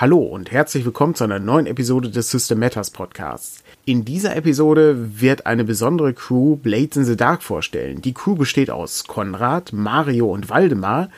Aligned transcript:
Hallo 0.00 0.20
und 0.20 0.50
herzlich 0.50 0.86
willkommen 0.86 1.14
zu 1.14 1.24
einer 1.24 1.40
neuen 1.40 1.66
Episode 1.66 2.08
des 2.08 2.30
System 2.30 2.58
Matters 2.58 2.90
Podcasts. 2.90 3.62
In 3.84 4.06
dieser 4.06 4.34
Episode 4.34 5.20
wird 5.20 5.44
eine 5.44 5.62
besondere 5.62 6.14
Crew 6.14 6.56
Blades 6.56 6.96
in 6.96 7.04
the 7.04 7.18
Dark 7.18 7.42
vorstellen. 7.42 8.00
Die 8.00 8.14
Crew 8.14 8.34
besteht 8.34 8.70
aus 8.70 9.04
Konrad, 9.04 9.74
Mario 9.74 10.32
und 10.32 10.48
Waldemar, 10.48 11.10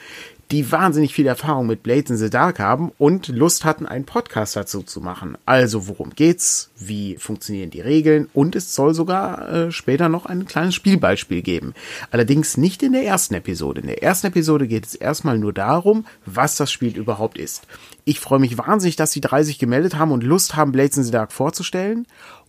die 0.52 0.70
wahnsinnig 0.70 1.14
viel 1.14 1.26
Erfahrung 1.26 1.66
mit 1.66 1.82
Blades 1.82 2.10
in 2.10 2.18
the 2.18 2.28
Dark 2.28 2.58
haben 2.58 2.92
und 2.98 3.28
Lust 3.28 3.64
hatten, 3.64 3.86
einen 3.86 4.04
Podcast 4.04 4.54
dazu 4.54 4.82
zu 4.82 5.00
machen. 5.00 5.38
Also 5.46 5.88
worum 5.88 6.10
geht's? 6.10 6.70
Wie 6.78 7.16
funktionieren 7.16 7.70
die 7.70 7.80
Regeln? 7.80 8.28
Und 8.34 8.54
es 8.54 8.74
soll 8.74 8.92
sogar 8.92 9.50
äh, 9.50 9.72
später 9.72 10.10
noch 10.10 10.26
ein 10.26 10.44
kleines 10.44 10.74
Spielbeispiel 10.74 11.40
geben. 11.40 11.72
Allerdings 12.10 12.58
nicht 12.58 12.82
in 12.82 12.92
der 12.92 13.04
ersten 13.04 13.34
Episode. 13.34 13.80
In 13.80 13.86
der 13.86 14.02
ersten 14.02 14.26
Episode 14.26 14.68
geht 14.68 14.84
es 14.84 14.94
erstmal 14.94 15.38
nur 15.38 15.54
darum, 15.54 16.04
was 16.26 16.56
das 16.56 16.70
Spiel 16.70 16.98
überhaupt 16.98 17.38
ist. 17.38 17.62
Ich 18.04 18.20
freue 18.20 18.38
mich 18.38 18.58
wahnsinnig, 18.58 18.96
dass 18.96 19.12
die 19.12 19.22
drei 19.22 19.44
sich 19.44 19.58
gemeldet 19.58 19.96
haben 19.96 20.12
und 20.12 20.22
Lust 20.22 20.54
haben, 20.54 20.72
Blades 20.72 20.98
in 20.98 21.04
the 21.04 21.10
Dark 21.10 21.32
vorzustellen. 21.32 22.06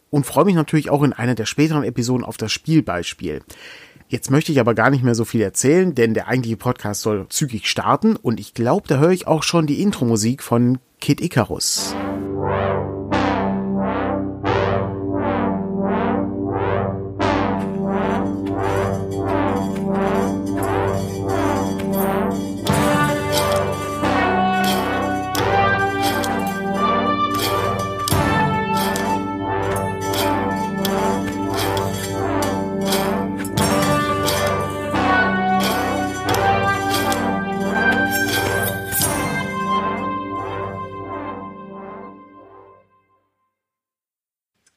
Und 0.09 0.25
freue 0.25 0.45
mich 0.45 0.55
natürlich 0.55 0.89
auch 0.89 1.03
in 1.03 1.13
einer 1.13 1.35
der 1.35 1.45
späteren 1.45 1.85
Episoden 1.85 2.25
auf 2.25 2.35
das 2.35 2.51
Spielbeispiel. 2.51 3.41
Jetzt 4.07 4.31
möchte 4.31 4.51
ich 4.51 4.59
aber 4.59 4.75
gar 4.75 4.89
nicht 4.89 5.03
mehr 5.03 5.15
so 5.15 5.25
viel 5.25 5.41
erzählen, 5.41 5.95
denn 5.95 6.13
der 6.13 6.27
eigentliche 6.27 6.57
Podcast 6.57 7.01
soll 7.01 7.27
zügig 7.29 7.67
starten 7.67 8.15
und 8.15 8.39
ich 8.39 8.53
glaube, 8.53 8.87
da 8.87 8.97
höre 8.97 9.11
ich 9.11 9.27
auch 9.27 9.43
schon 9.43 9.67
die 9.67 9.81
Intro-Musik 9.81 10.43
von 10.43 10.79
Kid 10.99 11.21
Icarus. 11.21 11.95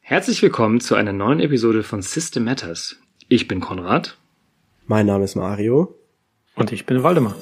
Herzlich 0.08 0.40
willkommen 0.40 0.78
zu 0.78 0.94
einer 0.94 1.12
neuen 1.12 1.40
Episode 1.40 1.82
von 1.82 2.00
System 2.00 2.44
Matters. 2.44 2.94
Ich 3.26 3.48
bin 3.48 3.58
Konrad. 3.58 4.16
Mein 4.86 5.06
Name 5.06 5.24
ist 5.24 5.34
Mario. 5.34 5.96
Und 6.54 6.70
ich 6.70 6.86
bin 6.86 7.02
Waldemar. 7.02 7.34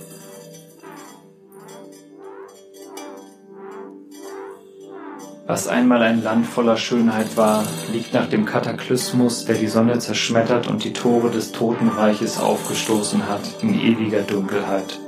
Was 5.47 5.69
einmal 5.69 6.01
ein 6.01 6.23
Land 6.23 6.47
voller 6.47 6.79
Schönheit 6.79 7.37
war, 7.37 7.67
liegt 7.93 8.15
nach 8.15 8.31
dem 8.31 8.47
Kataklysmus, 8.47 9.45
der 9.45 9.57
die 9.57 9.67
Sonne 9.67 9.99
zerschmettert 9.99 10.67
und 10.67 10.85
die 10.85 10.95
Tore 10.95 11.31
des 11.31 11.53
Totenreiches 11.53 12.41
aufgestoßen 12.41 13.29
hat, 13.29 13.43
in 13.61 13.79
ewiger 13.79 14.23
Dunkelheit. 14.23 15.01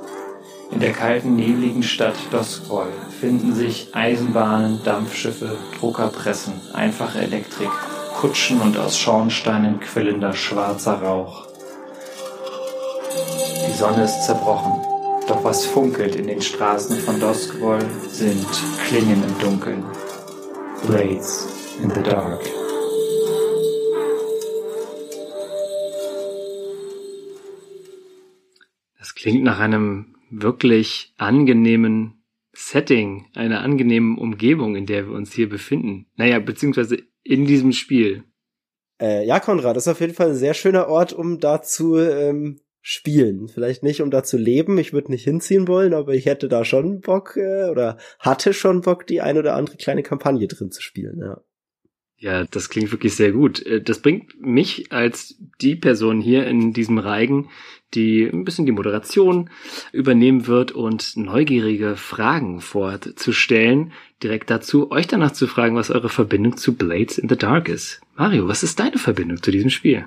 In 0.73 0.81
der 0.81 0.93
kalten, 0.93 1.37
nebligen 1.37 1.83
Stadt 1.83 2.17
Doskrol 2.31 2.93
finden 3.21 3.55
sich 3.55 3.95
Eisenbahnen, 3.95 4.81
Dampfschiffe, 4.85 5.57
Druckerpressen, 5.79 6.55
einfache 6.73 7.21
Elektrik, 7.21 7.71
Kutschen 8.21 8.61
und 8.61 8.77
aus 8.77 8.99
Schornsteinen 8.99 9.81
quillender 9.81 10.33
schwarzer 10.33 11.01
Rauch. 11.01 11.47
Die 13.69 13.73
Sonne 13.73 14.05
ist 14.05 14.25
zerbrochen, 14.25 14.83
doch 15.29 15.45
was 15.45 15.67
funkelt 15.67 16.17
in 16.17 16.27
den 16.27 16.43
Straßen 16.43 16.99
von 16.99 17.21
Doskwol 17.21 17.79
sind 18.09 18.47
Klingen 18.87 19.23
im 19.23 19.39
Dunkeln. 19.39 19.85
Blades 20.87 21.49
in 21.83 21.91
the 21.91 22.03
dark. 22.03 22.41
Das 28.99 29.15
klingt 29.15 29.45
nach 29.45 29.61
einem 29.61 30.16
wirklich 30.31 31.15
angenehmen 31.17 32.23
Setting, 32.53 33.27
einer 33.35 33.61
angenehmen 33.61 34.17
Umgebung, 34.17 34.77
in 34.77 34.87
der 34.87 35.07
wir 35.07 35.15
uns 35.15 35.33
hier 35.33 35.49
befinden. 35.49 36.07
Naja, 36.17 36.39
beziehungsweise 36.39 36.99
in 37.23 37.45
diesem 37.45 37.73
Spiel. 37.73 38.25
Äh, 39.01 39.27
ja, 39.27 39.41
Konrad, 39.41 39.77
das 39.77 39.87
ist 39.87 39.93
auf 39.93 40.01
jeden 40.01 40.15
Fall 40.15 40.31
ein 40.31 40.37
sehr 40.37 40.55
schöner 40.55 40.89
Ort, 40.89 41.13
um 41.13 41.39
da 41.39 41.61
zu 41.61 41.99
ähm, 41.99 42.61
spielen. 42.81 43.49
Vielleicht 43.49 43.83
nicht, 43.83 44.01
um 44.01 44.11
da 44.11 44.23
zu 44.23 44.39
leben. 44.39 44.79
Ich 44.79 44.93
würde 44.93 45.11
nicht 45.11 45.25
hinziehen 45.25 45.69
wollen, 45.69 45.93
aber 45.93 46.15
ich 46.15 46.25
hätte 46.25 46.49
da 46.49 46.65
schon 46.65 47.01
Bock 47.01 47.37
äh, 47.37 47.69
oder 47.69 47.99
hatte 48.21 48.55
schon 48.55 48.81
Bock, 48.81 49.07
die 49.07 49.21
ein 49.21 49.37
oder 49.37 49.55
andere 49.55 49.77
kleine 49.77 50.03
Kampagne 50.03 50.47
drin 50.47 50.71
zu 50.71 50.81
spielen. 50.81 51.21
Ja. 51.21 51.43
Ja, 52.19 52.45
das 52.45 52.71
klingt 52.71 52.93
wirklich 52.93 53.15
sehr 53.15 53.33
gut. 53.33 53.65
Äh, 53.65 53.83
das 53.83 54.01
bringt 54.01 54.41
mich 54.41 54.93
als 54.93 55.37
die 55.61 55.77
Person 55.77 56.21
hier 56.21 56.47
in 56.47 56.73
diesem 56.73 56.99
Reigen, 56.99 57.51
die 57.95 58.25
ein 58.25 58.45
bisschen 58.45 58.67
die 58.67 58.73
Moderation 58.73 59.51
übernehmen 59.93 60.47
wird 60.47 60.73
und 60.73 61.17
neugierige 61.17 61.97
Fragen 61.97 62.61
vorzustellen. 62.61 63.93
Direkt 64.23 64.51
dazu, 64.51 64.91
euch 64.91 65.07
danach 65.07 65.33
zu 65.33 65.47
fragen, 65.47 65.77
was 65.77 65.91
eure 65.91 66.09
Verbindung 66.09 66.57
zu 66.57 66.75
Blades 66.75 67.19
in 67.19 67.29
the 67.29 67.37
Dark 67.37 67.69
ist. 67.69 68.01
Mario, 68.17 68.49
was 68.49 68.63
ist 68.63 68.81
deine 68.81 68.99
Verbindung 68.99 69.43
zu 69.43 69.51
diesem 69.51 69.71
Spiel? 69.71 70.07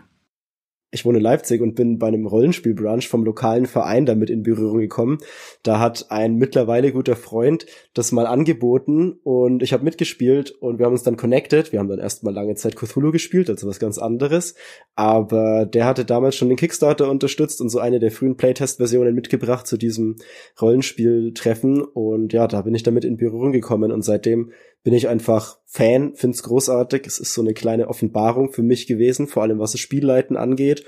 Ich 0.91 1.05
wohne 1.05 1.19
in 1.19 1.23
Leipzig 1.23 1.61
und 1.61 1.75
bin 1.75 1.99
bei 1.99 2.07
einem 2.07 2.25
Rollenspielbrunch 2.25 3.07
vom 3.07 3.23
lokalen 3.23 3.67
Verein 3.67 4.05
damit 4.07 4.29
in 4.29 4.41
Berührung 4.41 4.79
gekommen. 4.79 5.19
Da 5.61 5.79
hat 5.79 6.07
ein 6.09 6.35
mittlerweile 6.35 6.91
guter 6.91 7.15
Freund 7.15 7.67
das 7.93 8.11
mal 8.11 8.25
angeboten 8.25 9.19
und 9.23 9.61
ich 9.61 9.71
habe 9.71 9.83
mitgespielt 9.83 10.51
und 10.51 10.79
wir 10.79 10.85
haben 10.85 10.93
uns 10.93 11.03
dann 11.03 11.17
connected. 11.17 11.71
Wir 11.71 11.79
haben 11.79 11.89
dann 11.89 11.99
erstmal 11.99 12.33
lange 12.33 12.55
Zeit 12.55 12.75
Cthulhu 12.75 13.11
gespielt, 13.11 13.49
also 13.49 13.67
was 13.67 13.79
ganz 13.79 13.99
anderes. 13.99 14.55
Aber 14.95 15.67
der 15.67 15.85
hatte 15.85 16.05
damals 16.05 16.35
schon 16.35 16.49
den 16.49 16.57
Kickstarter 16.57 17.09
unterstützt 17.09 17.61
und 17.61 17.69
so 17.69 17.79
eine 17.79 17.99
der 17.99 18.11
frühen 18.11 18.35
Playtest-Versionen 18.35 19.13
mitgebracht 19.13 19.67
zu 19.67 19.77
diesem 19.77 20.15
Rollenspieltreffen. 20.59 21.83
Und 21.83 22.33
ja, 22.33 22.47
da 22.47 22.63
bin 22.63 22.73
ich 22.73 22.83
damit 22.83 23.05
in 23.05 23.17
Berührung 23.17 23.51
gekommen 23.51 23.91
und 23.91 24.01
seitdem 24.01 24.51
bin 24.83 24.93
ich 24.93 25.07
einfach 25.07 25.57
Fan, 25.65 26.13
find's 26.15 26.43
großartig. 26.43 27.05
Es 27.05 27.19
ist 27.19 27.33
so 27.33 27.41
eine 27.41 27.53
kleine 27.53 27.87
Offenbarung 27.87 28.51
für 28.51 28.63
mich 28.63 28.87
gewesen, 28.87 29.27
vor 29.27 29.43
allem 29.43 29.59
was 29.59 29.73
das 29.73 29.81
Spielleiten 29.81 30.37
angeht. 30.37 30.85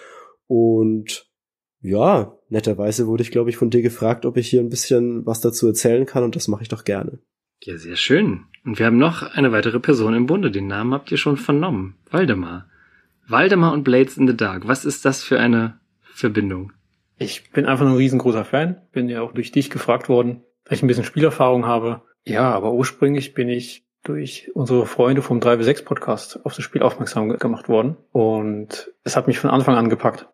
Und 0.47 1.29
ja, 1.81 2.37
netterweise 2.49 3.07
wurde 3.07 3.23
ich, 3.23 3.31
glaube 3.31 3.49
ich, 3.49 3.57
von 3.57 3.69
dir 3.69 3.81
gefragt, 3.81 4.25
ob 4.25 4.37
ich 4.37 4.49
hier 4.49 4.61
ein 4.61 4.69
bisschen 4.69 5.25
was 5.25 5.41
dazu 5.41 5.67
erzählen 5.67 6.05
kann 6.05 6.23
und 6.23 6.35
das 6.35 6.47
mache 6.47 6.63
ich 6.63 6.69
doch 6.69 6.83
gerne. 6.83 7.19
Ja, 7.63 7.77
sehr 7.77 7.95
schön. 7.95 8.45
Und 8.65 8.79
wir 8.79 8.85
haben 8.85 8.97
noch 8.97 9.21
eine 9.21 9.51
weitere 9.51 9.79
Person 9.79 10.13
im 10.13 10.25
Bunde. 10.25 10.51
Den 10.51 10.67
Namen 10.67 10.93
habt 10.93 11.11
ihr 11.11 11.17
schon 11.17 11.37
vernommen. 11.37 11.95
Waldemar. 12.09 12.67
Waldemar 13.27 13.73
und 13.73 13.83
Blades 13.83 14.17
in 14.17 14.27
the 14.27 14.35
Dark. 14.35 14.67
Was 14.67 14.83
ist 14.85 15.05
das 15.05 15.23
für 15.23 15.39
eine 15.39 15.79
Verbindung? 16.13 16.71
Ich 17.17 17.51
bin 17.51 17.65
einfach 17.65 17.85
nur 17.85 17.93
ein 17.93 17.99
riesengroßer 17.99 18.45
Fan. 18.45 18.81
Bin 18.91 19.09
ja 19.09 19.21
auch 19.21 19.31
durch 19.31 19.51
dich 19.51 19.69
gefragt 19.69 20.09
worden, 20.09 20.41
weil 20.65 20.75
ich 20.75 20.83
ein 20.83 20.87
bisschen 20.87 21.03
Spielerfahrung 21.03 21.65
habe. 21.65 22.01
Ja, 22.25 22.51
aber 22.51 22.73
ursprünglich 22.73 23.33
bin 23.33 23.49
ich 23.49 23.85
durch 24.03 24.51
unsere 24.53 24.85
Freunde 24.85 25.21
vom 25.21 25.39
3W6 25.39 25.83
Podcast 25.83 26.45
auf 26.45 26.55
das 26.55 26.63
Spiel 26.63 26.81
aufmerksam 26.81 27.29
gemacht 27.37 27.69
worden 27.69 27.97
und 28.11 28.91
es 29.03 29.15
hat 29.15 29.27
mich 29.27 29.39
von 29.39 29.49
Anfang 29.49 29.75
an 29.75 29.89
gepackt. 29.89 30.27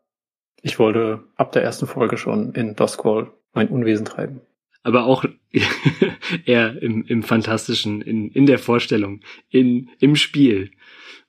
Ich 0.62 0.80
wollte 0.80 1.24
ab 1.36 1.52
der 1.52 1.64
ersten 1.64 1.88
Folge 1.88 2.18
schon 2.18 2.54
in 2.54 2.76
Duskwall 2.76 3.32
mein 3.54 3.70
Unwesen 3.70 4.06
treiben. 4.06 4.42
Aber 4.84 5.06
auch 5.06 5.26
eher 6.46 6.82
im, 6.82 7.04
im 7.06 7.24
Fantastischen, 7.24 8.02
in, 8.02 8.30
in 8.32 8.46
der 8.46 8.60
Vorstellung, 8.60 9.22
in, 9.50 9.90
im 10.00 10.16
Spiel. 10.16 10.72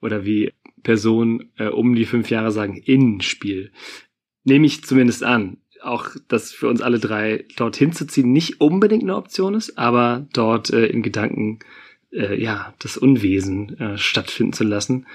Oder 0.01 0.25
wie 0.25 0.53
Personen 0.83 1.51
äh, 1.59 1.67
um 1.67 1.95
die 1.95 2.05
fünf 2.05 2.31
Jahre 2.31 2.53
sagen, 2.53 2.77
in 2.77 3.21
Spiel. 3.21 3.73
Nehme 4.45 4.67
ich 4.67 4.85
zumindest 4.85 5.25
an 5.25 5.59
auch 5.83 6.11
dass 6.29 6.53
für 6.53 6.69
uns 6.69 6.81
alle 6.81 6.99
drei 6.99 7.45
dorthin 7.57 7.93
zu 7.93 8.07
ziehen 8.07 8.33
nicht 8.33 8.61
unbedingt 8.61 9.03
eine 9.03 9.17
Option 9.17 9.55
ist, 9.55 9.79
aber 9.79 10.27
dort 10.33 10.71
äh, 10.71 10.87
in 10.87 11.03
Gedanken 11.03 11.61
äh, 12.13 12.41
ja 12.41 12.75
das 12.79 12.97
Unwesen 12.97 13.79
äh, 13.79 13.99
stattfinden 13.99 14.53
zu 14.53 14.65
lassen. 14.65 15.07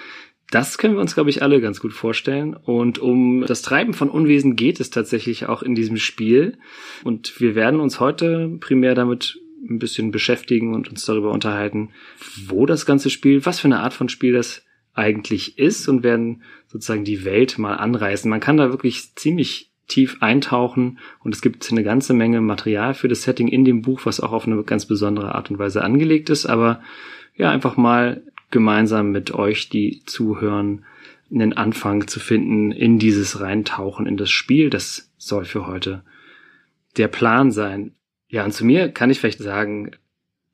Das 0.52 0.78
können 0.78 0.94
wir 0.94 1.02
uns, 1.02 1.16
glaube 1.16 1.32
ich, 1.32 1.42
alle 1.42 1.62
ganz 1.62 1.80
gut 1.80 1.94
vorstellen. 1.94 2.54
Und 2.54 3.00
um 3.00 3.44
das 3.48 3.64
Treiben 3.64 3.94
von 3.94 4.10
Unwesen 4.10 4.56
geht 4.56 4.80
es 4.80 4.92
tatsächlich 4.92 5.48
auch 5.48 5.64
in 5.64 5.74
diesem 5.74 5.98
Spiel. 5.98 6.60
Und 7.04 7.40
wir 7.40 7.56
werden 7.56 7.80
uns 7.80 8.00
heute 8.00 8.56
primär 8.60 8.94
damit 8.94 9.40
ein 9.68 9.80
bisschen 9.80 10.12
beschäftigen 10.12 10.76
und 10.76 10.90
uns 10.90 11.06
darüber 11.06 11.32
unterhalten, 11.32 11.90
wo 12.46 12.68
das 12.68 12.86
ganze 12.86 13.10
Spiel, 13.10 13.46
was 13.46 13.60
für 13.60 13.68
eine 13.68 13.80
Art 13.80 13.94
von 13.94 14.10
Spiel 14.10 14.34
das 14.34 14.64
eigentlich 14.94 15.58
ist 15.58 15.88
und 15.88 16.04
werden 16.04 16.44
sozusagen 16.68 17.04
die 17.04 17.26
Welt 17.26 17.58
mal 17.58 17.76
anreißen. 17.76 18.30
Man 18.30 18.40
kann 18.40 18.58
da 18.58 18.70
wirklich 18.70 19.16
ziemlich 19.16 19.73
tief 19.94 20.18
eintauchen 20.22 20.98
und 21.24 21.36
es 21.36 21.42
gibt 21.42 21.72
eine 21.72 21.84
ganze 21.84 22.14
Menge 22.14 22.42
Material 22.42 22.96
für 22.96 23.08
das 23.08 23.22
Setting 23.22 23.48
in 23.48 23.64
dem 23.64 23.84
Buch, 23.84 24.02
was 24.06 24.20
auch 24.20 24.32
auf 24.32 24.48
eine 24.48 24.64
ganz 24.64 24.88
besondere 24.88 25.36
Art 25.36 25.52
und 25.52 25.60
Weise 25.60 25.84
angelegt 25.84 26.32
ist, 26.32 26.48
aber 26.48 26.82
ja, 27.36 27.52
einfach 27.52 27.78
mal 27.78 28.24
gemeinsam 28.50 29.12
mit 29.12 29.34
euch, 29.34 29.70
die 29.70 30.02
zuhören, 30.06 30.86
einen 31.32 31.54
Anfang 31.54 32.08
zu 32.08 32.20
finden 32.20 32.72
in 32.72 32.98
dieses 32.98 33.40
Reintauchen 33.40 34.06
in 34.06 34.18
das 34.18 34.30
Spiel. 34.30 34.70
Das 34.70 35.12
soll 35.18 35.46
für 35.46 35.66
heute 35.68 36.04
der 36.98 37.08
Plan 37.08 37.52
sein. 37.52 37.94
Ja, 38.28 38.46
und 38.46 38.52
zu 38.52 38.66
mir 38.66 38.90
kann 38.90 39.10
ich 39.10 39.20
vielleicht 39.20 39.40
sagen, 39.40 39.92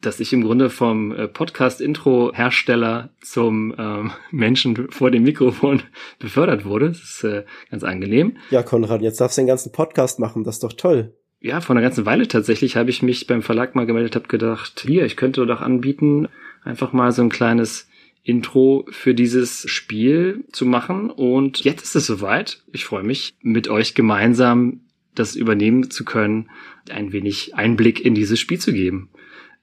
dass 0.02 0.20
ich 0.20 0.32
im 0.34 0.44
Grunde 0.44 0.70
vom 0.70 1.12
äh, 1.12 1.28
Podcast-Intro-Hersteller 1.28 3.10
zum 3.22 3.76
ähm, 3.78 4.12
Menschen 4.32 4.90
vor 4.92 5.12
dem 5.12 5.24
Mikrofon 5.24 5.84
befördert 6.20 6.66
wurde. 6.66 6.90
Das 6.90 7.02
ist 7.02 7.24
äh, 7.24 7.46
ganz 7.70 7.84
angenehm. 7.84 8.38
Ja, 8.50 8.64
Konrad, 8.64 9.02
jetzt 9.02 9.20
darfst 9.20 9.38
du 9.38 9.42
den 9.42 9.48
ganzen 9.48 9.72
Podcast 9.72 10.20
machen, 10.20 10.44
das 10.44 10.56
ist 10.56 10.64
doch 10.64 10.74
toll. 10.74 11.14
Ja, 11.42 11.62
vor 11.62 11.74
einer 11.74 11.84
ganzen 11.84 12.06
Weile 12.06 12.28
tatsächlich 12.28 12.76
habe 12.76 12.90
ich 12.90 13.02
mich 13.02 13.26
beim 13.26 13.42
Verlag 13.42 13.74
mal 13.74 13.86
gemeldet, 13.86 14.16
habe 14.16 14.28
gedacht, 14.28 14.84
hier, 14.86 15.06
ich 15.06 15.16
könnte 15.16 15.46
doch 15.46 15.62
anbieten, 15.62 16.28
einfach 16.64 16.92
mal 16.92 17.14
so 17.14 17.22
ein 17.22 17.30
kleines 17.30 17.88
Intro 18.24 18.86
für 18.90 19.16
dieses 19.16 19.70
Spiel 19.70 20.44
zu 20.52 20.66
machen. 20.66 21.10
Und 21.10 21.64
jetzt 21.64 21.84
ist 21.84 21.96
es 21.96 22.06
soweit. 22.06 22.62
Ich 22.74 22.84
freue 22.84 23.04
mich, 23.04 23.34
mit 23.42 23.70
euch 23.70 23.96
gemeinsam 23.96 24.82
das 25.16 25.36
übernehmen 25.36 25.90
zu 25.90 26.06
können, 26.06 26.50
ein 26.90 27.12
wenig 27.12 27.56
Einblick 27.56 28.04
in 28.04 28.16
dieses 28.16 28.40
Spiel 28.40 28.60
zu 28.60 28.74
geben. 28.74 29.10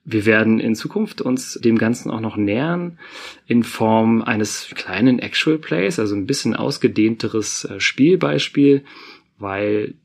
Wir 0.09 0.25
werden 0.25 0.61
in 0.61 0.73
Zukunft 0.73 1.19
uns 1.19 1.59
dem 1.61 1.77
Ganzen 1.77 2.09
auch 2.11 2.21
noch 2.21 2.37
nähern 2.37 2.97
in 3.45 3.63
Form 3.63 4.21
eines 4.21 4.69
kleinen 4.73 5.19
Actual 5.19 5.57
Plays, 5.57 5.99
also 5.99 6.15
ein 6.15 6.25
bisschen 6.25 6.55
ausgedehnteres 6.55 7.65
äh, 7.65 7.81
Spielbeispiel, 7.81 8.85
weil 9.37 9.95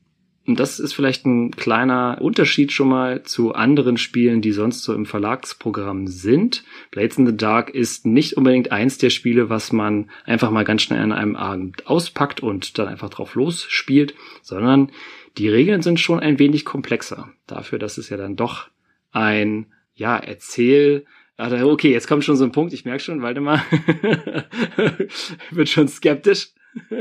und 0.45 0.59
das 0.59 0.81
ist 0.81 0.91
vielleicht 0.91 1.25
ein 1.25 1.51
kleiner 1.51 2.17
Unterschied 2.19 2.73
schon 2.73 2.89
mal 2.89 3.23
zu 3.23 3.53
anderen 3.53 3.95
Spielen, 3.95 4.41
die 4.41 4.51
sonst 4.51 4.83
so 4.83 4.93
im 4.93 5.05
Verlagsprogramm 5.05 6.07
sind. 6.07 6.65
Blades 6.91 7.17
in 7.17 7.25
the 7.25 7.37
Dark 7.37 7.69
ist 7.69 8.05
nicht 8.05 8.35
unbedingt 8.35 8.73
eins 8.73 8.97
der 8.97 9.09
Spiele, 9.09 9.49
was 9.49 9.71
man 9.71 10.09
einfach 10.25 10.51
mal 10.51 10.65
ganz 10.65 10.81
schnell 10.81 10.99
an 10.99 11.13
einem 11.13 11.37
Abend 11.37 11.87
auspackt 11.87 12.41
und 12.41 12.77
dann 12.77 12.89
einfach 12.89 13.09
drauf 13.09 13.35
losspielt, 13.35 14.15
sondern 14.41 14.91
die 15.37 15.47
Regeln 15.47 15.81
sind 15.81 16.01
schon 16.01 16.19
ein 16.19 16.39
wenig 16.39 16.65
komplexer. 16.65 17.31
Dafür, 17.47 17.79
dass 17.79 17.97
es 17.97 18.09
ja 18.09 18.17
dann 18.17 18.35
doch 18.35 18.67
ein 19.13 19.67
ja, 19.93 20.17
erzähl. 20.17 21.05
Okay, 21.37 21.91
jetzt 21.91 22.07
kommt 22.07 22.23
schon 22.23 22.35
so 22.35 22.43
ein 22.43 22.51
Punkt, 22.51 22.73
ich 22.73 22.85
merke 22.85 23.01
schon, 23.01 23.21
Waldemar 23.21 23.63
wird 25.51 25.67
schon 25.67 25.87
skeptisch. 25.87 26.53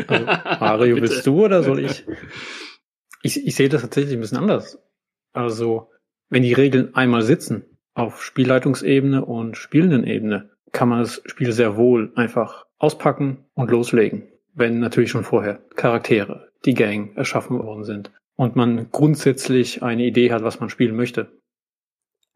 Also, 0.07 0.25
Mario, 0.25 0.97
bist 1.01 1.27
du 1.27 1.45
oder 1.45 1.63
soll 1.63 1.81
ich? 1.81 2.05
ich? 3.23 3.47
Ich 3.47 3.55
sehe 3.55 3.69
das 3.69 3.83
tatsächlich 3.83 4.15
ein 4.15 4.21
bisschen 4.21 4.39
anders. 4.39 4.79
Also, 5.33 5.91
wenn 6.31 6.43
die 6.43 6.55
Regeln 6.55 6.95
einmal 6.95 7.23
sitzen, 7.23 7.65
auf 7.95 8.23
Spielleitungsebene 8.23 9.25
und 9.25 9.57
spielenden 9.57 10.05
Ebene, 10.05 10.51
kann 10.73 10.89
man 10.89 11.01
das 11.01 11.23
Spiel 11.27 11.53
sehr 11.53 11.77
wohl 11.77 12.13
einfach 12.15 12.67
auspacken 12.79 13.45
und 13.55 13.71
loslegen. 13.71 14.29
Wenn 14.55 14.81
natürlich 14.81 15.11
schon 15.11 15.25
vorher 15.25 15.61
Charaktere, 15.77 16.49
die 16.65 16.75
Gang 16.75 17.17
erschaffen 17.17 17.59
worden 17.59 17.85
sind 17.85 18.11
und 18.37 18.57
man 18.57 18.91
grundsätzlich 18.91 19.83
eine 19.83 20.05
Idee 20.05 20.33
hat, 20.33 20.43
was 20.43 20.61
man 20.61 20.71
spielen 20.71 20.97
möchte. 20.97 21.31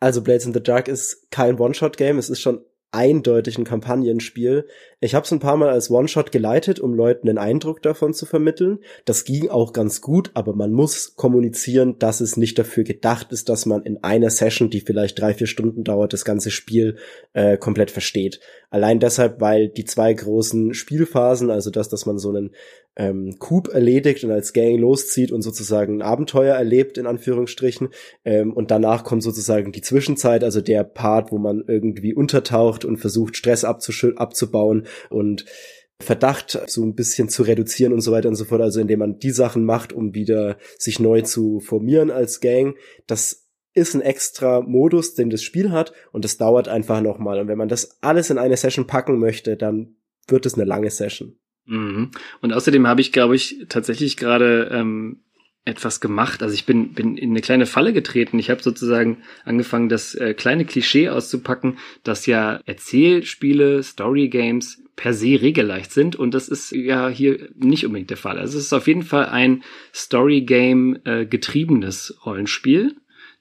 Also 0.00 0.22
Blades 0.22 0.46
in 0.46 0.52
the 0.52 0.62
Dark 0.62 0.88
ist 0.88 1.30
kein 1.30 1.58
One-Shot-Game, 1.58 2.18
es 2.18 2.30
ist 2.30 2.40
schon 2.40 2.60
eindeutig 2.92 3.58
ein 3.58 3.64
Kampagnenspiel. 3.64 4.66
Ich 5.00 5.14
habe 5.14 5.24
es 5.24 5.32
ein 5.32 5.40
paar 5.40 5.56
Mal 5.56 5.68
als 5.68 5.90
One-Shot 5.90 6.32
geleitet, 6.32 6.80
um 6.80 6.94
Leuten 6.94 7.28
einen 7.28 7.38
Eindruck 7.38 7.82
davon 7.82 8.14
zu 8.14 8.24
vermitteln. 8.24 8.78
Das 9.04 9.24
ging 9.24 9.50
auch 9.50 9.72
ganz 9.74 10.00
gut, 10.00 10.30
aber 10.34 10.54
man 10.54 10.72
muss 10.72 11.14
kommunizieren, 11.14 11.98
dass 11.98 12.20
es 12.20 12.36
nicht 12.36 12.58
dafür 12.58 12.84
gedacht 12.84 13.32
ist, 13.32 13.48
dass 13.48 13.66
man 13.66 13.82
in 13.82 14.02
einer 14.02 14.30
Session, 14.30 14.70
die 14.70 14.80
vielleicht 14.80 15.20
drei, 15.20 15.34
vier 15.34 15.46
Stunden 15.46 15.84
dauert, 15.84 16.12
das 16.12 16.24
ganze 16.24 16.50
Spiel 16.50 16.96
äh, 17.34 17.58
komplett 17.58 17.90
versteht. 17.90 18.40
Allein 18.70 18.98
deshalb, 18.98 19.40
weil 19.40 19.68
die 19.68 19.84
zwei 19.84 20.14
großen 20.14 20.72
Spielphasen, 20.72 21.50
also 21.50 21.70
das, 21.70 21.88
dass 21.88 22.06
man 22.06 22.18
so 22.18 22.30
einen 22.30 22.54
ähm, 22.96 23.38
Coup 23.38 23.68
erledigt 23.68 24.24
und 24.24 24.30
als 24.30 24.52
Gang 24.52 24.78
loszieht 24.78 25.30
und 25.30 25.42
sozusagen 25.42 25.98
ein 25.98 26.02
Abenteuer 26.02 26.54
erlebt, 26.56 26.98
in 26.98 27.06
Anführungsstrichen. 27.06 27.90
Ähm, 28.24 28.52
und 28.52 28.70
danach 28.70 29.04
kommt 29.04 29.22
sozusagen 29.22 29.72
die 29.72 29.82
Zwischenzeit, 29.82 30.42
also 30.42 30.60
der 30.60 30.84
Part, 30.84 31.30
wo 31.30 31.38
man 31.38 31.64
irgendwie 31.66 32.14
untertaucht 32.14 32.84
und 32.84 32.96
versucht, 32.96 33.36
Stress 33.36 33.64
abzubauen 33.64 34.86
und 35.10 35.44
Verdacht 35.98 36.60
so 36.66 36.84
ein 36.84 36.94
bisschen 36.94 37.30
zu 37.30 37.42
reduzieren 37.42 37.94
und 37.94 38.02
so 38.02 38.12
weiter 38.12 38.28
und 38.28 38.34
so 38.34 38.44
fort. 38.44 38.60
Also 38.60 38.80
indem 38.80 38.98
man 38.98 39.18
die 39.18 39.30
Sachen 39.30 39.64
macht, 39.64 39.92
um 39.92 40.14
wieder 40.14 40.58
sich 40.78 41.00
neu 41.00 41.22
zu 41.22 41.60
formieren 41.60 42.10
als 42.10 42.40
Gang. 42.40 42.76
Das 43.06 43.46
ist 43.72 43.94
ein 43.94 44.02
extra 44.02 44.62
Modus, 44.62 45.14
den 45.14 45.30
das 45.30 45.42
Spiel 45.42 45.70
hat 45.70 45.92
und 46.12 46.24
das 46.24 46.38
dauert 46.38 46.68
einfach 46.68 47.00
nochmal. 47.00 47.38
Und 47.40 47.48
wenn 47.48 47.58
man 47.58 47.68
das 47.68 47.98
alles 48.02 48.30
in 48.30 48.38
eine 48.38 48.56
Session 48.56 48.86
packen 48.86 49.18
möchte, 49.18 49.56
dann 49.56 49.96
wird 50.28 50.46
es 50.46 50.54
eine 50.54 50.64
lange 50.64 50.90
Session. 50.90 51.38
Mhm. 51.66 52.10
Und 52.40 52.52
außerdem 52.52 52.86
habe 52.86 53.00
ich, 53.00 53.12
glaube 53.12 53.36
ich, 53.36 53.66
tatsächlich 53.68 54.16
gerade 54.16 54.70
ähm, 54.72 55.18
etwas 55.64 56.00
gemacht. 56.00 56.42
Also 56.42 56.54
ich 56.54 56.64
bin, 56.64 56.92
bin 56.92 57.16
in 57.16 57.30
eine 57.30 57.40
kleine 57.40 57.66
Falle 57.66 57.92
getreten. 57.92 58.38
Ich 58.38 58.50
habe 58.50 58.62
sozusagen 58.62 59.18
angefangen, 59.44 59.88
das 59.88 60.14
äh, 60.14 60.32
kleine 60.32 60.64
Klischee 60.64 61.08
auszupacken, 61.08 61.78
dass 62.04 62.26
ja 62.26 62.60
Erzählspiele, 62.66 63.82
Story 63.82 64.28
Games 64.28 64.82
per 64.94 65.12
se 65.12 65.42
regelleicht 65.42 65.92
sind 65.92 66.16
und 66.16 66.32
das 66.32 66.48
ist 66.48 66.72
ja 66.72 67.08
hier 67.08 67.50
nicht 67.54 67.84
unbedingt 67.84 68.08
der 68.08 68.16
Fall. 68.16 68.38
Also 68.38 68.56
es 68.56 68.64
ist 68.64 68.72
auf 68.72 68.86
jeden 68.86 69.02
Fall 69.02 69.26
ein 69.26 69.62
Story 69.94 70.40
Game 70.40 70.98
äh, 71.04 71.26
getriebenes 71.26 72.18
Rollenspiel 72.24 72.96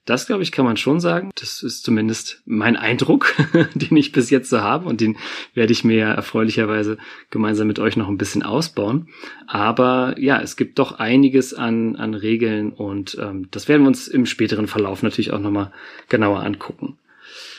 das, 0.05 0.27
glaube 0.27 0.43
ich, 0.43 0.51
kann 0.51 0.65
man 0.65 0.77
schon 0.77 0.99
sagen. 0.99 1.31
Das 1.39 1.63
ist 1.63 1.83
zumindest 1.83 2.41
mein 2.45 2.77
Eindruck, 2.77 3.33
den 3.73 3.97
ich 3.97 4.11
bis 4.11 4.29
jetzt 4.29 4.49
so 4.49 4.61
habe 4.61 4.87
und 4.87 5.01
den 5.01 5.17
werde 5.53 5.73
ich 5.73 5.83
mir 5.83 6.05
erfreulicherweise 6.05 6.97
gemeinsam 7.31 7.67
mit 7.67 7.79
euch 7.79 7.97
noch 7.97 8.07
ein 8.07 8.17
bisschen 8.17 8.43
ausbauen. 8.43 9.09
Aber 9.47 10.15
ja, 10.17 10.39
es 10.39 10.55
gibt 10.55 10.79
doch 10.79 10.99
einiges 10.99 11.53
an, 11.53 11.95
an 11.95 12.13
Regeln 12.13 12.71
und 12.71 13.17
ähm, 13.19 13.47
das 13.51 13.67
werden 13.67 13.81
wir 13.81 13.87
uns 13.87 14.07
im 14.07 14.25
späteren 14.25 14.67
Verlauf 14.67 15.03
natürlich 15.03 15.31
auch 15.31 15.39
nochmal 15.39 15.71
genauer 16.07 16.41
angucken. 16.41 16.99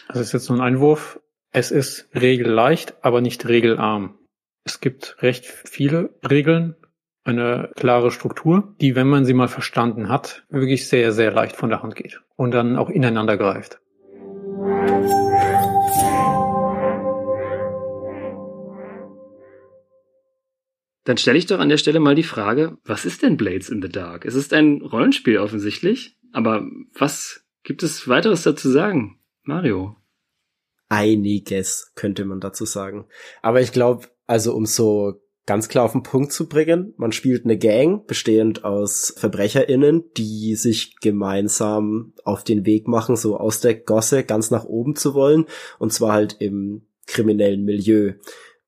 Das 0.08 0.20
ist 0.20 0.32
jetzt 0.32 0.48
nur 0.48 0.58
ein 0.58 0.75
Einwurf. 0.75 1.20
Es 1.50 1.70
ist 1.70 2.08
regelleicht, 2.14 2.94
aber 3.02 3.20
nicht 3.20 3.48
regelarm. 3.48 4.19
Es 4.62 4.81
gibt 4.81 5.16
recht 5.20 5.44
viele 5.44 6.10
Regeln, 6.28 6.76
eine 7.26 7.70
klare 7.76 8.11
Struktur, 8.11 8.75
die, 8.81 8.94
wenn 8.94 9.08
man 9.08 9.25
sie 9.25 9.34
mal 9.34 9.49
verstanden 9.49 10.08
hat, 10.08 10.44
wirklich 10.49 10.88
sehr, 10.88 11.12
sehr 11.12 11.32
leicht 11.32 11.56
von 11.56 11.70
der 11.70 11.82
Hand 11.82 11.96
geht 11.96 12.20
und 12.37 12.52
dann 12.52 12.76
auch 12.76 12.90
ineinander 12.90 13.37
greift. 13.37 13.81
Dann 21.05 21.19
stelle 21.19 21.38
ich 21.38 21.46
doch 21.46 21.61
an 21.61 21.69
der 21.69 21.76
Stelle 21.76 22.00
mal 22.00 22.17
die 22.17 22.25
Frage, 22.25 22.78
was 22.84 23.05
ist 23.05 23.23
denn 23.23 23.37
Blades 23.37 23.69
in 23.69 23.81
the 23.81 23.88
Dark? 23.88 24.25
Es 24.25 24.34
ist 24.34 24.52
ein 24.52 24.82
Rollenspiel 24.82 25.38
offensichtlich, 25.38 26.17
aber 26.32 26.67
was 26.94 27.44
gibt 27.62 27.84
es 27.84 28.08
weiteres 28.08 28.43
dazu 28.43 28.69
sagen? 28.69 29.20
Mario. 29.44 29.96
Einiges 30.88 31.93
könnte 31.94 32.25
man 32.25 32.40
dazu 32.40 32.65
sagen. 32.65 33.06
Aber 33.41 33.60
ich 33.60 33.70
glaube, 33.70 34.08
also 34.27 34.55
um 34.55 34.67
so 34.67 35.20
ganz 35.46 35.69
klar 35.69 35.84
auf 35.84 35.93
den 35.93 36.03
Punkt 36.03 36.32
zu 36.32 36.48
bringen. 36.48 36.93
Man 36.96 37.12
spielt 37.12 37.44
eine 37.44 37.56
Gang, 37.56 38.06
bestehend 38.06 38.65
aus 38.65 39.15
VerbrecherInnen, 39.17 40.05
die 40.17 40.56
sich 40.56 40.96
gemeinsam 41.00 42.12
auf 42.24 42.44
den 42.44 42.67
Weg 42.67 42.88
machen, 42.88 43.17
so 43.17 43.36
aus 43.38 43.60
der 43.60 43.74
Gosse 43.74 44.24
ganz 44.24 44.50
nach 44.50 44.65
oben 44.65 44.96
zu 44.96 45.15
wollen. 45.15 45.46
Und 45.79 45.93
zwar 45.93 46.12
halt 46.12 46.36
im 46.41 46.82
kriminellen 47.06 47.65
Milieu. 47.65 48.15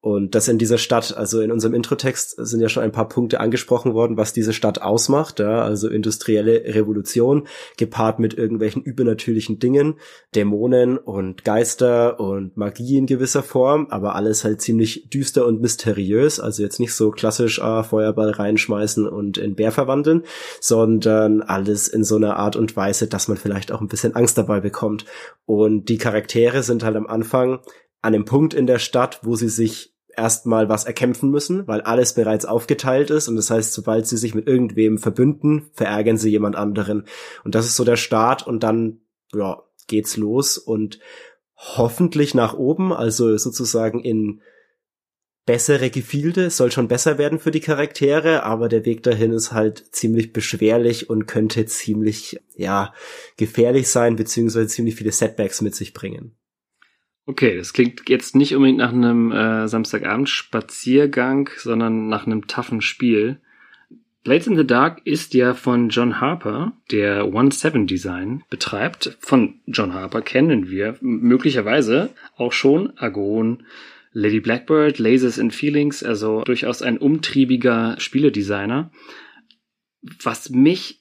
Und 0.00 0.36
das 0.36 0.46
in 0.46 0.58
dieser 0.58 0.78
Stadt, 0.78 1.16
also 1.16 1.40
in 1.40 1.50
unserem 1.50 1.74
Introtext 1.74 2.36
sind 2.38 2.60
ja 2.60 2.68
schon 2.68 2.84
ein 2.84 2.92
paar 2.92 3.08
Punkte 3.08 3.40
angesprochen 3.40 3.94
worden, 3.94 4.16
was 4.16 4.32
diese 4.32 4.52
Stadt 4.52 4.80
ausmacht, 4.80 5.40
ja, 5.40 5.62
also 5.62 5.88
industrielle 5.88 6.62
Revolution, 6.74 7.48
gepaart 7.76 8.20
mit 8.20 8.34
irgendwelchen 8.34 8.82
übernatürlichen 8.82 9.58
Dingen, 9.58 9.96
Dämonen 10.36 10.98
und 10.98 11.44
Geister 11.44 12.20
und 12.20 12.56
Magie 12.56 12.96
in 12.96 13.06
gewisser 13.06 13.42
Form, 13.42 13.88
aber 13.90 14.14
alles 14.14 14.44
halt 14.44 14.60
ziemlich 14.60 15.10
düster 15.10 15.44
und 15.46 15.60
mysteriös, 15.60 16.38
also 16.38 16.62
jetzt 16.62 16.78
nicht 16.78 16.94
so 16.94 17.10
klassisch 17.10 17.60
ah, 17.60 17.82
Feuerball 17.82 18.30
reinschmeißen 18.30 19.08
und 19.08 19.36
in 19.36 19.56
Bär 19.56 19.72
verwandeln, 19.72 20.22
sondern 20.60 21.42
alles 21.42 21.88
in 21.88 22.04
so 22.04 22.14
einer 22.14 22.36
Art 22.36 22.54
und 22.54 22.76
Weise, 22.76 23.08
dass 23.08 23.26
man 23.26 23.36
vielleicht 23.36 23.72
auch 23.72 23.80
ein 23.80 23.88
bisschen 23.88 24.14
Angst 24.14 24.38
dabei 24.38 24.60
bekommt. 24.60 25.06
Und 25.44 25.88
die 25.88 25.98
Charaktere 25.98 26.62
sind 26.62 26.84
halt 26.84 26.94
am 26.94 27.08
Anfang 27.08 27.60
an 28.02 28.12
dem 28.12 28.24
Punkt 28.24 28.54
in 28.54 28.66
der 28.66 28.78
Stadt, 28.78 29.20
wo 29.22 29.36
sie 29.36 29.48
sich 29.48 29.94
erstmal 30.16 30.68
was 30.68 30.84
erkämpfen 30.84 31.30
müssen, 31.30 31.66
weil 31.68 31.80
alles 31.80 32.14
bereits 32.14 32.44
aufgeteilt 32.44 33.10
ist. 33.10 33.28
Und 33.28 33.36
das 33.36 33.50
heißt, 33.50 33.72
sobald 33.72 34.06
sie 34.06 34.16
sich 34.16 34.34
mit 34.34 34.46
irgendwem 34.46 34.98
verbünden, 34.98 35.70
verärgern 35.72 36.18
sie 36.18 36.30
jemand 36.30 36.56
anderen. 36.56 37.04
Und 37.44 37.54
das 37.54 37.66
ist 37.66 37.76
so 37.76 37.84
der 37.84 37.96
Start 37.96 38.46
und 38.46 38.62
dann, 38.62 39.00
ja, 39.32 39.62
geht's 39.86 40.16
los 40.16 40.58
und 40.58 40.98
hoffentlich 41.56 42.34
nach 42.34 42.54
oben, 42.54 42.92
also 42.92 43.36
sozusagen 43.36 44.00
in 44.00 44.42
bessere 45.46 45.88
Gefilde, 45.88 46.50
soll 46.50 46.70
schon 46.70 46.88
besser 46.88 47.16
werden 47.16 47.38
für 47.38 47.50
die 47.50 47.60
Charaktere, 47.60 48.42
aber 48.42 48.68
der 48.68 48.84
Weg 48.84 49.02
dahin 49.02 49.32
ist 49.32 49.52
halt 49.52 49.82
ziemlich 49.92 50.34
beschwerlich 50.34 51.08
und 51.08 51.26
könnte 51.26 51.64
ziemlich, 51.64 52.38
ja, 52.54 52.92
gefährlich 53.38 53.88
sein, 53.88 54.14
beziehungsweise 54.14 54.66
ziemlich 54.66 54.96
viele 54.96 55.10
Setbacks 55.10 55.62
mit 55.62 55.74
sich 55.74 55.94
bringen. 55.94 56.37
Okay, 57.28 57.58
das 57.58 57.74
klingt 57.74 58.08
jetzt 58.08 58.34
nicht 58.36 58.54
unbedingt 58.54 58.78
nach 58.78 58.90
einem 58.90 59.30
äh, 59.32 59.68
Samstagabend-Spaziergang, 59.68 61.50
sondern 61.58 62.08
nach 62.08 62.26
einem 62.26 62.46
taffen 62.46 62.80
Spiel. 62.80 63.38
Blades 64.24 64.46
in 64.46 64.56
the 64.56 64.66
Dark 64.66 65.02
ist 65.04 65.34
ja 65.34 65.52
von 65.52 65.90
John 65.90 66.22
Harper, 66.22 66.72
der 66.90 67.30
One 67.30 67.52
Seven 67.52 67.86
Design 67.86 68.44
betreibt. 68.48 69.18
Von 69.20 69.60
John 69.66 69.92
Harper 69.92 70.22
kennen 70.22 70.70
wir 70.70 70.96
möglicherweise 71.02 72.08
auch 72.34 72.52
schon 72.52 72.96
Agon, 72.96 73.64
Lady 74.12 74.40
Blackbird, 74.40 74.98
Lasers 74.98 75.38
and 75.38 75.54
Feelings, 75.54 76.02
also 76.02 76.40
durchaus 76.44 76.80
ein 76.80 76.96
umtriebiger 76.96 77.96
Spieledesigner. 77.98 78.90
Was 80.22 80.48
mich 80.48 80.97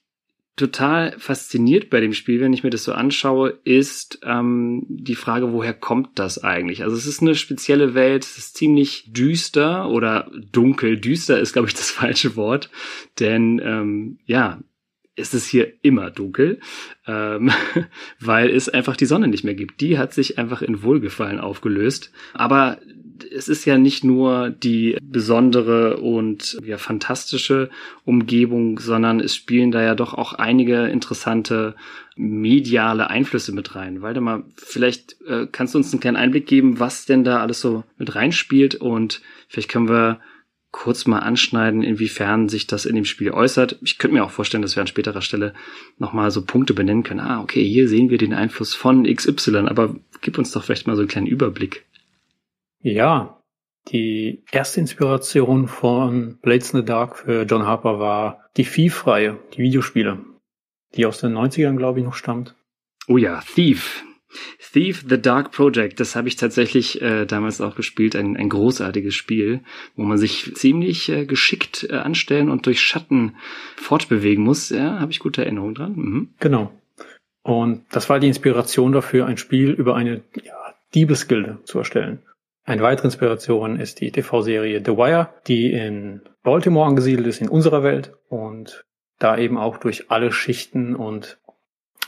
total 0.57 1.17
fasziniert 1.19 1.89
bei 1.89 2.01
dem 2.01 2.13
Spiel, 2.13 2.41
wenn 2.41 2.51
ich 2.51 2.63
mir 2.63 2.71
das 2.71 2.83
so 2.83 2.91
anschaue, 2.91 3.59
ist 3.63 4.19
ähm, 4.23 4.85
die 4.89 5.15
Frage, 5.15 5.53
woher 5.53 5.73
kommt 5.73 6.19
das 6.19 6.43
eigentlich? 6.43 6.83
Also 6.83 6.97
es 6.97 7.05
ist 7.05 7.21
eine 7.21 7.35
spezielle 7.35 7.93
Welt, 7.93 8.25
es 8.25 8.37
ist 8.37 8.57
ziemlich 8.57 9.05
düster 9.13 9.87
oder 9.87 10.29
dunkel. 10.51 10.97
Düster 10.97 11.39
ist, 11.39 11.53
glaube 11.53 11.67
ich, 11.67 11.75
das 11.75 11.91
falsche 11.91 12.35
Wort, 12.35 12.69
denn 13.19 13.61
ähm, 13.63 14.19
ja, 14.25 14.59
es 15.15 15.33
ist 15.33 15.47
hier 15.47 15.73
immer 15.81 16.11
dunkel, 16.11 16.59
ähm, 17.05 17.51
weil 18.19 18.49
es 18.49 18.69
einfach 18.69 18.95
die 18.95 19.05
Sonne 19.05 19.27
nicht 19.27 19.43
mehr 19.43 19.55
gibt. 19.55 19.81
Die 19.81 19.97
hat 19.97 20.13
sich 20.13 20.37
einfach 20.37 20.61
in 20.61 20.83
Wohlgefallen 20.83 21.39
aufgelöst. 21.39 22.11
Aber 22.33 22.79
es 23.23 23.47
ist 23.47 23.65
ja 23.65 23.77
nicht 23.77 24.03
nur 24.03 24.49
die 24.49 24.97
besondere 25.01 25.97
und 25.97 26.57
ja 26.63 26.77
fantastische 26.77 27.69
Umgebung, 28.05 28.79
sondern 28.79 29.19
es 29.19 29.35
spielen 29.35 29.71
da 29.71 29.81
ja 29.81 29.95
doch 29.95 30.13
auch 30.13 30.33
einige 30.33 30.87
interessante 30.87 31.75
mediale 32.15 33.09
Einflüsse 33.09 33.53
mit 33.53 33.75
rein. 33.75 34.01
Waldemar, 34.01 34.43
vielleicht 34.55 35.21
äh, 35.27 35.47
kannst 35.51 35.73
du 35.73 35.77
uns 35.77 35.91
einen 35.91 35.99
kleinen 35.99 36.17
Einblick 36.17 36.47
geben, 36.47 36.79
was 36.79 37.05
denn 37.05 37.23
da 37.23 37.41
alles 37.41 37.61
so 37.61 37.83
mit 37.97 38.15
reinspielt 38.15 38.75
und 38.75 39.21
vielleicht 39.47 39.69
können 39.69 39.89
wir 39.89 40.19
kurz 40.71 41.07
mal 41.07 41.19
anschneiden, 41.19 41.81
inwiefern 41.81 42.49
sich 42.49 42.67
das 42.67 42.85
in 42.85 42.95
dem 42.95 43.05
Spiel 43.05 43.31
äußert. 43.31 43.77
Ich 43.81 43.97
könnte 43.97 44.15
mir 44.15 44.23
auch 44.23 44.31
vorstellen, 44.31 44.61
dass 44.61 44.75
wir 44.75 44.81
an 44.81 44.87
späterer 44.87 45.21
Stelle 45.21 45.53
nochmal 45.97 46.29
so 46.29 46.43
Punkte 46.43 46.73
benennen 46.73 47.03
können. 47.03 47.19
Ah, 47.19 47.41
okay, 47.41 47.63
hier 47.67 47.87
sehen 47.87 48.09
wir 48.09 48.17
den 48.17 48.33
Einfluss 48.33 48.75
von 48.75 49.03
XY, 49.03 49.67
aber 49.67 49.95
gib 50.21 50.37
uns 50.37 50.51
doch 50.51 50.63
vielleicht 50.63 50.85
mal 50.85 50.95
so 50.95 51.01
einen 51.01 51.09
kleinen 51.09 51.27
Überblick. 51.27 51.85
Ja, 52.81 53.41
die 53.89 54.43
erste 54.51 54.79
Inspiration 54.81 55.67
von 55.67 56.37
Blades 56.41 56.73
in 56.73 56.81
the 56.81 56.85
Dark 56.85 57.17
für 57.17 57.43
John 57.43 57.65
Harper 57.65 57.99
war 57.99 58.49
die 58.57 58.65
Thief-Reihe, 58.65 59.39
die 59.53 59.59
Videospiele, 59.59 60.19
die 60.95 61.05
aus 61.05 61.19
den 61.19 61.33
90ern, 61.33 61.77
glaube 61.77 61.99
ich, 61.99 62.05
noch 62.05 62.15
stammt. 62.15 62.55
Oh 63.07 63.17
ja, 63.17 63.41
Thief. 63.55 64.03
Thief 64.73 65.05
the 65.07 65.19
Dark 65.19 65.51
Project, 65.51 65.99
das 65.99 66.15
habe 66.15 66.27
ich 66.27 66.35
tatsächlich 66.35 67.01
äh, 67.01 67.25
damals 67.25 67.61
auch 67.61 67.75
gespielt, 67.75 68.15
ein, 68.15 68.35
ein 68.35 68.49
großartiges 68.49 69.15
Spiel, 69.15 69.61
wo 69.95 70.03
man 70.03 70.17
sich 70.17 70.53
ziemlich 70.55 71.09
äh, 71.09 71.25
geschickt 71.25 71.87
äh, 71.89 71.95
anstellen 71.95 72.49
und 72.49 72.65
durch 72.65 72.81
Schatten 72.81 73.37
fortbewegen 73.77 74.43
muss. 74.43 74.69
Ja, 74.69 74.99
habe 74.99 75.11
ich 75.11 75.19
gute 75.19 75.43
Erinnerungen 75.43 75.75
dran. 75.75 75.93
Mhm. 75.95 76.29
Genau. 76.39 76.71
Und 77.41 77.85
das 77.91 78.09
war 78.09 78.19
die 78.19 78.27
Inspiration 78.27 78.91
dafür, 78.91 79.25
ein 79.25 79.37
Spiel 79.37 79.71
über 79.71 79.95
eine 79.95 80.21
ja, 80.43 80.75
Diebesgilde 80.93 81.59
zu 81.63 81.79
erstellen. 81.79 82.19
Eine 82.67 82.81
weitere 82.81 83.07
Inspiration 83.07 83.79
ist 83.79 84.01
die 84.01 84.11
TV-Serie 84.11 84.81
The 84.85 84.97
Wire, 84.97 85.29
die 85.47 85.71
in 85.71 86.19
Baltimore 86.43 86.85
angesiedelt 86.85 87.25
ist, 87.25 87.39
in 87.39 87.47
unserer 87.47 87.81
Welt 87.81 88.11
und 88.27 88.83
da 89.19 89.37
eben 89.37 89.57
auch 89.57 89.77
durch 89.77 90.11
alle 90.11 90.33
Schichten 90.33 90.93
und 90.93 91.39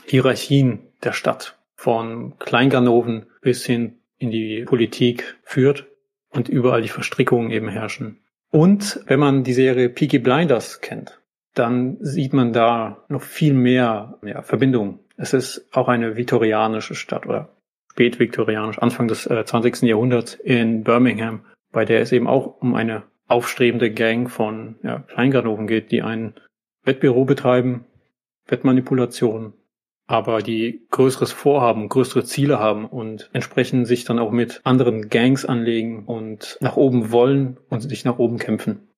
Hierarchien 0.04 0.80
der 1.02 1.12
Stadt 1.12 1.58
von 1.76 2.38
Kleinganoven 2.38 3.24
bis 3.40 3.64
hin 3.64 4.00
in 4.18 4.30
die 4.30 4.64
Politik 4.66 5.38
führt 5.44 5.86
und 6.28 6.50
überall 6.50 6.82
die 6.82 6.88
Verstrickungen 6.88 7.50
eben 7.50 7.70
herrschen. 7.70 8.20
Und 8.50 9.00
wenn 9.06 9.18
man 9.18 9.44
die 9.44 9.54
Serie 9.54 9.88
Peaky 9.88 10.18
Blinders 10.18 10.82
kennt, 10.82 11.22
dann 11.54 11.96
sieht 12.00 12.34
man 12.34 12.52
da 12.52 13.02
noch 13.08 13.22
viel 13.22 13.54
mehr 13.54 14.18
ja, 14.22 14.42
Verbindungen. 14.42 14.98
Es 15.16 15.32
ist 15.32 15.68
auch 15.72 15.88
eine 15.88 16.16
viktorianische 16.16 16.94
Stadt 16.94 17.24
oder 17.24 17.48
spätviktorianisch, 17.90 18.78
Anfang 18.78 19.08
des 19.08 19.26
äh, 19.26 19.44
20. 19.44 19.82
Jahrhunderts 19.82 20.34
in 20.34 20.84
Birmingham, 20.84 21.44
bei 21.72 21.84
der 21.84 22.00
es 22.00 22.12
eben 22.12 22.26
auch 22.26 22.60
um 22.60 22.74
eine 22.74 23.02
aufstrebende 23.28 23.92
Gang 23.92 24.30
von 24.30 24.76
ja, 24.82 25.00
Kleinganoven 25.00 25.66
geht, 25.66 25.90
die 25.90 26.02
ein 26.02 26.34
Wettbüro 26.84 27.24
betreiben, 27.24 27.84
Wettmanipulation, 28.46 29.52
aber 30.06 30.42
die 30.42 30.86
größeres 30.90 31.30
Vorhaben, 31.30 31.88
größere 31.88 32.24
Ziele 32.24 32.58
haben 32.58 32.86
und 32.86 33.30
entsprechend 33.32 33.86
sich 33.86 34.04
dann 34.04 34.18
auch 34.18 34.32
mit 34.32 34.60
anderen 34.64 35.08
Gangs 35.08 35.44
anlegen 35.44 36.04
und 36.06 36.58
nach 36.60 36.76
oben 36.76 37.12
wollen 37.12 37.58
und 37.68 37.80
sich 37.80 38.04
nach 38.04 38.18
oben 38.18 38.38
kämpfen. 38.38 38.88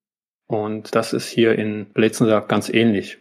Und 0.47 0.95
das 0.95 1.13
ist 1.13 1.27
hier 1.27 1.57
in 1.57 1.85
Blätzensack 1.93 2.47
ganz 2.49 2.69
ähnlich. 2.69 3.19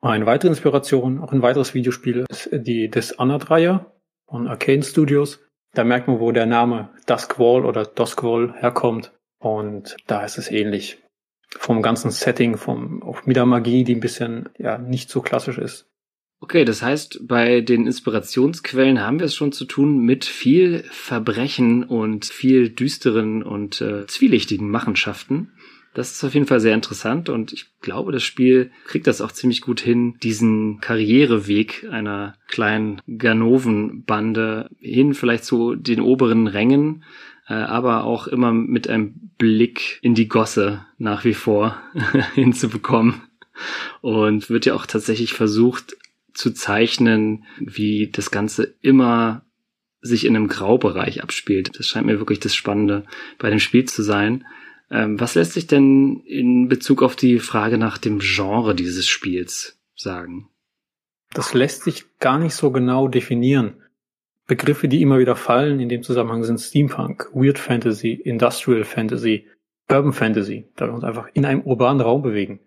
Eine 0.00 0.26
weitere 0.26 0.48
Inspiration, 0.48 1.18
auch 1.20 1.32
ein 1.32 1.42
weiteres 1.42 1.74
Videospiel, 1.74 2.26
ist 2.28 2.50
die 2.52 2.90
Dishonored-Reihe 2.90 3.86
von 4.26 4.46
Arcane 4.48 4.82
Studios. 4.82 5.40
Da 5.72 5.84
merkt 5.84 6.08
man, 6.08 6.20
wo 6.20 6.32
der 6.32 6.46
Name 6.46 6.90
Duskwall 7.06 7.64
oder 7.64 7.84
Duskwall 7.84 8.54
herkommt. 8.58 9.12
Und 9.38 9.96
da 10.06 10.24
ist 10.24 10.38
es 10.38 10.50
ähnlich. 10.50 10.98
Vom 11.50 11.82
ganzen 11.82 12.10
Setting, 12.10 12.56
vom, 12.56 13.02
auch 13.02 13.26
mit 13.26 13.36
der 13.36 13.46
Magie, 13.46 13.84
die 13.84 13.94
ein 13.94 14.00
bisschen, 14.00 14.48
ja, 14.58 14.78
nicht 14.78 15.10
so 15.10 15.20
klassisch 15.20 15.58
ist. 15.58 15.88
Okay, 16.40 16.64
das 16.64 16.82
heißt, 16.82 17.26
bei 17.26 17.60
den 17.60 17.86
Inspirationsquellen 17.86 19.00
haben 19.00 19.18
wir 19.18 19.26
es 19.26 19.34
schon 19.34 19.52
zu 19.52 19.64
tun 19.64 20.04
mit 20.04 20.24
viel 20.24 20.84
Verbrechen 20.90 21.84
und 21.84 22.26
viel 22.26 22.68
düsteren 22.70 23.42
und 23.42 23.80
äh, 23.80 24.06
zwielichtigen 24.06 24.68
Machenschaften. 24.68 25.52
Das 25.94 26.10
ist 26.10 26.24
auf 26.24 26.34
jeden 26.34 26.46
Fall 26.46 26.58
sehr 26.60 26.74
interessant 26.74 27.28
und 27.28 27.52
ich 27.52 27.66
glaube, 27.80 28.10
das 28.10 28.24
Spiel 28.24 28.72
kriegt 28.84 29.06
das 29.06 29.20
auch 29.20 29.30
ziemlich 29.30 29.60
gut 29.60 29.80
hin, 29.80 30.16
diesen 30.22 30.80
Karriereweg 30.80 31.86
einer 31.88 32.34
kleinen 32.48 33.00
Ganoven-Bande 33.06 34.70
hin, 34.80 35.14
vielleicht 35.14 35.44
zu 35.44 35.76
den 35.76 36.00
oberen 36.00 36.48
Rängen, 36.48 37.04
äh, 37.46 37.54
aber 37.54 38.04
auch 38.04 38.26
immer 38.26 38.52
mit 38.52 38.88
einem 38.88 39.30
Blick 39.38 40.00
in 40.02 40.14
die 40.14 40.26
Gosse 40.26 40.84
nach 40.98 41.24
wie 41.24 41.34
vor 41.34 41.80
hinzubekommen. 42.34 43.22
Und 44.00 44.50
wird 44.50 44.66
ja 44.66 44.74
auch 44.74 44.86
tatsächlich 44.86 45.32
versucht 45.32 45.96
zu 46.32 46.52
zeichnen, 46.52 47.44
wie 47.58 48.10
das 48.10 48.32
Ganze 48.32 48.74
immer 48.80 49.44
sich 50.00 50.26
in 50.26 50.34
einem 50.34 50.48
Graubereich 50.48 51.22
abspielt. 51.22 51.78
Das 51.78 51.86
scheint 51.86 52.06
mir 52.06 52.18
wirklich 52.18 52.40
das 52.40 52.54
Spannende 52.54 53.04
bei 53.38 53.48
dem 53.48 53.60
Spiel 53.60 53.84
zu 53.84 54.02
sein. 54.02 54.44
Ähm, 54.94 55.18
was 55.18 55.34
lässt 55.34 55.54
sich 55.54 55.66
denn 55.66 56.20
in 56.24 56.68
Bezug 56.68 57.02
auf 57.02 57.16
die 57.16 57.40
Frage 57.40 57.78
nach 57.78 57.98
dem 57.98 58.20
Genre 58.20 58.76
dieses 58.76 59.08
Spiels 59.08 59.76
sagen? 59.96 60.48
Das 61.32 61.52
lässt 61.52 61.82
sich 61.82 62.04
gar 62.20 62.38
nicht 62.38 62.54
so 62.54 62.70
genau 62.70 63.08
definieren. 63.08 63.82
Begriffe, 64.46 64.86
die 64.86 65.02
immer 65.02 65.18
wieder 65.18 65.34
fallen 65.34 65.80
in 65.80 65.88
dem 65.88 66.04
Zusammenhang 66.04 66.44
sind 66.44 66.60
Steampunk, 66.60 67.28
Weird 67.34 67.58
Fantasy, 67.58 68.12
Industrial 68.12 68.84
Fantasy, 68.84 69.48
Urban 69.90 70.12
Fantasy, 70.12 70.70
da 70.76 70.86
wir 70.86 70.94
uns 70.94 71.02
einfach 71.02 71.28
in 71.34 71.44
einem 71.44 71.62
urbanen 71.62 72.00
Raum 72.00 72.22
bewegen. 72.22 72.60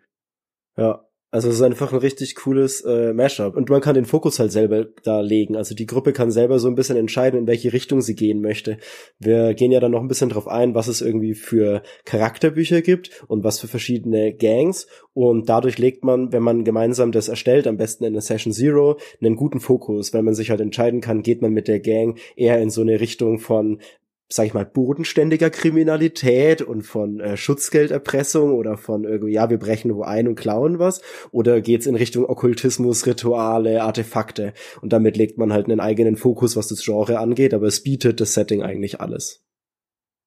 Ja, 0.76 1.07
also 1.30 1.50
es 1.50 1.56
ist 1.56 1.62
einfach 1.62 1.92
ein 1.92 2.00
richtig 2.00 2.36
cooles 2.36 2.82
äh, 2.82 3.14
Mashup. 3.14 3.58
Und 3.58 3.70
man 3.70 3.82
kann 3.82 3.96
den 3.96 4.06
Fokus 4.06 4.40
halt 4.40 4.52
selber 4.52 4.86
da 5.04 5.20
legen. 5.20 5.58
Also 5.58 5.76
die 5.76 5.86
Gruppe 5.86 6.14
kann 6.14 6.32
selber 6.32 6.58
so 6.58 6.70
ein 6.70 6.76
bisschen 6.76 6.96
entscheiden, 6.96 7.42
in 7.42 7.48
welche 7.48 7.74
Richtung 7.74 8.02
sie 8.02 8.16
gehen 8.16 8.42
möchte. 8.42 8.78
Wir 9.20 9.54
gehen 9.54 9.72
ja 9.72 9.82
dann 9.82 9.92
noch 9.92 10.00
ein 10.00 10.08
bisschen 10.08 10.30
drauf 10.30 10.48
ein, 10.48 10.74
was 10.74 10.88
es 10.88 11.02
irgendwie 11.02 11.34
für 11.34 11.84
Charakterbücher 12.06 12.82
gibt 12.82 13.26
und 13.28 13.44
was 13.44 13.60
für 13.60 13.68
verschiedene 13.68 14.34
Gangs. 14.34 14.88
Und 15.14 15.50
dadurch 15.50 15.78
legt 15.78 16.06
man, 16.06 16.32
wenn 16.32 16.44
man 16.44 16.64
gemeinsam 16.64 17.12
das 17.12 17.28
erstellt, 17.28 17.68
am 17.68 17.76
besten 17.76 18.06
in 18.06 18.14
der 18.14 18.22
Session 18.22 18.54
Zero, 18.54 18.98
einen 19.20 19.36
guten 19.36 19.60
Fokus, 19.60 20.14
weil 20.14 20.24
man 20.24 20.34
sich 20.34 20.50
halt 20.50 20.62
entscheiden 20.62 21.02
kann, 21.02 21.24
geht 21.24 21.42
man 21.42 21.52
mit 21.52 21.68
der 21.68 21.82
Gang 21.82 22.18
eher 22.38 22.60
in 22.60 22.70
so 22.70 22.82
eine 22.82 23.02
Richtung 23.02 23.40
von 23.40 23.82
sag 24.30 24.46
ich 24.46 24.54
mal, 24.54 24.66
bodenständiger 24.66 25.50
Kriminalität 25.50 26.62
und 26.62 26.84
von 26.84 27.20
äh, 27.20 27.38
Schutzgelderpressung 27.38 28.54
oder 28.54 28.78
von 28.78 29.06
irgendwie, 29.06 29.34
ja, 29.34 29.50
wir 29.50 29.58
brechen 29.58 29.96
wo 29.96 30.04
ein 30.04 30.28
und 30.28 30.36
klauen 30.36 30.80
was? 30.80 31.02
Oder 31.32 31.62
geht's 31.62 31.86
in 31.86 31.96
Richtung 31.96 32.26
Okkultismus, 32.26 33.06
Rituale, 33.06 33.82
Artefakte? 33.84 34.54
Und 34.82 34.92
damit 34.92 35.16
legt 35.16 35.38
man 35.38 35.54
halt 35.54 35.66
einen 35.66 35.80
eigenen 35.80 36.18
Fokus, 36.18 36.58
was 36.58 36.68
das 36.68 36.84
Genre 36.84 37.20
angeht, 37.20 37.54
aber 37.54 37.68
es 37.68 37.84
bietet 37.84 38.20
das 38.20 38.34
Setting 38.34 38.64
eigentlich 38.64 39.00
alles. 39.00 39.44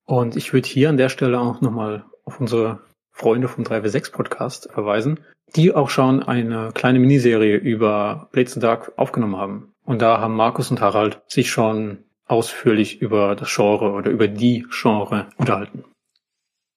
Und 0.07 0.35
ich 0.35 0.53
würde 0.53 0.69
hier 0.69 0.89
an 0.89 0.97
der 0.97 1.09
Stelle 1.09 1.39
auch 1.39 1.61
nochmal 1.61 2.05
auf 2.25 2.41
unsere 2.41 2.81
Freunde 3.13 3.49
vom 3.49 3.65
3W6 3.65 4.13
Podcast 4.13 4.71
verweisen, 4.73 5.21
die 5.55 5.75
auch 5.75 5.91
schon 5.91 6.23
eine 6.23 6.71
kleine 6.73 6.99
Miniserie 7.01 7.57
über 7.57 8.29
Blades 8.33 8.55
in 8.55 8.63
Dark 8.63 8.93
aufgenommen 8.97 9.37
haben. 9.37 9.73
Und 9.85 10.01
da 10.01 10.21
haben 10.21 10.37
Markus 10.37 10.71
und 10.71 10.81
Harald 10.81 11.21
sich 11.27 11.51
schon 11.51 12.05
ausführlich 12.31 13.03
über 13.03 13.35
das 13.35 13.55
Genre 13.55 13.93
oder 13.93 14.11
über 14.11 14.29
die 14.29 14.65
Genre 14.71 15.29
unterhalten. 15.37 15.85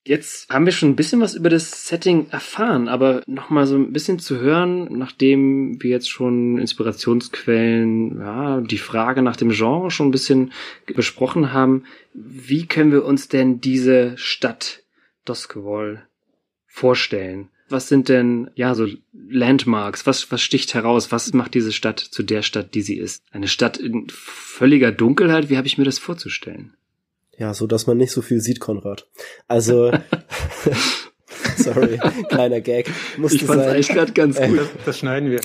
Jetzt 0.05 0.49
haben 0.49 0.65
wir 0.65 0.73
schon 0.73 0.89
ein 0.89 0.95
bisschen 0.97 1.21
was 1.21 1.33
über 1.33 1.49
das 1.49 1.87
Setting 1.87 2.27
erfahren, 2.29 2.89
aber 2.89 3.23
nochmal 3.25 3.65
so 3.65 3.75
ein 3.75 3.93
bisschen 3.93 4.19
zu 4.19 4.37
hören, 4.37 4.89
nachdem 4.97 5.81
wir 5.81 5.91
jetzt 5.91 6.09
schon 6.09 6.57
Inspirationsquellen, 6.57 8.19
ja, 8.19 8.59
die 8.59 8.77
Frage 8.79 9.21
nach 9.21 9.37
dem 9.37 9.51
Genre 9.51 9.91
schon 9.91 10.09
ein 10.09 10.11
bisschen 10.11 10.51
besprochen 10.93 11.53
haben. 11.53 11.85
Wie 12.13 12.65
können 12.65 12.91
wir 12.91 13.05
uns 13.05 13.29
denn 13.29 13.61
diese 13.61 14.17
Stadt 14.17 14.83
Doskwall 15.23 16.05
vorstellen? 16.67 17.47
Was 17.73 17.89
sind 17.89 18.07
denn, 18.07 18.49
ja, 18.55 18.75
so 18.75 18.87
Landmarks? 19.11 20.05
Was, 20.05 20.31
was 20.31 20.41
sticht 20.41 20.73
heraus? 20.73 21.11
Was 21.11 21.33
macht 21.33 21.53
diese 21.53 21.73
Stadt 21.73 21.99
zu 21.99 22.23
der 22.23 22.41
Stadt, 22.41 22.73
die 22.73 22.81
sie 22.81 22.97
ist? 22.97 23.23
Eine 23.31 23.49
Stadt 23.49 23.77
in 23.77 24.07
völliger 24.09 24.93
Dunkelheit? 24.93 25.49
Wie 25.49 25.57
habe 25.57 25.67
ich 25.67 25.77
mir 25.77 25.83
das 25.83 25.99
vorzustellen? 25.99 26.73
Ja, 27.37 27.53
so 27.53 27.67
dass 27.67 27.87
man 27.87 27.97
nicht 27.97 28.11
so 28.11 28.21
viel 28.21 28.39
sieht, 28.39 28.59
Konrad. 28.59 29.07
Also, 29.47 29.91
sorry, 31.57 31.99
kleiner 32.29 32.61
Gag. 32.61 32.89
Musste 33.17 33.37
ich 33.37 33.43
fand 33.43 33.61
eigentlich 33.61 33.89
gerade 33.89 34.13
ganz 34.13 34.39
gut. 34.39 34.59
Das, 34.59 34.69
das 34.85 34.99
schneiden 34.99 35.29
wir. 35.31 35.41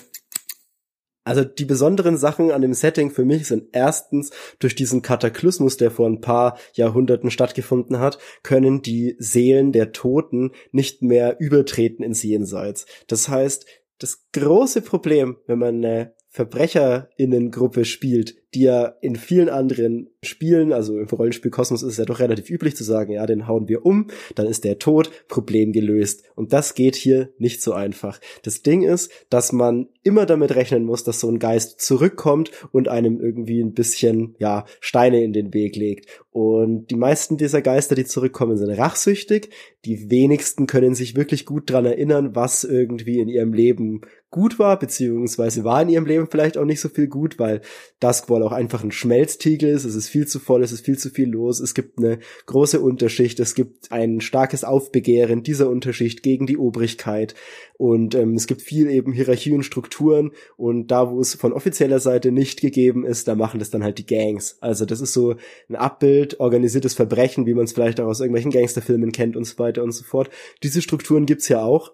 Also 1.28 1.44
die 1.44 1.66
besonderen 1.66 2.16
Sachen 2.16 2.50
an 2.52 2.62
dem 2.62 2.72
Setting 2.72 3.10
für 3.10 3.26
mich 3.26 3.48
sind 3.48 3.64
erstens 3.72 4.30
durch 4.60 4.74
diesen 4.74 5.02
Kataklysmus, 5.02 5.76
der 5.76 5.90
vor 5.90 6.08
ein 6.08 6.22
paar 6.22 6.56
Jahrhunderten 6.72 7.30
stattgefunden 7.30 7.98
hat, 7.98 8.18
können 8.42 8.80
die 8.80 9.14
Seelen 9.18 9.72
der 9.72 9.92
Toten 9.92 10.52
nicht 10.72 11.02
mehr 11.02 11.38
übertreten 11.38 12.02
ins 12.02 12.22
Jenseits. 12.22 12.86
Das 13.08 13.28
heißt, 13.28 13.66
das 13.98 14.24
große 14.32 14.80
Problem, 14.80 15.36
wenn 15.46 15.58
man 15.58 15.84
eine 15.84 16.14
Verbrecherinnengruppe 16.30 17.84
spielt, 17.84 18.36
die 18.54 18.62
ja 18.62 18.94
in 19.00 19.16
vielen 19.16 19.48
anderen 19.48 20.08
Spielen, 20.22 20.72
also 20.72 20.98
im 20.98 21.06
Rollenspielkosmos 21.06 21.82
ist 21.82 21.92
es 21.92 21.98
ja 21.98 22.04
doch 22.04 22.18
relativ 22.18 22.50
üblich 22.50 22.74
zu 22.74 22.82
sagen, 22.82 23.12
ja, 23.12 23.26
den 23.26 23.46
hauen 23.46 23.68
wir 23.68 23.84
um, 23.84 24.08
dann 24.34 24.46
ist 24.46 24.64
der 24.64 24.78
tot, 24.78 25.10
Problem 25.28 25.72
gelöst. 25.72 26.24
Und 26.34 26.52
das 26.52 26.74
geht 26.74 26.96
hier 26.96 27.30
nicht 27.38 27.62
so 27.62 27.72
einfach. 27.72 28.20
Das 28.42 28.62
Ding 28.62 28.82
ist, 28.82 29.12
dass 29.30 29.52
man 29.52 29.88
immer 30.02 30.26
damit 30.26 30.54
rechnen 30.54 30.84
muss, 30.84 31.04
dass 31.04 31.20
so 31.20 31.28
ein 31.28 31.38
Geist 31.38 31.80
zurückkommt 31.80 32.50
und 32.72 32.88
einem 32.88 33.20
irgendwie 33.20 33.60
ein 33.60 33.74
bisschen, 33.74 34.34
ja, 34.38 34.64
Steine 34.80 35.22
in 35.22 35.32
den 35.32 35.52
Weg 35.52 35.76
legt. 35.76 36.06
Und 36.30 36.86
die 36.90 36.96
meisten 36.96 37.36
dieser 37.36 37.62
Geister, 37.62 37.94
die 37.94 38.04
zurückkommen, 38.04 38.56
sind 38.56 38.70
rachsüchtig. 38.70 39.50
Die 39.84 40.10
wenigsten 40.10 40.66
können 40.66 40.94
sich 40.94 41.16
wirklich 41.16 41.44
gut 41.44 41.70
dran 41.70 41.84
erinnern, 41.84 42.34
was 42.34 42.64
irgendwie 42.64 43.18
in 43.18 43.28
ihrem 43.28 43.52
Leben 43.52 44.02
gut 44.30 44.58
war, 44.58 44.78
beziehungsweise 44.78 45.64
war 45.64 45.82
in 45.82 45.88
ihrem 45.88 46.06
Leben 46.06 46.28
vielleicht 46.30 46.58
auch 46.58 46.64
nicht 46.64 46.80
so 46.80 46.88
viel 46.88 47.08
gut, 47.08 47.38
weil 47.38 47.60
Dusk 48.00 48.28
Football 48.38 48.42
auch 48.42 48.52
einfach 48.52 48.82
ein 48.82 48.92
Schmelztiegel 48.92 49.70
ist. 49.70 49.84
Es 49.84 49.94
ist 49.94 50.08
viel 50.08 50.26
zu 50.26 50.38
voll, 50.38 50.62
es 50.62 50.72
ist 50.72 50.84
viel 50.84 50.98
zu 50.98 51.10
viel 51.10 51.28
los. 51.28 51.60
Es 51.60 51.74
gibt 51.74 51.98
eine 51.98 52.18
große 52.46 52.80
Unterschicht. 52.80 53.40
Es 53.40 53.54
gibt 53.54 53.90
ein 53.90 54.20
starkes 54.20 54.64
Aufbegehren 54.64 55.42
dieser 55.42 55.68
Unterschicht 55.68 56.22
gegen 56.22 56.46
die 56.46 56.56
Obrigkeit. 56.56 57.34
Und 57.76 58.14
ähm, 58.14 58.34
es 58.34 58.46
gibt 58.46 58.62
viel 58.62 58.90
eben 58.90 59.12
Hierarchie 59.12 59.52
und 59.52 59.64
Strukturen. 59.64 60.32
Und 60.56 60.88
da, 60.88 61.10
wo 61.10 61.20
es 61.20 61.34
von 61.34 61.52
offizieller 61.52 62.00
Seite 62.00 62.32
nicht 62.32 62.60
gegeben 62.60 63.04
ist, 63.04 63.28
da 63.28 63.34
machen 63.34 63.58
das 63.58 63.70
dann 63.70 63.84
halt 63.84 63.98
die 63.98 64.06
Gangs. 64.06 64.58
Also 64.60 64.84
das 64.84 65.00
ist 65.00 65.12
so 65.12 65.36
ein 65.68 65.76
Abbild, 65.76 66.40
organisiertes 66.40 66.94
Verbrechen, 66.94 67.46
wie 67.46 67.54
man 67.54 67.64
es 67.64 67.72
vielleicht 67.72 68.00
auch 68.00 68.06
aus 68.06 68.20
irgendwelchen 68.20 68.50
Gangsterfilmen 68.50 69.12
kennt 69.12 69.36
und 69.36 69.44
so 69.44 69.58
weiter 69.58 69.82
und 69.82 69.92
so 69.92 70.04
fort. 70.04 70.30
Diese 70.62 70.82
Strukturen 70.82 71.26
gibt's 71.26 71.48
ja 71.48 71.62
auch. 71.62 71.92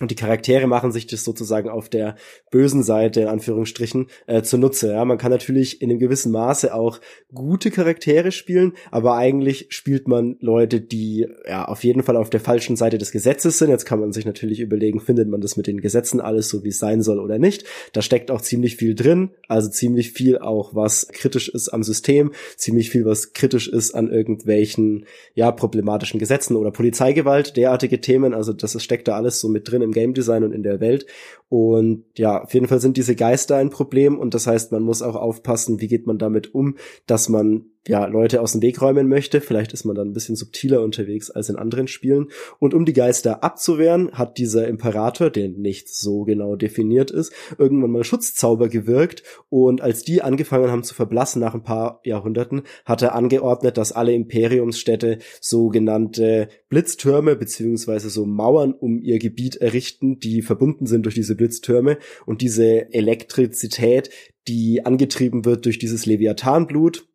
Und 0.00 0.10
die 0.10 0.16
Charaktere 0.16 0.66
machen 0.66 0.90
sich 0.90 1.06
das 1.06 1.22
sozusagen 1.22 1.68
auf 1.68 1.88
der 1.88 2.16
bösen 2.50 2.82
Seite, 2.82 3.20
in 3.20 3.28
Anführungsstrichen, 3.28 4.08
äh, 4.26 4.42
zunutze. 4.42 4.90
Ja, 4.90 5.04
man 5.04 5.18
kann 5.18 5.30
natürlich 5.30 5.82
in 5.82 5.88
einem 5.88 6.00
gewissen 6.00 6.32
Maße 6.32 6.74
auch 6.74 7.00
gute 7.32 7.70
Charaktere 7.70 8.32
spielen, 8.32 8.72
aber 8.90 9.14
eigentlich 9.14 9.66
spielt 9.68 10.08
man 10.08 10.36
Leute, 10.40 10.80
die 10.80 11.28
ja 11.48 11.66
auf 11.66 11.84
jeden 11.84 12.02
Fall 12.02 12.16
auf 12.16 12.28
der 12.28 12.40
falschen 12.40 12.74
Seite 12.74 12.98
des 12.98 13.12
Gesetzes 13.12 13.58
sind. 13.58 13.70
Jetzt 13.70 13.84
kann 13.84 14.00
man 14.00 14.10
sich 14.10 14.26
natürlich 14.26 14.58
überlegen, 14.58 14.98
findet 14.98 15.28
man 15.28 15.40
das 15.40 15.56
mit 15.56 15.68
den 15.68 15.80
Gesetzen 15.80 16.20
alles 16.20 16.48
so, 16.48 16.64
wie 16.64 16.70
es 16.70 16.80
sein 16.80 17.00
soll 17.00 17.20
oder 17.20 17.38
nicht. 17.38 17.64
Da 17.92 18.02
steckt 18.02 18.32
auch 18.32 18.40
ziemlich 18.40 18.74
viel 18.74 18.96
drin, 18.96 19.30
also 19.46 19.70
ziemlich 19.70 20.10
viel 20.10 20.38
auch, 20.38 20.74
was 20.74 21.06
kritisch 21.06 21.48
ist 21.48 21.68
am 21.68 21.84
System, 21.84 22.32
ziemlich 22.56 22.90
viel, 22.90 23.04
was 23.04 23.32
kritisch 23.32 23.68
ist 23.68 23.94
an 23.94 24.10
irgendwelchen, 24.10 25.06
ja, 25.34 25.52
problematischen 25.52 26.18
Gesetzen 26.18 26.56
oder 26.56 26.72
Polizeigewalt, 26.72 27.56
derartige 27.56 28.00
Themen. 28.00 28.34
Also 28.34 28.52
das 28.52 28.82
steckt 28.82 29.06
da 29.06 29.14
alles 29.14 29.38
so 29.38 29.48
mit 29.48 29.70
drin 29.70 29.83
im 29.84 29.92
Game 29.92 30.14
Design 30.14 30.44
und 30.44 30.52
in 30.52 30.62
der 30.62 30.80
Welt. 30.80 31.06
Und 31.48 32.04
ja, 32.16 32.42
auf 32.42 32.54
jeden 32.54 32.66
Fall 32.66 32.80
sind 32.80 32.96
diese 32.96 33.14
Geister 33.14 33.56
ein 33.56 33.70
Problem 33.70 34.18
und 34.18 34.34
das 34.34 34.46
heißt, 34.46 34.72
man 34.72 34.82
muss 34.82 35.02
auch 35.02 35.16
aufpassen, 35.16 35.80
wie 35.80 35.88
geht 35.88 36.06
man 36.06 36.18
damit 36.18 36.54
um, 36.54 36.76
dass 37.06 37.28
man 37.28 37.66
ja, 37.86 38.06
Leute 38.06 38.40
aus 38.40 38.52
dem 38.52 38.62
Weg 38.62 38.80
räumen 38.80 39.08
möchte. 39.08 39.40
Vielleicht 39.40 39.72
ist 39.74 39.84
man 39.84 39.94
dann 39.94 40.08
ein 40.08 40.12
bisschen 40.14 40.36
subtiler 40.36 40.82
unterwegs 40.82 41.30
als 41.30 41.50
in 41.50 41.56
anderen 41.56 41.86
Spielen. 41.86 42.28
Und 42.58 42.72
um 42.72 42.86
die 42.86 42.94
Geister 42.94 43.44
abzuwehren, 43.44 44.12
hat 44.12 44.38
dieser 44.38 44.66
Imperator, 44.68 45.28
der 45.28 45.50
nicht 45.50 45.94
so 45.94 46.24
genau 46.24 46.56
definiert 46.56 47.10
ist, 47.10 47.32
irgendwann 47.58 47.90
mal 47.90 48.04
Schutzzauber 48.04 48.68
gewirkt. 48.68 49.22
Und 49.50 49.82
als 49.82 50.02
die 50.02 50.22
angefangen 50.22 50.70
haben 50.70 50.82
zu 50.82 50.94
verblassen 50.94 51.40
nach 51.40 51.54
ein 51.54 51.62
paar 51.62 52.00
Jahrhunderten, 52.04 52.62
hat 52.86 53.02
er 53.02 53.14
angeordnet, 53.14 53.76
dass 53.76 53.92
alle 53.92 54.14
Imperiumsstädte 54.14 55.18
sogenannte 55.40 56.48
Blitztürme 56.70 57.36
beziehungsweise 57.36 58.08
so 58.08 58.24
Mauern 58.24 58.72
um 58.72 58.98
ihr 59.02 59.18
Gebiet 59.18 59.56
errichten, 59.56 60.18
die 60.18 60.40
verbunden 60.40 60.86
sind 60.86 61.04
durch 61.04 61.14
diese 61.14 61.36
Blitztürme. 61.44 61.98
Und 62.24 62.40
diese 62.40 62.92
Elektrizität, 62.92 64.10
die 64.48 64.84
angetrieben 64.84 65.44
wird 65.44 65.66
durch 65.66 65.78
dieses 65.78 66.06
Leviathanblut, 66.06 67.06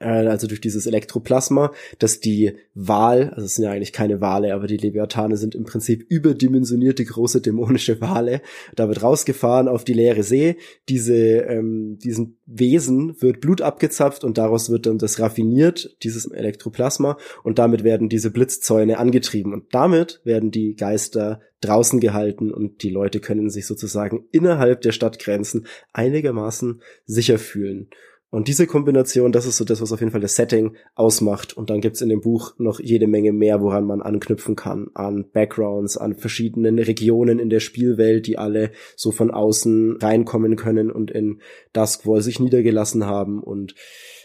äh, 0.00 0.26
also 0.26 0.46
durch 0.46 0.60
dieses 0.60 0.86
Elektroplasma, 0.86 1.72
dass 1.98 2.20
die 2.20 2.56
Wal, 2.74 3.30
also 3.30 3.46
es 3.46 3.54
sind 3.54 3.64
ja 3.64 3.70
eigentlich 3.70 3.92
keine 3.92 4.20
Wale, 4.20 4.54
aber 4.54 4.66
die 4.66 4.76
Leviathane 4.76 5.36
sind 5.36 5.54
im 5.54 5.64
Prinzip 5.64 6.04
überdimensionierte 6.08 7.04
große 7.04 7.40
dämonische 7.40 8.00
Wale. 8.00 8.40
Da 8.74 8.88
wird 8.88 9.02
rausgefahren 9.02 9.68
auf 9.68 9.84
die 9.84 9.92
leere 9.92 10.22
See. 10.22 10.56
Diese, 10.88 11.14
ähm, 11.14 11.98
diesen 12.02 12.38
Wesen 12.46 13.20
wird 13.20 13.40
Blut 13.40 13.60
abgezapft 13.60 14.24
und 14.24 14.38
daraus 14.38 14.70
wird 14.70 14.86
dann 14.86 14.98
das 14.98 15.20
raffiniert, 15.20 15.96
dieses 16.02 16.26
Elektroplasma, 16.26 17.16
und 17.44 17.58
damit 17.58 17.84
werden 17.84 18.08
diese 18.08 18.30
Blitzzäune 18.30 18.98
angetrieben. 18.98 19.52
Und 19.52 19.66
damit 19.72 20.20
werden 20.24 20.50
die 20.50 20.74
Geister 20.74 21.40
draußen 21.60 22.00
gehalten 22.00 22.50
und 22.50 22.82
die 22.82 22.90
Leute 22.90 23.20
können 23.20 23.50
sich 23.50 23.66
sozusagen 23.66 24.24
innerhalb 24.32 24.80
der 24.80 24.92
Stadtgrenzen 24.92 25.66
einigermaßen 25.92 26.80
sicher 27.04 27.38
fühlen. 27.38 27.90
Und 28.30 28.46
diese 28.46 28.68
Kombination, 28.68 29.32
das 29.32 29.44
ist 29.44 29.56
so 29.56 29.64
das, 29.64 29.80
was 29.82 29.90
auf 29.90 29.98
jeden 29.98 30.12
Fall 30.12 30.20
das 30.20 30.36
Setting 30.36 30.76
ausmacht. 30.94 31.56
Und 31.56 31.68
dann 31.68 31.80
gibt's 31.80 32.00
in 32.00 32.08
dem 32.08 32.20
Buch 32.20 32.54
noch 32.58 32.78
jede 32.78 33.08
Menge 33.08 33.32
mehr, 33.32 33.60
woran 33.60 33.84
man 33.84 34.02
anknüpfen 34.02 34.54
kann. 34.54 34.88
An 34.94 35.26
Backgrounds, 35.32 35.96
an 35.96 36.14
verschiedenen 36.14 36.78
Regionen 36.78 37.40
in 37.40 37.50
der 37.50 37.58
Spielwelt, 37.58 38.28
die 38.28 38.38
alle 38.38 38.70
so 38.94 39.10
von 39.10 39.32
außen 39.32 39.96
reinkommen 40.00 40.54
können 40.54 40.92
und 40.92 41.10
in 41.10 41.40
Duskwall 41.72 42.22
sich 42.22 42.38
niedergelassen 42.38 43.04
haben. 43.04 43.42
Und 43.42 43.74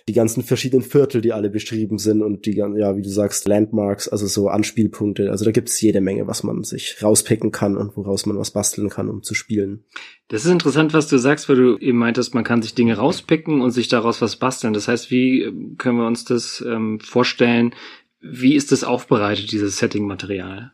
die 0.08 0.14
ganzen 0.14 0.44
verschiedenen 0.44 0.84
Viertel, 0.84 1.22
die 1.22 1.34
alle 1.34 1.50
beschrieben 1.50 1.98
sind 1.98 2.22
und 2.22 2.46
die, 2.46 2.56
ja, 2.56 2.96
wie 2.96 3.02
du 3.02 3.10
sagst, 3.10 3.48
Landmarks, 3.48 4.08
also 4.08 4.28
so 4.28 4.50
Anspielpunkte. 4.50 5.32
Also 5.32 5.46
da 5.46 5.52
gibt's 5.52 5.82
jede 5.82 6.00
Menge, 6.00 6.28
was 6.28 6.44
man 6.44 6.64
sich 6.64 7.02
rauspicken 7.02 7.52
kann 7.52 7.76
und 7.76 7.98
woraus 7.98 8.28
man 8.28 8.38
was 8.38 8.52
basteln 8.52 8.90
kann, 8.90 9.10
um 9.10 9.24
zu 9.24 9.34
spielen. 9.34 9.84
Das 10.28 10.46
ist 10.46 10.52
interessant, 10.52 10.94
was 10.94 11.08
du 11.08 11.18
sagst, 11.18 11.50
weil 11.50 11.56
du 11.56 11.78
eben 11.78 11.98
meintest, 11.98 12.36
man 12.36 12.44
kann 12.44 12.62
sich 12.62 12.76
Dinge 12.76 12.98
rauspicken 12.98 13.62
und 13.62 13.72
sich 13.72 13.88
daraus 13.88 14.22
was 14.22 14.36
basteln. 14.36 14.74
Das 14.74 14.88
heißt, 14.88 15.10
wie 15.10 15.42
ähm, 15.42 15.76
können 15.78 15.98
wir 15.98 16.08
uns 16.08 16.24
das 16.24 16.64
ähm, 16.68 17.00
vorstellen? 17.00 17.74
Wie 18.22 18.56
ist 18.56 18.72
das 18.72 18.84
aufbereitet, 18.84 19.52
dieses 19.52 19.78
Setting-Material? 19.78 20.72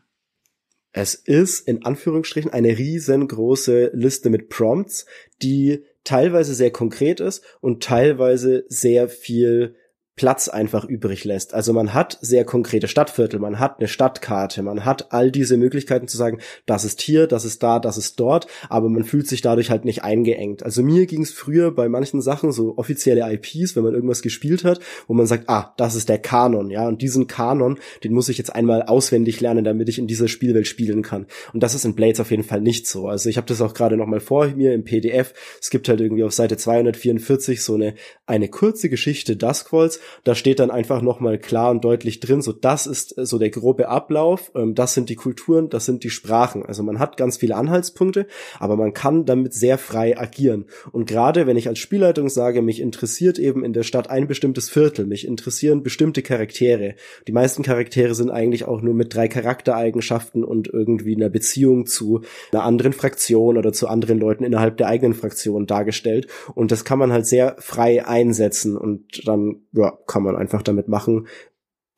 Es 0.92 1.14
ist 1.14 1.66
in 1.66 1.86
Anführungsstrichen 1.86 2.52
eine 2.52 2.76
riesengroße 2.76 3.92
Liste 3.94 4.28
mit 4.28 4.50
Prompts, 4.50 5.06
die 5.42 5.84
teilweise 6.04 6.54
sehr 6.54 6.70
konkret 6.70 7.20
ist 7.20 7.44
und 7.60 7.82
teilweise 7.82 8.64
sehr 8.68 9.08
viel 9.08 9.76
Platz 10.14 10.48
einfach 10.48 10.84
übrig 10.84 11.24
lässt. 11.24 11.54
Also 11.54 11.72
man 11.72 11.94
hat 11.94 12.18
sehr 12.20 12.44
konkrete 12.44 12.86
Stadtviertel, 12.86 13.40
man 13.40 13.58
hat 13.58 13.78
eine 13.78 13.88
Stadtkarte, 13.88 14.62
man 14.62 14.84
hat 14.84 15.12
all 15.12 15.30
diese 15.30 15.56
Möglichkeiten 15.56 16.06
zu 16.06 16.18
sagen, 16.18 16.38
das 16.66 16.84
ist 16.84 17.00
hier, 17.00 17.26
das 17.26 17.46
ist 17.46 17.62
da, 17.62 17.78
das 17.78 17.96
ist 17.96 18.20
dort, 18.20 18.46
aber 18.68 18.90
man 18.90 19.04
fühlt 19.04 19.26
sich 19.26 19.40
dadurch 19.40 19.70
halt 19.70 19.86
nicht 19.86 20.04
eingeengt. 20.04 20.64
Also 20.64 20.82
mir 20.82 21.06
ging 21.06 21.22
es 21.22 21.32
früher 21.32 21.74
bei 21.74 21.88
manchen 21.88 22.20
Sachen, 22.20 22.52
so 22.52 22.76
offizielle 22.76 23.30
IPs, 23.32 23.74
wenn 23.74 23.84
man 23.84 23.94
irgendwas 23.94 24.20
gespielt 24.20 24.64
hat, 24.64 24.80
wo 25.06 25.14
man 25.14 25.26
sagt, 25.26 25.48
ah, 25.48 25.72
das 25.78 25.94
ist 25.94 26.10
der 26.10 26.18
Kanon, 26.18 26.70
ja, 26.70 26.86
und 26.86 27.00
diesen 27.00 27.26
Kanon, 27.26 27.78
den 28.04 28.12
muss 28.12 28.28
ich 28.28 28.36
jetzt 28.36 28.54
einmal 28.54 28.82
auswendig 28.82 29.40
lernen, 29.40 29.64
damit 29.64 29.88
ich 29.88 29.98
in 29.98 30.06
dieser 30.06 30.28
Spielwelt 30.28 30.66
spielen 30.66 31.02
kann. 31.02 31.26
Und 31.54 31.62
das 31.62 31.74
ist 31.74 31.86
in 31.86 31.94
Blades 31.94 32.20
auf 32.20 32.30
jeden 32.30 32.44
Fall 32.44 32.60
nicht 32.60 32.86
so. 32.86 33.08
Also 33.08 33.30
ich 33.30 33.38
habe 33.38 33.46
das 33.46 33.62
auch 33.62 33.72
gerade 33.72 33.96
noch 33.96 34.06
mal 34.06 34.20
vor 34.20 34.48
mir 34.48 34.74
im 34.74 34.84
PDF. 34.84 35.32
Es 35.60 35.70
gibt 35.70 35.88
halt 35.88 36.00
irgendwie 36.00 36.24
auf 36.24 36.32
Seite 36.32 36.58
244 36.58 37.62
so 37.62 37.74
eine 37.74 37.94
eine 38.26 38.48
kurze 38.48 38.88
Geschichte 38.88 39.36
Duskwalls 39.36 40.00
da 40.24 40.34
steht 40.34 40.60
dann 40.60 40.70
einfach 40.70 41.02
nochmal 41.02 41.38
klar 41.38 41.70
und 41.70 41.84
deutlich 41.84 42.20
drin, 42.20 42.42
so 42.42 42.52
das 42.52 42.86
ist 42.86 43.16
äh, 43.18 43.26
so 43.26 43.38
der 43.38 43.50
grobe 43.50 43.88
Ablauf, 43.88 44.50
ähm, 44.54 44.74
das 44.74 44.94
sind 44.94 45.08
die 45.08 45.16
Kulturen, 45.16 45.68
das 45.68 45.86
sind 45.86 46.04
die 46.04 46.10
Sprachen. 46.10 46.64
Also 46.64 46.82
man 46.82 46.98
hat 46.98 47.16
ganz 47.16 47.36
viele 47.36 47.56
Anhaltspunkte, 47.56 48.26
aber 48.58 48.76
man 48.76 48.92
kann 48.92 49.24
damit 49.24 49.54
sehr 49.54 49.78
frei 49.78 50.18
agieren. 50.18 50.66
Und 50.92 51.06
gerade 51.06 51.46
wenn 51.46 51.56
ich 51.56 51.68
als 51.68 51.78
Spielleitung 51.78 52.28
sage, 52.28 52.62
mich 52.62 52.80
interessiert 52.80 53.38
eben 53.38 53.64
in 53.64 53.72
der 53.72 53.82
Stadt 53.82 54.10
ein 54.10 54.26
bestimmtes 54.26 54.70
Viertel, 54.70 55.06
mich 55.06 55.26
interessieren 55.26 55.82
bestimmte 55.82 56.22
Charaktere. 56.22 56.94
Die 57.26 57.32
meisten 57.32 57.62
Charaktere 57.62 58.14
sind 58.14 58.30
eigentlich 58.30 58.64
auch 58.64 58.80
nur 58.80 58.94
mit 58.94 59.14
drei 59.14 59.28
Charaktereigenschaften 59.28 60.44
und 60.44 60.68
irgendwie 60.68 61.16
einer 61.16 61.28
Beziehung 61.28 61.86
zu 61.86 62.22
einer 62.52 62.62
anderen 62.64 62.92
Fraktion 62.92 63.58
oder 63.58 63.72
zu 63.72 63.88
anderen 63.88 64.18
Leuten 64.18 64.44
innerhalb 64.44 64.76
der 64.76 64.88
eigenen 64.88 65.14
Fraktion 65.14 65.66
dargestellt. 65.66 66.26
Und 66.54 66.72
das 66.72 66.84
kann 66.84 66.98
man 66.98 67.12
halt 67.12 67.26
sehr 67.26 67.56
frei 67.58 68.06
einsetzen 68.06 68.76
und 68.76 69.26
dann 69.26 69.62
ja, 69.92 69.98
kann 70.06 70.22
man 70.22 70.36
einfach 70.36 70.62
damit 70.62 70.88
machen, 70.88 71.26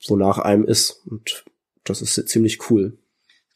wonach 0.08 0.38
einem 0.38 0.64
ist. 0.64 1.06
Und 1.06 1.44
das 1.84 2.02
ist 2.02 2.28
ziemlich 2.28 2.70
cool. 2.70 2.98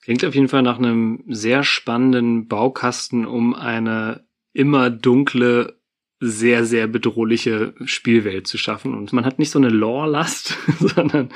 Klingt 0.03 0.25
auf 0.25 0.35
jeden 0.35 0.49
Fall 0.49 0.63
nach 0.63 0.79
einem 0.79 1.25
sehr 1.29 1.63
spannenden 1.65 2.49
Baukasten, 2.49 3.27
um 3.27 3.55
eine 3.55 4.25
immer 4.53 4.91
dunkle, 4.91 5.79
sehr, 6.21 6.65
sehr 6.65 6.89
bedrohliche 6.89 7.75
Spielwelt 7.85 8.47
zu 8.47 8.59
schaffen. 8.59 8.95
Und 8.95 9.13
man 9.13 9.25
hat 9.25 9.39
nicht 9.39 9.51
so 9.51 9.59
eine 9.59 9.69
Lore-Last, 9.69 10.57
sondern 10.81 11.29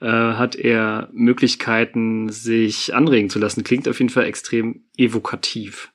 äh, 0.00 0.06
hat 0.06 0.56
eher 0.56 1.08
Möglichkeiten, 1.12 2.30
sich 2.30 2.94
anregen 2.94 3.30
zu 3.30 3.38
lassen. 3.38 3.62
Klingt 3.62 3.88
auf 3.88 3.98
jeden 3.98 4.10
Fall 4.10 4.24
extrem 4.24 4.86
evokativ. 4.96 5.92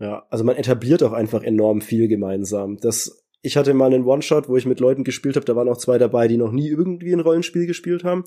Ja, 0.00 0.26
also 0.30 0.42
man 0.42 0.56
etabliert 0.56 1.02
auch 1.04 1.12
einfach 1.12 1.42
enorm 1.42 1.80
viel 1.80 2.08
gemeinsam. 2.08 2.78
Das 2.78 3.21
ich 3.44 3.56
hatte 3.56 3.74
mal 3.74 3.92
einen 3.92 4.04
One-Shot, 4.04 4.48
wo 4.48 4.56
ich 4.56 4.66
mit 4.66 4.78
Leuten 4.78 5.02
gespielt 5.02 5.34
habe, 5.34 5.44
da 5.44 5.56
waren 5.56 5.68
auch 5.68 5.76
zwei 5.76 5.98
dabei, 5.98 6.28
die 6.28 6.36
noch 6.36 6.52
nie 6.52 6.68
irgendwie 6.68 7.12
ein 7.12 7.18
Rollenspiel 7.18 7.66
gespielt 7.66 8.04
haben. 8.04 8.24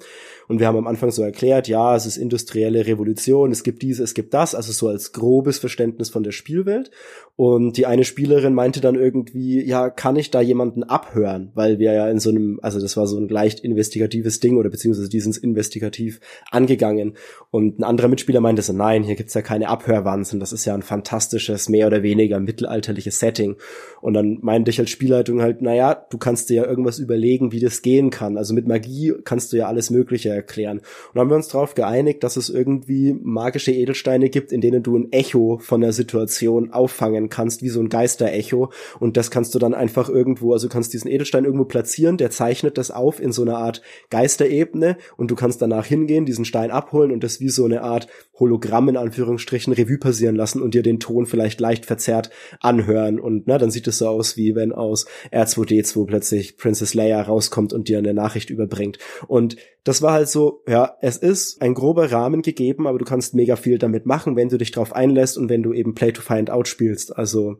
Und 0.49 0.59
wir 0.59 0.67
haben 0.67 0.77
am 0.77 0.87
Anfang 0.87 1.09
so 1.09 1.23
erklärt, 1.23 1.69
ja, 1.69 1.95
es 1.95 2.05
ist 2.05 2.17
industrielle 2.17 2.85
Revolution, 2.85 3.51
es 3.51 3.63
gibt 3.63 3.81
dies, 3.81 3.99
es 3.99 4.13
gibt 4.13 4.33
das, 4.33 4.53
also 4.53 4.73
so 4.73 4.89
als 4.89 5.13
grobes 5.13 5.57
Verständnis 5.57 6.09
von 6.09 6.23
der 6.23 6.31
Spielwelt. 6.31 6.91
Und 7.37 7.77
die 7.77 7.85
eine 7.85 8.03
Spielerin 8.03 8.53
meinte 8.53 8.81
dann 8.81 8.95
irgendwie, 8.95 9.61
ja, 9.65 9.89
kann 9.89 10.17
ich 10.17 10.31
da 10.31 10.41
jemanden 10.41 10.83
abhören? 10.83 11.51
Weil 11.53 11.79
wir 11.79 11.93
ja 11.93 12.09
in 12.09 12.19
so 12.19 12.29
einem, 12.29 12.59
also 12.61 12.81
das 12.81 12.97
war 12.97 13.07
so 13.07 13.17
ein 13.17 13.29
leicht 13.29 13.61
investigatives 13.61 14.41
Ding 14.41 14.57
oder 14.57 14.69
beziehungsweise 14.69 15.09
die 15.09 15.21
sind 15.21 15.37
investigativ 15.37 16.19
angegangen. 16.51 17.15
Und 17.51 17.79
ein 17.79 17.83
anderer 17.83 18.09
Mitspieler 18.09 18.41
meinte 18.41 18.61
so, 18.61 18.73
nein, 18.73 19.03
hier 19.03 19.15
gibt's 19.15 19.33
ja 19.33 19.41
keine 19.41 19.69
Abhörwanzen, 19.69 20.41
das 20.41 20.51
ist 20.51 20.65
ja 20.65 20.73
ein 20.73 20.81
fantastisches, 20.81 21.69
mehr 21.69 21.87
oder 21.87 22.03
weniger 22.03 22.41
mittelalterliches 22.41 23.19
Setting. 23.19 23.55
Und 24.01 24.13
dann 24.13 24.39
meinte 24.41 24.71
ich 24.71 24.79
als 24.79 24.89
Spieler, 24.89 25.04
Spielleitung 25.05 25.39
halt, 25.43 25.61
naja, 25.61 26.03
du 26.09 26.17
kannst 26.17 26.49
dir 26.49 26.55
ja 26.55 26.65
irgendwas 26.65 26.97
überlegen, 26.97 27.51
wie 27.51 27.59
das 27.59 27.83
gehen 27.83 28.09
kann. 28.09 28.37
Also 28.37 28.55
mit 28.55 28.67
Magie 28.67 29.13
kannst 29.23 29.53
du 29.53 29.57
ja 29.57 29.67
alles 29.67 29.91
Mögliche 29.91 30.29
erklären. 30.29 30.81
Und 31.13 31.19
haben 31.19 31.29
wir 31.29 31.35
uns 31.35 31.47
darauf 31.47 31.75
geeinigt, 31.75 32.23
dass 32.23 32.37
es 32.37 32.49
irgendwie 32.49 33.15
magische 33.21 33.71
Edelsteine 33.71 34.29
gibt, 34.29 34.51
in 34.51 34.61
denen 34.61 34.81
du 34.81 34.97
ein 34.97 35.11
Echo 35.11 35.59
von 35.61 35.81
der 35.81 35.93
Situation 35.93 36.71
auffangen 36.71 37.29
kannst, 37.29 37.61
wie 37.61 37.69
so 37.69 37.81
ein 37.81 37.89
Geisterecho. 37.89 38.71
Und 38.99 39.15
das 39.15 39.29
kannst 39.29 39.53
du 39.53 39.59
dann 39.59 39.75
einfach 39.75 40.09
irgendwo, 40.09 40.53
also 40.53 40.69
kannst 40.69 40.93
diesen 40.93 41.11
Edelstein 41.11 41.45
irgendwo 41.45 41.65
platzieren, 41.65 42.17
der 42.17 42.31
zeichnet 42.31 42.79
das 42.79 42.89
auf 42.89 43.19
in 43.19 43.31
so 43.31 43.43
einer 43.43 43.57
Art 43.57 43.83
Geisterebene 44.09 44.97
und 45.17 45.29
du 45.29 45.35
kannst 45.35 45.61
danach 45.61 45.85
hingehen, 45.85 46.25
diesen 46.25 46.45
Stein 46.45 46.71
abholen 46.71 47.11
und 47.11 47.23
das 47.23 47.39
wie 47.39 47.49
so 47.49 47.65
eine 47.65 47.83
Art 47.83 48.07
Hologramm 48.39 48.89
in 48.89 48.97
Anführungsstrichen 48.97 49.71
Revue 49.71 49.99
passieren 49.99 50.35
lassen 50.35 50.61
und 50.61 50.73
dir 50.73 50.81
den 50.81 50.99
Ton 50.99 51.27
vielleicht 51.27 51.61
leicht 51.61 51.85
verzerrt 51.85 52.31
anhören. 52.59 53.19
Und 53.19 53.47
na, 53.47 53.59
dann 53.59 53.71
sieht 53.71 53.87
es 53.87 53.99
so 53.99 54.07
aus, 54.07 54.35
wie 54.35 54.55
wenn 54.55 54.73
aus 54.73 54.94
aus 54.95 55.05
R2D2 55.31 56.05
plötzlich 56.05 56.55
Princess 56.55 56.93
Leia 56.93 57.21
rauskommt 57.21 57.73
und 57.73 57.89
dir 57.89 57.97
eine 57.97 58.13
Nachricht 58.13 58.49
überbringt. 58.49 58.97
Und 59.27 59.57
das 59.83 60.01
war 60.01 60.13
halt 60.13 60.29
so, 60.29 60.63
ja, 60.67 60.95
es 61.01 61.17
ist 61.17 61.61
ein 61.61 61.73
grober 61.73 62.11
Rahmen 62.11 62.41
gegeben, 62.41 62.87
aber 62.87 62.97
du 62.97 63.03
kannst 63.03 63.33
mega 63.33 63.57
viel 63.57 63.77
damit 63.77 64.05
machen, 64.05 64.37
wenn 64.37 64.47
du 64.47 64.57
dich 64.57 64.71
drauf 64.71 64.95
einlässt 64.95 65.37
und 65.37 65.49
wenn 65.49 65.63
du 65.63 65.73
eben 65.73 65.95
Play 65.95 66.13
to 66.13 66.21
Find 66.21 66.49
Out 66.49 66.69
spielst. 66.69 67.15
Also 67.15 67.57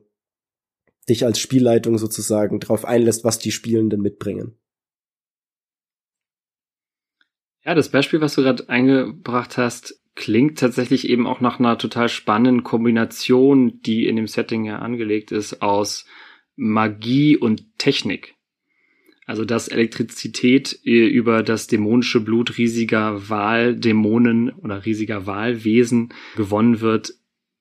dich 1.10 1.26
als 1.26 1.40
Spielleitung 1.40 1.98
sozusagen 1.98 2.62
drauf 2.62 2.86
einlässt, 2.86 3.26
was 3.26 3.38
die 3.38 3.52
Spielenden 3.52 4.02
mitbringen. 4.02 4.58
Ja, 7.66 7.76
das 7.76 7.90
Beispiel, 7.90 8.22
was 8.22 8.36
du 8.36 8.44
gerade 8.44 8.70
eingebracht 8.70 9.58
hast, 9.58 10.00
klingt 10.16 10.60
tatsächlich 10.60 11.10
eben 11.10 11.28
auch 11.28 11.42
nach 11.42 11.60
einer 11.60 11.78
total 11.78 12.08
spannenden 12.08 12.64
Kombination, 12.64 13.82
die 13.82 14.08
in 14.08 14.16
dem 14.16 14.28
Setting 14.28 14.64
ja 14.64 14.80
angelegt 14.80 15.32
ist, 15.32 15.62
aus 15.62 16.06
Magie 16.56 17.38
und 17.38 17.78
Technik. 17.78 18.36
Also 19.26 19.44
dass 19.44 19.68
Elektrizität 19.68 20.80
äh, 20.86 21.08
über 21.08 21.42
das 21.42 21.68
dämonische 21.68 22.20
Blut 22.20 22.58
riesiger 22.58 23.30
Wahldämonen 23.30 24.52
oder 24.52 24.86
riesiger 24.86 25.26
Wahlwesen 25.26 26.10
gewonnen 26.36 26.80
wird, 26.80 27.14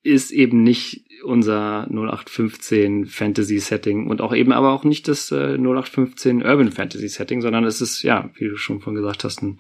ist 0.03 0.31
eben 0.31 0.63
nicht 0.63 1.07
unser 1.25 1.89
0815 1.91 3.07
Fantasy 3.07 3.59
Setting 3.59 4.09
und 4.09 4.21
auch 4.21 4.35
eben 4.35 4.53
aber 4.53 4.73
auch 4.73 4.85
nicht 4.85 5.09
das 5.09 5.33
äh, 5.33 5.57
0815 5.57 6.43
Urban 6.43 6.71
Fantasy 6.71 7.09
Setting, 7.09 7.41
sondern 7.41 7.65
es 7.65 7.81
ist 7.81 8.03
ja, 8.03 8.31
wie 8.37 8.49
du 8.49 8.57
schon 8.57 8.81
von 8.81 8.95
gesagt 8.95 9.25
hast, 9.25 9.43
ein 9.43 9.59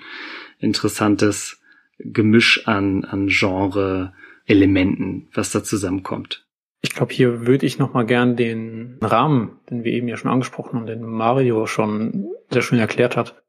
interessantes 0.58 1.62
Gemisch 1.98 2.66
an, 2.68 3.04
an 3.04 3.28
Genre 3.28 4.12
Elementen, 4.44 5.28
was 5.32 5.50
da 5.52 5.64
zusammenkommt. 5.64 6.44
Ich 6.84 6.90
glaube, 6.90 7.14
hier 7.14 7.46
würde 7.46 7.64
ich 7.64 7.78
noch 7.78 7.94
mal 7.94 8.04
gern 8.04 8.36
den 8.36 8.98
Rahmen, 9.00 9.58
den 9.70 9.84
wir 9.84 9.92
eben 9.92 10.06
ja 10.06 10.18
schon 10.18 10.30
angesprochen 10.30 10.78
haben, 10.78 10.86
den 10.86 11.02
Mario 11.02 11.64
schon 11.64 12.28
sehr 12.50 12.60
schön 12.60 12.78
erklärt 12.78 13.16
hat, 13.16 13.42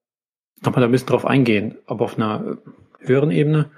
noch 0.64 0.74
mal 0.74 0.80
da 0.80 0.88
ein 0.88 0.92
bisschen 0.94 1.10
drauf 1.10 1.26
eingehen, 1.26 1.78
aber 1.86 2.06
auf 2.06 2.16
einer 2.16 2.60
höheren 3.00 3.32
Ebene. 3.32 3.72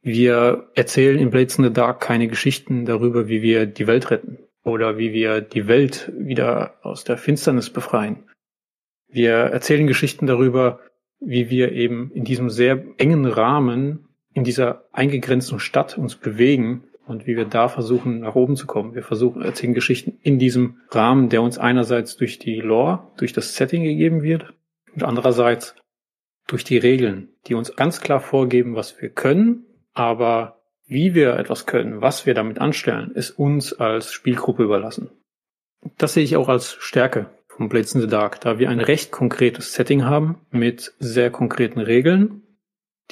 Wir 0.00 0.70
erzählen 0.74 1.18
in 1.18 1.28
Blades 1.28 1.58
in 1.58 1.64
the 1.64 1.72
Dark 1.74 2.00
keine 2.00 2.26
Geschichten 2.26 2.86
darüber, 2.86 3.28
wie 3.28 3.42
wir 3.42 3.66
die 3.66 3.86
Welt 3.86 4.10
retten 4.10 4.38
oder 4.64 4.96
wie 4.96 5.12
wir 5.12 5.42
die 5.42 5.68
Welt 5.68 6.10
wieder 6.16 6.78
aus 6.80 7.04
der 7.04 7.18
Finsternis 7.18 7.68
befreien. 7.68 8.30
Wir 9.08 9.34
erzählen 9.34 9.86
Geschichten 9.86 10.26
darüber, 10.26 10.80
wie 11.20 11.50
wir 11.50 11.72
eben 11.72 12.10
in 12.14 12.24
diesem 12.24 12.48
sehr 12.48 12.82
engen 12.96 13.26
Rahmen, 13.26 14.08
in 14.32 14.42
dieser 14.42 14.86
eingegrenzten 14.90 15.60
Stadt 15.60 15.98
uns 15.98 16.16
bewegen 16.16 16.84
und 17.06 17.26
wie 17.26 17.36
wir 17.36 17.44
da 17.44 17.68
versuchen, 17.68 18.20
nach 18.20 18.34
oben 18.34 18.56
zu 18.56 18.66
kommen. 18.66 18.94
Wir 18.94 19.02
versuchen, 19.02 19.42
erzählen 19.42 19.74
Geschichten 19.74 20.18
in 20.22 20.38
diesem 20.38 20.78
Rahmen, 20.90 21.28
der 21.28 21.42
uns 21.42 21.58
einerseits 21.58 22.16
durch 22.16 22.38
die 22.38 22.60
Lore, 22.60 23.10
durch 23.16 23.32
das 23.32 23.54
Setting 23.54 23.82
gegeben 23.82 24.22
wird 24.22 24.52
und 24.94 25.02
andererseits 25.02 25.74
durch 26.46 26.64
die 26.64 26.78
Regeln, 26.78 27.28
die 27.46 27.54
uns 27.54 27.76
ganz 27.76 28.00
klar 28.00 28.20
vorgeben, 28.20 28.74
was 28.74 29.00
wir 29.00 29.08
können, 29.08 29.66
aber 29.94 30.60
wie 30.86 31.14
wir 31.14 31.36
etwas 31.36 31.66
können, 31.66 32.00
was 32.00 32.26
wir 32.26 32.34
damit 32.34 32.58
anstellen, 32.60 33.12
ist 33.12 33.30
uns 33.30 33.72
als 33.72 34.12
Spielgruppe 34.12 34.64
überlassen. 34.64 35.10
Das 35.98 36.14
sehe 36.14 36.24
ich 36.24 36.36
auch 36.36 36.48
als 36.48 36.74
Stärke 36.74 37.30
von 37.48 37.68
Blades 37.68 37.94
in 37.94 38.00
the 38.00 38.06
Dark, 38.06 38.40
da 38.40 38.58
wir 38.58 38.70
ein 38.70 38.80
recht 38.80 39.10
konkretes 39.10 39.74
Setting 39.74 40.04
haben 40.04 40.40
mit 40.50 40.94
sehr 40.98 41.30
konkreten 41.30 41.80
Regeln 41.80 42.41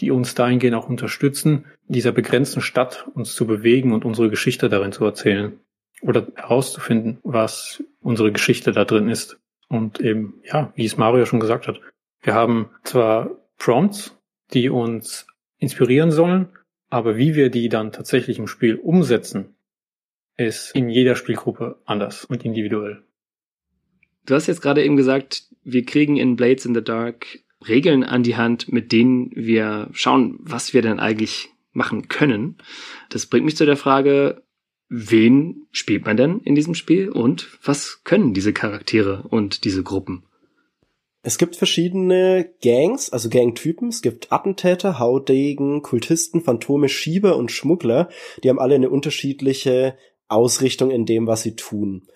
die 0.00 0.10
uns 0.10 0.34
dahingehend 0.34 0.76
auch 0.76 0.88
unterstützen, 0.88 1.66
in 1.88 1.94
dieser 1.94 2.12
begrenzten 2.12 2.60
Stadt 2.60 3.06
uns 3.14 3.34
zu 3.34 3.46
bewegen 3.46 3.92
und 3.92 4.04
unsere 4.04 4.30
Geschichte 4.30 4.68
darin 4.68 4.92
zu 4.92 5.04
erzählen 5.04 5.58
oder 6.00 6.26
herauszufinden, 6.34 7.18
was 7.22 7.82
unsere 8.00 8.32
Geschichte 8.32 8.72
da 8.72 8.84
drin 8.84 9.08
ist. 9.08 9.38
Und 9.68 10.00
eben, 10.00 10.40
ja, 10.44 10.72
wie 10.74 10.84
es 10.84 10.96
Mario 10.96 11.26
schon 11.26 11.40
gesagt 11.40 11.68
hat, 11.68 11.80
wir 12.22 12.34
haben 12.34 12.70
zwar 12.84 13.30
Prompts, 13.58 14.16
die 14.52 14.70
uns 14.70 15.26
inspirieren 15.58 16.10
sollen, 16.10 16.48
aber 16.88 17.16
wie 17.16 17.34
wir 17.34 17.50
die 17.50 17.68
dann 17.68 17.92
tatsächlich 17.92 18.38
im 18.38 18.46
Spiel 18.46 18.76
umsetzen, 18.76 19.54
ist 20.36 20.74
in 20.74 20.88
jeder 20.88 21.14
Spielgruppe 21.16 21.78
anders 21.84 22.24
und 22.24 22.44
individuell. 22.44 23.02
Du 24.26 24.34
hast 24.34 24.46
jetzt 24.46 24.62
gerade 24.62 24.82
eben 24.82 24.96
gesagt, 24.96 25.44
wir 25.62 25.84
kriegen 25.84 26.16
in 26.16 26.36
Blades 26.36 26.64
in 26.64 26.74
the 26.74 26.82
Dark 26.82 27.40
Regeln 27.66 28.04
an 28.04 28.22
die 28.22 28.36
Hand, 28.36 28.72
mit 28.72 28.92
denen 28.92 29.30
wir 29.34 29.88
schauen, 29.92 30.38
was 30.40 30.72
wir 30.72 30.82
denn 30.82 31.00
eigentlich 31.00 31.50
machen 31.72 32.08
können. 32.08 32.56
Das 33.10 33.26
bringt 33.26 33.44
mich 33.44 33.56
zu 33.56 33.66
der 33.66 33.76
Frage, 33.76 34.42
wen 34.88 35.66
spielt 35.70 36.04
man 36.04 36.16
denn 36.16 36.40
in 36.40 36.54
diesem 36.54 36.74
Spiel 36.74 37.10
und 37.10 37.48
was 37.62 38.02
können 38.04 38.34
diese 38.34 38.52
Charaktere 38.52 39.24
und 39.28 39.64
diese 39.64 39.82
Gruppen? 39.82 40.24
Es 41.22 41.36
gibt 41.36 41.54
verschiedene 41.56 42.50
Gangs, 42.62 43.10
also 43.10 43.28
Gangtypen. 43.28 43.88
Es 43.88 44.00
gibt 44.00 44.32
Attentäter, 44.32 44.98
Haudegen, 44.98 45.82
Kultisten, 45.82 46.40
Phantome, 46.40 46.88
Schieber 46.88 47.36
und 47.36 47.52
Schmuggler. 47.52 48.08
Die 48.42 48.48
haben 48.48 48.58
alle 48.58 48.74
eine 48.74 48.88
unterschiedliche 48.88 49.96
Ausrichtung 50.28 50.90
in 50.90 51.04
dem, 51.04 51.26
was 51.26 51.42
sie 51.42 51.56
tun. 51.56 52.06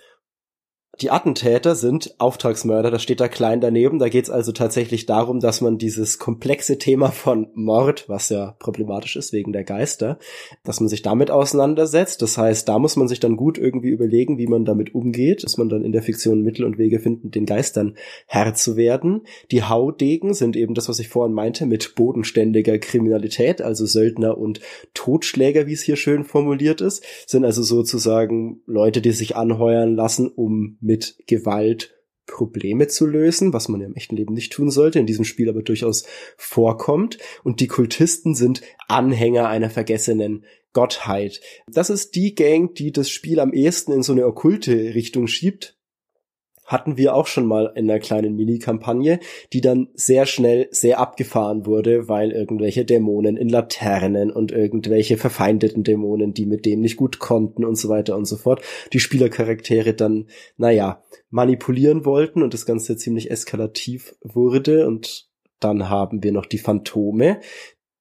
Die 1.00 1.10
Attentäter 1.10 1.74
sind 1.74 2.14
Auftragsmörder, 2.18 2.90
das 2.92 3.02
steht 3.02 3.20
da 3.20 3.26
klein 3.26 3.60
daneben. 3.60 3.98
Da 3.98 4.08
geht 4.08 4.24
es 4.24 4.30
also 4.30 4.52
tatsächlich 4.52 5.06
darum, 5.06 5.40
dass 5.40 5.60
man 5.60 5.76
dieses 5.76 6.20
komplexe 6.20 6.78
Thema 6.78 7.10
von 7.10 7.48
Mord, 7.54 8.08
was 8.08 8.28
ja 8.28 8.54
problematisch 8.60 9.16
ist 9.16 9.32
wegen 9.32 9.52
der 9.52 9.64
Geister, 9.64 10.18
dass 10.62 10.78
man 10.78 10.88
sich 10.88 11.02
damit 11.02 11.32
auseinandersetzt. 11.32 12.22
Das 12.22 12.38
heißt, 12.38 12.68
da 12.68 12.78
muss 12.78 12.94
man 12.94 13.08
sich 13.08 13.18
dann 13.18 13.36
gut 13.36 13.58
irgendwie 13.58 13.88
überlegen, 13.88 14.38
wie 14.38 14.46
man 14.46 14.64
damit 14.64 14.94
umgeht, 14.94 15.42
dass 15.42 15.56
man 15.56 15.68
dann 15.68 15.84
in 15.84 15.90
der 15.90 16.02
Fiktion 16.02 16.42
Mittel 16.42 16.64
und 16.64 16.78
Wege 16.78 17.00
finden, 17.00 17.32
den 17.32 17.44
Geistern 17.44 17.96
Herr 18.26 18.54
zu 18.54 18.76
werden. 18.76 19.22
Die 19.50 19.64
Haudegen 19.64 20.32
sind 20.32 20.54
eben 20.54 20.74
das, 20.74 20.88
was 20.88 21.00
ich 21.00 21.08
vorhin 21.08 21.34
meinte, 21.34 21.66
mit 21.66 21.96
bodenständiger 21.96 22.78
Kriminalität, 22.78 23.62
also 23.62 23.84
Söldner 23.84 24.38
und 24.38 24.60
Totschläger, 24.94 25.66
wie 25.66 25.72
es 25.72 25.82
hier 25.82 25.96
schön 25.96 26.22
formuliert 26.24 26.80
ist, 26.80 27.04
sind 27.26 27.44
also 27.44 27.62
sozusagen 27.62 28.60
Leute, 28.66 29.00
die 29.00 29.12
sich 29.12 29.34
anheuern 29.34 29.96
lassen, 29.96 30.28
um 30.28 30.78
mit 30.84 31.16
Gewalt 31.26 31.94
Probleme 32.26 32.88
zu 32.88 33.06
lösen, 33.06 33.52
was 33.52 33.68
man 33.68 33.80
ja 33.80 33.86
im 33.86 33.96
echten 33.96 34.16
Leben 34.16 34.34
nicht 34.34 34.52
tun 34.52 34.70
sollte, 34.70 34.98
in 34.98 35.06
diesem 35.06 35.24
Spiel 35.24 35.48
aber 35.48 35.62
durchaus 35.62 36.04
vorkommt. 36.36 37.18
Und 37.42 37.60
die 37.60 37.66
Kultisten 37.66 38.34
sind 38.34 38.62
Anhänger 38.88 39.48
einer 39.48 39.70
vergessenen 39.70 40.44
Gottheit. 40.72 41.40
Das 41.70 41.90
ist 41.90 42.14
die 42.14 42.34
Gang, 42.34 42.74
die 42.74 42.92
das 42.92 43.10
Spiel 43.10 43.40
am 43.40 43.52
ehesten 43.52 43.92
in 43.92 44.02
so 44.02 44.12
eine 44.12 44.26
okkulte 44.26 44.94
Richtung 44.94 45.26
schiebt. 45.26 45.73
Hatten 46.64 46.96
wir 46.96 47.14
auch 47.14 47.26
schon 47.26 47.46
mal 47.46 47.72
in 47.74 47.90
einer 47.90 48.00
kleinen 48.00 48.36
Mini-Kampagne, 48.36 49.20
die 49.52 49.60
dann 49.60 49.88
sehr 49.94 50.26
schnell 50.26 50.68
sehr 50.70 50.98
abgefahren 50.98 51.66
wurde, 51.66 52.08
weil 52.08 52.30
irgendwelche 52.32 52.84
Dämonen 52.84 53.36
in 53.36 53.48
Laternen 53.48 54.30
und 54.30 54.52
irgendwelche 54.52 55.16
verfeindeten 55.16 55.84
Dämonen, 55.84 56.34
die 56.34 56.46
mit 56.46 56.64
dem 56.64 56.80
nicht 56.80 56.96
gut 56.96 57.18
konnten 57.18 57.64
und 57.64 57.76
so 57.76 57.88
weiter 57.88 58.16
und 58.16 58.24
so 58.24 58.36
fort, 58.36 58.62
die 58.92 59.00
Spielercharaktere 59.00 59.94
dann, 59.94 60.26
naja, 60.56 61.02
manipulieren 61.30 62.04
wollten 62.04 62.42
und 62.42 62.54
das 62.54 62.66
Ganze 62.66 62.96
ziemlich 62.96 63.30
eskalativ 63.30 64.14
wurde. 64.22 64.86
Und 64.86 65.28
dann 65.60 65.88
haben 65.88 66.22
wir 66.22 66.32
noch 66.32 66.46
die 66.46 66.58
Phantome, 66.58 67.40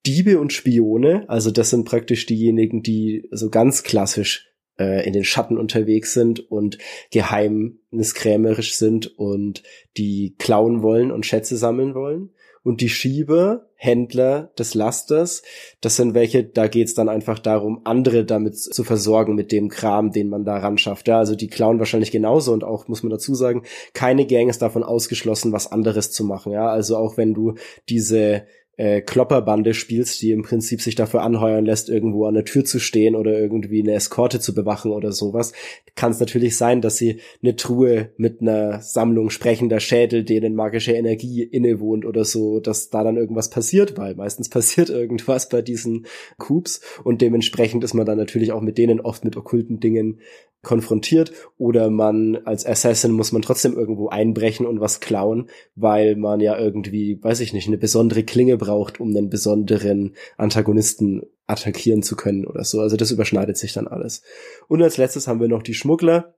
Diebe 0.05 0.39
und 0.39 0.51
Spione, 0.51 1.23
also 1.29 1.49
das 1.49 1.69
sind 1.69 1.85
praktisch 1.85 2.25
diejenigen, 2.25 2.83
die 2.83 3.25
so 3.31 3.49
ganz 3.49 3.83
klassisch 3.83 4.52
äh, 4.83 5.05
in 5.05 5.13
den 5.13 5.23
Schatten 5.23 5.57
unterwegs 5.57 6.13
sind 6.13 6.51
und 6.51 6.77
geheimniskrämerisch 7.11 8.75
sind 8.75 9.17
und 9.17 9.63
die 9.97 10.35
klauen 10.37 10.81
wollen 10.81 11.11
und 11.11 11.25
Schätze 11.25 11.57
sammeln 11.57 11.95
wollen. 11.95 12.31
Und 12.65 12.79
die 12.79 12.87
Schieber, 12.87 13.67
Händler 13.75 14.53
des 14.57 14.73
Lasters, 14.73 15.43
das 15.81 15.97
sind 15.97 16.13
welche, 16.13 16.45
da 16.45 16.67
geht's 16.67 16.93
dann 16.93 17.09
einfach 17.09 17.39
darum, 17.39 17.81
andere 17.83 18.23
damit 18.23 18.57
zu 18.57 18.85
versorgen 18.85 19.35
mit 19.35 19.51
dem 19.51 19.67
Kram, 19.67 20.11
den 20.11 20.29
man 20.29 20.45
da 20.45 20.57
ran 20.59 20.77
schafft. 20.77 21.09
Ja, 21.09 21.17
also 21.19 21.35
die 21.35 21.49
klauen 21.49 21.79
wahrscheinlich 21.79 22.11
genauso 22.11 22.53
und 22.53 22.63
auch, 22.63 22.87
muss 22.87 23.03
man 23.03 23.09
dazu 23.09 23.35
sagen, 23.35 23.63
keine 23.93 24.25
Gang 24.25 24.49
ist 24.49 24.61
davon 24.61 24.83
ausgeschlossen, 24.83 25.51
was 25.51 25.69
anderes 25.69 26.11
zu 26.11 26.23
machen. 26.23 26.53
Ja, 26.53 26.69
also 26.69 26.95
auch 26.95 27.17
wenn 27.17 27.33
du 27.33 27.55
diese 27.89 28.45
äh, 28.75 29.01
Klopperbande 29.01 29.73
spielst, 29.73 30.21
die 30.21 30.31
im 30.31 30.41
Prinzip 30.41 30.81
sich 30.81 30.95
dafür 30.95 31.21
anheuern 31.21 31.65
lässt, 31.65 31.89
irgendwo 31.89 32.25
an 32.25 32.33
der 32.33 32.45
Tür 32.45 32.65
zu 32.65 32.79
stehen 32.79 33.15
oder 33.15 33.37
irgendwie 33.37 33.81
eine 33.81 33.93
Eskorte 33.93 34.39
zu 34.39 34.55
bewachen 34.55 34.91
oder 34.91 35.11
sowas, 35.11 35.53
kann 35.95 36.11
es 36.11 36.19
natürlich 36.19 36.57
sein, 36.57 36.81
dass 36.81 36.97
sie 36.97 37.19
eine 37.43 37.55
Truhe 37.55 38.09
mit 38.17 38.41
einer 38.41 38.81
Sammlung 38.81 39.29
sprechender 39.29 39.79
Schädel, 39.79 40.23
denen 40.23 40.55
magische 40.55 40.93
Energie 40.93 41.43
innewohnt 41.43 42.05
oder 42.05 42.25
so, 42.25 42.59
dass 42.59 42.89
da 42.89 43.03
dann 43.03 43.17
irgendwas 43.17 43.49
passiert, 43.51 43.97
weil 43.97 44.15
meistens 44.15 44.49
passiert 44.53 44.89
irgendwas 44.89 45.49
bei 45.49 45.61
diesen 45.61 46.07
Coups. 46.39 46.81
Und 47.03 47.21
dementsprechend 47.21 47.83
ist 47.83 47.93
man 47.93 48.05
dann 48.05 48.17
natürlich 48.17 48.51
auch 48.51 48.61
mit 48.61 48.77
denen 48.79 48.99
oft 49.01 49.23
mit 49.23 49.37
okkulten 49.37 49.79
Dingen 49.79 50.19
konfrontiert 50.63 51.31
oder 51.57 51.89
man 51.91 52.37
als 52.45 52.65
Assassin 52.65 53.11
muss 53.11 53.31
man 53.31 53.43
trotzdem 53.43 53.77
irgendwo 53.77 54.07
einbrechen 54.07 54.65
und 54.65 54.79
was 54.79 55.01
klauen, 55.01 55.49
weil 55.75 56.15
man 56.15 56.39
ja 56.39 56.57
irgendwie, 56.57 57.21
weiß 57.21 57.41
ich 57.41 57.53
nicht, 57.53 57.67
eine 57.67 57.77
besondere 57.77 58.23
Klinge 58.23 58.57
braucht, 58.57 58.99
um 58.99 59.09
einen 59.09 59.29
besonderen 59.29 60.15
Antagonisten 60.37 61.23
attackieren 61.45 62.01
zu 62.01 62.15
können 62.15 62.47
oder 62.47 62.63
so. 62.63 62.79
Also 62.79 62.97
das 62.97 63.11
überschneidet 63.11 63.57
sich 63.57 63.73
dann 63.73 63.87
alles. 63.87 64.23
Und 64.67 64.81
als 64.81 64.97
letztes 64.97 65.27
haben 65.27 65.41
wir 65.41 65.49
noch 65.49 65.63
die 65.63 65.73
Schmuggler. 65.75 66.33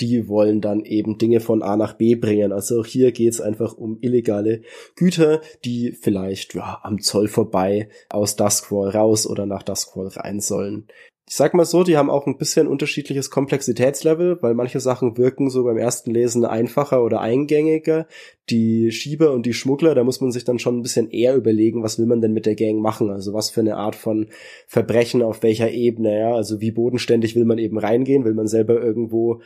Die 0.00 0.26
wollen 0.26 0.62
dann 0.62 0.86
eben 0.86 1.18
Dinge 1.18 1.40
von 1.40 1.62
A 1.62 1.76
nach 1.76 1.92
B 1.92 2.14
bringen. 2.14 2.50
Also 2.50 2.80
auch 2.80 2.86
hier 2.86 3.12
geht's 3.12 3.42
einfach 3.42 3.74
um 3.74 3.98
illegale 4.00 4.62
Güter, 4.96 5.42
die 5.66 5.92
vielleicht 5.92 6.54
ja, 6.54 6.80
am 6.82 7.02
Zoll 7.02 7.28
vorbei 7.28 7.90
aus 8.08 8.36
Duskwall 8.36 8.88
raus 8.88 9.26
oder 9.26 9.44
nach 9.44 9.62
Duskwall 9.62 10.08
rein 10.08 10.40
sollen 10.40 10.86
ich 11.28 11.36
sag 11.36 11.54
mal 11.54 11.64
so, 11.64 11.84
die 11.84 11.96
haben 11.96 12.10
auch 12.10 12.26
ein 12.26 12.36
bisschen 12.36 12.66
unterschiedliches 12.66 13.30
Komplexitätslevel, 13.30 14.38
weil 14.42 14.54
manche 14.54 14.80
Sachen 14.80 15.16
wirken 15.16 15.50
so 15.50 15.62
beim 15.64 15.78
ersten 15.78 16.10
Lesen 16.10 16.44
einfacher 16.44 17.02
oder 17.04 17.20
eingängiger. 17.20 18.06
Die 18.50 18.90
Schieber 18.90 19.32
und 19.32 19.46
die 19.46 19.54
Schmuggler, 19.54 19.94
da 19.94 20.02
muss 20.02 20.20
man 20.20 20.32
sich 20.32 20.44
dann 20.44 20.58
schon 20.58 20.78
ein 20.78 20.82
bisschen 20.82 21.10
eher 21.10 21.36
überlegen, 21.36 21.82
was 21.82 21.98
will 21.98 22.06
man 22.06 22.20
denn 22.20 22.32
mit 22.32 22.44
der 22.44 22.56
Gang 22.56 22.80
machen? 22.80 23.08
Also 23.08 23.32
was 23.32 23.50
für 23.50 23.60
eine 23.60 23.76
Art 23.76 23.94
von 23.94 24.28
Verbrechen 24.66 25.22
auf 25.22 25.42
welcher 25.42 25.70
Ebene, 25.70 26.18
ja? 26.18 26.34
Also 26.34 26.60
wie 26.60 26.72
bodenständig 26.72 27.36
will 27.36 27.44
man 27.44 27.58
eben 27.58 27.78
reingehen? 27.78 28.24
Will 28.24 28.34
man 28.34 28.48
selber 28.48 28.82
irgendwo 28.82 29.40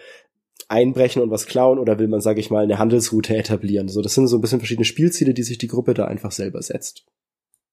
einbrechen 0.68 1.22
und 1.22 1.30
was 1.30 1.46
klauen 1.46 1.78
oder 1.78 1.98
will 1.98 2.08
man, 2.08 2.22
sage 2.22 2.40
ich 2.40 2.50
mal, 2.50 2.64
eine 2.64 2.78
Handelsroute 2.78 3.36
etablieren? 3.36 3.88
So, 3.88 4.00
das 4.00 4.14
sind 4.14 4.28
so 4.28 4.38
ein 4.38 4.40
bisschen 4.40 4.60
verschiedene 4.60 4.86
Spielziele, 4.86 5.34
die 5.34 5.42
sich 5.42 5.58
die 5.58 5.68
Gruppe 5.68 5.92
da 5.92 6.06
einfach 6.06 6.32
selber 6.32 6.62
setzt. 6.62 7.04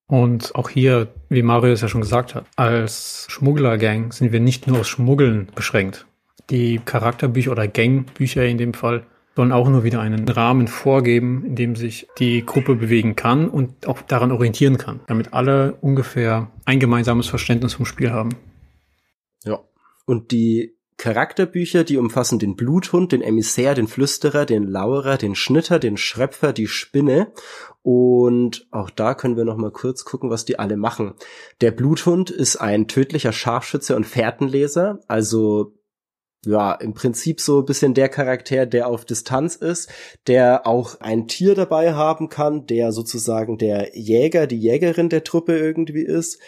Und 0.08 0.56
auch 0.56 0.70
hier, 0.70 1.08
wie 1.30 1.44
Mario 1.44 1.74
es 1.74 1.82
ja 1.82 1.88
schon 1.88 2.02
gesagt 2.02 2.36
hat, 2.36 2.46
als 2.56 3.26
Schmugglergang 3.30 4.12
sind 4.12 4.32
wir 4.32 4.40
nicht 4.40 4.68
nur 4.68 4.80
aus 4.80 4.88
Schmuggeln 4.88 5.48
beschränkt. 5.56 6.06
Die 6.50 6.80
Charakterbücher 6.84 7.52
oder 7.52 7.68
Gangbücher 7.68 8.46
in 8.46 8.58
dem 8.58 8.74
Fall 8.74 9.06
sollen 9.36 9.52
auch 9.52 9.68
nur 9.68 9.84
wieder 9.84 10.02
einen 10.02 10.28
Rahmen 10.30 10.68
vorgeben, 10.68 11.44
in 11.46 11.56
dem 11.56 11.76
sich 11.76 12.08
die 12.20 12.46
Gruppe 12.46 12.76
bewegen 12.76 13.16
kann 13.16 13.50
und 13.50 13.88
auch 13.88 14.02
daran 14.02 14.32
orientieren 14.32 14.78
kann, 14.78 15.00
damit 15.08 15.34
alle 15.34 15.74
ungefähr 15.82 16.52
ein 16.66 16.80
gemeinsames 16.80 17.28
Verständnis 17.28 17.74
vom 17.74 17.86
Spiel 17.86 18.12
haben. 18.12 18.36
Ja. 19.44 19.60
Und 20.06 20.32
die 20.32 20.76
Charakterbücher, 20.98 21.84
die 21.84 21.98
umfassen 21.98 22.40
den 22.40 22.56
Bluthund, 22.56 23.12
den 23.12 23.22
Emissär, 23.22 23.76
den 23.76 23.88
Flüsterer, 23.88 24.46
den 24.46 24.64
Lauerer, 24.64 25.18
den 25.18 25.36
Schnitter, 25.36 25.80
den 25.80 25.98
Schröpfer, 25.98 26.54
die 26.54 26.68
Spinne 26.68 27.32
und 27.82 28.66
auch 28.72 28.90
da 28.90 29.14
können 29.14 29.36
wir 29.36 29.44
noch 29.44 29.58
mal 29.58 29.72
kurz 29.72 30.06
gucken, 30.06 30.30
was 30.30 30.46
die 30.46 30.58
alle 30.58 30.78
machen. 30.78 31.16
Der 31.60 31.72
Bluthund 31.72 32.30
ist 32.30 32.56
ein 32.56 32.88
tödlicher 32.88 33.34
Scharfschütze 33.34 33.96
und 33.96 34.06
Fährtenleser, 34.06 35.00
also 35.08 35.74
ja, 36.46 36.74
im 36.74 36.94
Prinzip 36.94 37.40
so 37.40 37.60
ein 37.60 37.66
bisschen 37.66 37.94
der 37.94 38.10
Charakter, 38.10 38.66
der 38.66 38.88
auf 38.88 39.06
Distanz 39.06 39.56
ist, 39.56 39.90
der 40.28 40.68
auch 40.68 41.00
ein 41.00 41.28
Tier 41.28 41.56
dabei 41.56 41.94
haben 41.94 42.30
kann, 42.30 42.66
der 42.66 42.92
sozusagen 42.92 43.58
der 43.58 43.98
Jäger, 43.98 44.48
die 44.48 44.60
Jägerin 44.60 45.10
der 45.10 45.24
Truppe 45.24 45.58
irgendwie 45.58 46.04
ist. 46.04 46.40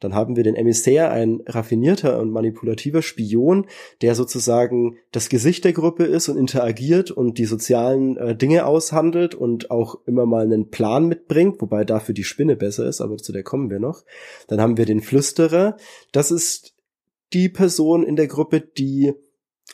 Dann 0.00 0.14
haben 0.14 0.36
wir 0.36 0.42
den 0.42 0.56
Emissär, 0.56 1.10
ein 1.10 1.40
raffinierter 1.46 2.20
und 2.20 2.30
manipulativer 2.30 3.00
Spion, 3.00 3.66
der 4.02 4.14
sozusagen 4.14 4.98
das 5.12 5.28
Gesicht 5.28 5.64
der 5.64 5.72
Gruppe 5.72 6.04
ist 6.04 6.28
und 6.28 6.36
interagiert 6.36 7.10
und 7.10 7.38
die 7.38 7.44
sozialen 7.44 8.16
äh, 8.16 8.36
Dinge 8.36 8.66
aushandelt 8.66 9.34
und 9.34 9.70
auch 9.70 9.96
immer 10.06 10.26
mal 10.26 10.44
einen 10.44 10.70
Plan 10.70 11.06
mitbringt, 11.06 11.60
wobei 11.60 11.84
dafür 11.84 12.14
die 12.14 12.24
Spinne 12.24 12.56
besser 12.56 12.86
ist, 12.86 13.00
aber 13.00 13.16
zu 13.16 13.32
der 13.32 13.44
kommen 13.44 13.70
wir 13.70 13.78
noch. 13.78 14.04
Dann 14.48 14.60
haben 14.60 14.76
wir 14.76 14.86
den 14.86 15.00
Flüsterer. 15.00 15.76
Das 16.12 16.30
ist 16.30 16.74
die 17.32 17.48
Person 17.48 18.04
in 18.04 18.16
der 18.16 18.28
Gruppe, 18.28 18.60
die 18.60 19.14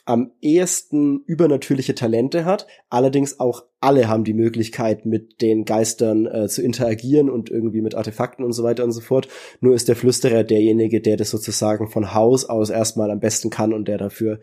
am 0.05 0.33
ehesten 0.41 1.23
übernatürliche 1.27 1.95
Talente 1.95 2.45
hat. 2.45 2.67
Allerdings 2.89 3.39
auch 3.41 3.65
alle 3.81 4.09
haben 4.09 4.25
die 4.25 4.35
Möglichkeit, 4.35 5.07
mit 5.07 5.41
den 5.41 5.65
Geistern 5.65 6.27
äh, 6.27 6.49
zu 6.49 6.63
interagieren 6.63 7.31
und 7.31 7.51
irgendwie 7.51 7.81
mit 7.81 7.95
Artefakten 7.95 8.45
und 8.45 8.53
so 8.53 8.63
weiter 8.63 8.85
und 8.85 8.93
so 8.93 9.01
fort. 9.01 9.29
Nur 9.61 9.75
ist 9.75 9.89
der 9.89 9.97
Flüsterer 9.97 10.45
derjenige, 10.45 11.01
der 11.01 11.17
das 11.17 11.31
sozusagen 11.31 11.89
von 11.89 12.15
Haus 12.15 12.45
aus 12.45 12.71
erstmal 12.71 13.11
am 13.11 13.21
besten 13.21 13.51
kann 13.51 13.73
und 13.73 13.89
der 13.89 13.99
dafür 13.99 14.41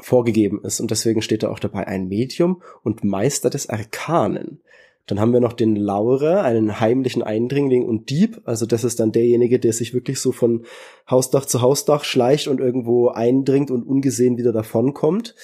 vorgegeben 0.00 0.60
ist. 0.62 0.80
Und 0.80 0.90
deswegen 0.90 1.22
steht 1.22 1.42
da 1.42 1.50
auch 1.50 1.58
dabei 1.58 1.86
ein 1.86 2.08
Medium 2.08 2.62
und 2.82 3.04
Meister 3.04 3.50
des 3.50 3.68
Arkanen. 3.68 4.60
Dann 5.06 5.20
haben 5.20 5.32
wir 5.32 5.40
noch 5.40 5.52
den 5.52 5.76
Laurer, 5.76 6.42
einen 6.42 6.80
heimlichen 6.80 7.22
Eindringling 7.22 7.84
und 7.84 8.10
Dieb. 8.10 8.40
Also 8.44 8.66
das 8.66 8.82
ist 8.82 8.98
dann 8.98 9.12
derjenige, 9.12 9.60
der 9.60 9.72
sich 9.72 9.94
wirklich 9.94 10.20
so 10.20 10.32
von 10.32 10.66
Hausdach 11.08 11.46
zu 11.46 11.62
Hausdach 11.62 12.04
schleicht 12.04 12.48
und 12.48 12.60
irgendwo 12.60 13.08
eindringt 13.08 13.70
und 13.70 13.84
ungesehen 13.84 14.36
wieder 14.36 14.52
davonkommt. 14.52 15.36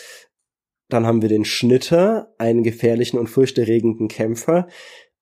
Dann 0.88 1.06
haben 1.06 1.22
wir 1.22 1.28
den 1.28 1.44
Schnitter, 1.44 2.34
einen 2.38 2.64
gefährlichen 2.64 3.18
und 3.18 3.28
furchterregenden 3.28 4.08
Kämpfer. 4.08 4.66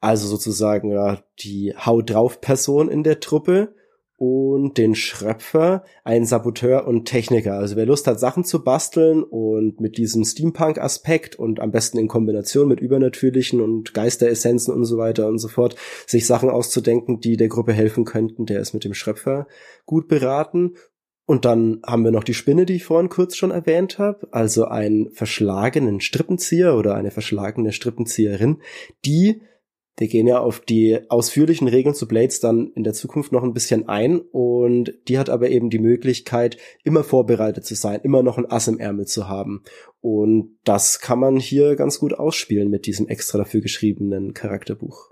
Also 0.01 0.27
sozusagen 0.27 0.91
ja 0.91 1.23
die 1.41 1.75
Haut 1.77 2.11
drauf 2.11 2.41
Person 2.41 2.89
in 2.89 3.03
der 3.03 3.21
Truppe 3.21 3.75
und 4.21 4.77
den 4.77 4.95
Schröpfer, 4.95 5.83
einen 6.05 6.27
Saboteur 6.27 6.87
und 6.87 7.07
Techniker. 7.07 7.55
Also 7.55 7.77
wer 7.77 7.87
Lust 7.87 8.07
hat, 8.07 8.21
Sachen 8.21 8.45
zu 8.45 8.63
basteln 8.63 9.23
und 9.23 9.81
mit 9.81 9.97
diesem 9.97 10.25
Steampunk-Aspekt 10.25 11.37
und 11.37 11.59
am 11.59 11.71
besten 11.71 11.97
in 11.97 12.07
Kombination 12.07 12.69
mit 12.69 12.81
übernatürlichen 12.81 13.63
und 13.63 13.95
Geisteressenzen 13.95 14.75
und 14.75 14.85
so 14.85 14.99
weiter 14.99 15.27
und 15.27 15.39
so 15.39 15.49
fort, 15.49 15.75
sich 16.07 16.27
Sachen 16.27 16.51
auszudenken, 16.51 17.21
die 17.21 17.39
der 17.39 17.49
Gruppe 17.49 17.73
helfen 17.73 18.05
könnten, 18.05 18.45
der 18.45 18.61
ist 18.61 18.75
mit 18.75 18.85
dem 18.85 18.93
Schröpfer 18.93 19.47
gut 19.87 20.07
beraten. 20.07 20.75
Und 21.25 21.47
dann 21.47 21.81
haben 21.87 22.05
wir 22.05 22.11
noch 22.11 22.25
die 22.25 22.35
Spinne, 22.35 22.67
die 22.67 22.75
ich 22.75 22.85
vorhin 22.85 23.09
kurz 23.09 23.37
schon 23.37 23.53
erwähnt 23.53 23.99
habe, 23.99 24.29
also 24.33 24.67
einen 24.67 25.13
verschlagenen 25.13 26.03
Strippenzieher 26.03 26.77
oder 26.77 26.95
eine 26.95 27.11
verschlagene 27.11 27.73
Strippenzieherin, 27.73 28.59
die 29.07 29.41
wir 30.01 30.09
gehen 30.09 30.27
ja 30.27 30.39
auf 30.39 30.61
die 30.61 30.99
ausführlichen 31.11 31.69
Regeln 31.69 31.95
zu 31.95 32.09
Blades 32.09 32.41
dann 32.41 32.73
in 32.75 32.85
der 32.85 32.95
Zukunft 32.95 33.33
noch 33.33 33.43
ein 33.43 33.53
bisschen 33.53 33.87
ein 33.87 34.19
und 34.19 34.95
die 35.09 35.19
hat 35.19 35.29
aber 35.29 35.51
eben 35.51 35.69
die 35.69 35.79
Möglichkeit, 35.79 36.57
immer 36.85 37.05
vorbereitet 37.05 37.67
zu 37.67 37.75
sein, 37.75 38.01
immer 38.03 38.23
noch 38.23 38.39
ein 38.39 38.51
Ass 38.51 38.67
im 38.67 38.79
Ärmel 38.79 39.07
zu 39.07 39.29
haben. 39.29 39.63
Und 40.01 40.57
das 40.65 41.01
kann 41.01 41.19
man 41.19 41.37
hier 41.37 41.77
ganz 41.77 41.99
gut 41.99 42.15
ausspielen 42.15 42.71
mit 42.71 42.87
diesem 42.87 43.09
extra 43.09 43.37
dafür 43.37 43.61
geschriebenen 43.61 44.33
Charakterbuch. 44.33 45.11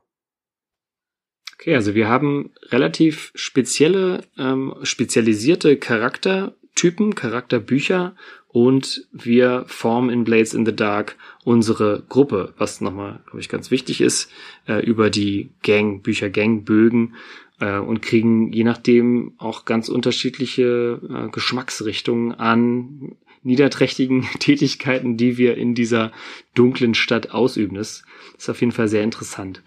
Okay, 1.53 1.75
also 1.75 1.95
wir 1.95 2.09
haben 2.09 2.55
relativ 2.71 3.31
spezielle, 3.35 4.23
ähm, 4.39 4.75
spezialisierte 4.85 5.77
Charaktertypen, 5.77 7.15
Charakterbücher 7.15 8.17
und 8.49 9.07
wir 9.13 9.65
formen 9.67 10.11
in 10.11 10.25
Blades 10.25 10.55
in 10.55 10.65
the 10.65 10.75
Dark 10.75 11.17
unsere 11.45 12.03
Gruppe, 12.09 12.55
was 12.57 12.81
nochmal, 12.81 13.21
glaube 13.27 13.41
ich, 13.41 13.49
ganz 13.49 13.71
wichtig 13.71 14.01
ist, 14.01 14.31
äh, 14.67 14.85
über 14.85 15.11
die 15.11 15.51
Gang, 15.63 16.03
Bücher, 16.03 16.31
Gangbögen 16.31 17.15
äh, 17.61 17.79
und 17.79 18.01
kriegen 18.01 18.53
je 18.53 18.65
nachdem 18.65 19.35
auch 19.39 19.67
ganz 19.67 19.89
unterschiedliche 19.89 21.01
äh, 21.09 21.29
Geschmacksrichtungen 21.31 22.33
an 22.33 23.17
niederträchtigen 23.43 24.23
Tätigkeiten, 24.39 25.17
die 25.17 25.37
wir 25.37 25.57
in 25.57 25.75
dieser 25.75 26.11
dunklen 26.55 26.95
Stadt 26.95 27.31
ausüben. 27.31 27.77
Das 27.77 28.03
ist 28.37 28.49
auf 28.49 28.61
jeden 28.61 28.73
Fall 28.73 28.89
sehr 28.89 29.05
interessant. 29.05 29.63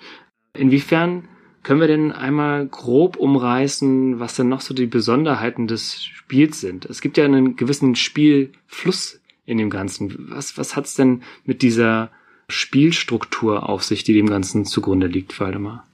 Inwiefern 0.54 1.28
können 1.64 1.80
wir 1.80 1.88
denn 1.88 2.12
einmal 2.12 2.68
grob 2.68 3.18
umreißen, 3.18 4.20
was 4.20 4.36
denn 4.36 4.50
noch 4.50 4.62
so 4.62 4.74
die 4.74 4.88
Besonderheiten 4.88 5.68
des 5.68 6.04
Spiels 6.04 6.60
sind? 6.60 6.86
Es 6.86 7.02
gibt 7.02 7.18
ja 7.18 7.26
einen 7.26 7.56
gewissen 7.56 7.96
Spielfluss 7.96 9.22
in 9.46 9.58
dem 9.58 9.70
Ganzen. 9.70 10.30
Was, 10.30 10.58
was 10.58 10.76
hat's 10.76 10.96
denn 10.96 11.24
mit 11.46 11.62
dieser 11.62 12.10
Spielstruktur 12.48 13.70
auf 13.70 13.84
sich, 13.84 14.04
die 14.04 14.14
dem 14.14 14.30
Ganzen 14.30 14.66
zugrunde 14.66 15.08
liegt, 15.08 15.40
Waldemar? 15.40 15.88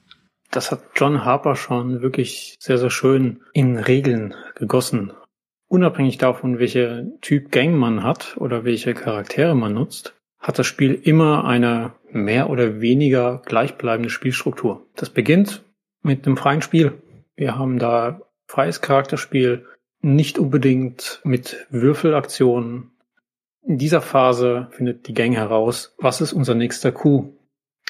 Das 0.52 0.72
hat 0.72 0.82
John 0.96 1.26
Harper 1.26 1.56
schon 1.56 2.02
wirklich 2.02 2.56
sehr, 2.60 2.78
sehr 2.78 2.90
schön 2.90 3.42
in 3.54 3.78
Regeln 3.78 4.34
gegossen. 4.56 5.12
Unabhängig 5.68 6.18
davon, 6.18 6.60
welche 6.60 7.12
Typ 7.22 7.52
Gang 7.52 7.76
man 7.76 8.04
hat 8.04 8.38
oder 8.38 8.64
welche 8.64 8.94
Charaktere 8.94 9.54
man 9.54 9.74
nutzt, 9.74 10.17
hat 10.48 10.58
das 10.58 10.66
Spiel 10.66 10.94
immer 10.94 11.44
eine 11.44 11.92
mehr 12.10 12.50
oder 12.50 12.80
weniger 12.80 13.42
gleichbleibende 13.46 14.10
Spielstruktur. 14.10 14.88
Das 14.96 15.10
beginnt 15.10 15.62
mit 16.04 16.26
einem 16.26 16.38
freien 16.38 16.62
Spiel. 16.62 16.94
Wir 17.36 17.58
haben 17.58 17.80
da 17.80 18.22
freies 18.48 18.80
Charakterspiel, 18.80 19.66
nicht 20.00 20.40
unbedingt 20.40 21.20
mit 21.26 21.68
Würfelaktionen. 21.70 22.92
In 23.62 23.78
dieser 23.78 24.00
Phase 24.00 24.70
findet 24.72 25.10
die 25.10 25.14
Gang 25.14 25.36
heraus, 25.36 25.94
was 25.98 26.22
ist 26.22 26.32
unser 26.32 26.56
nächster 26.56 26.94
Coup, 26.94 27.34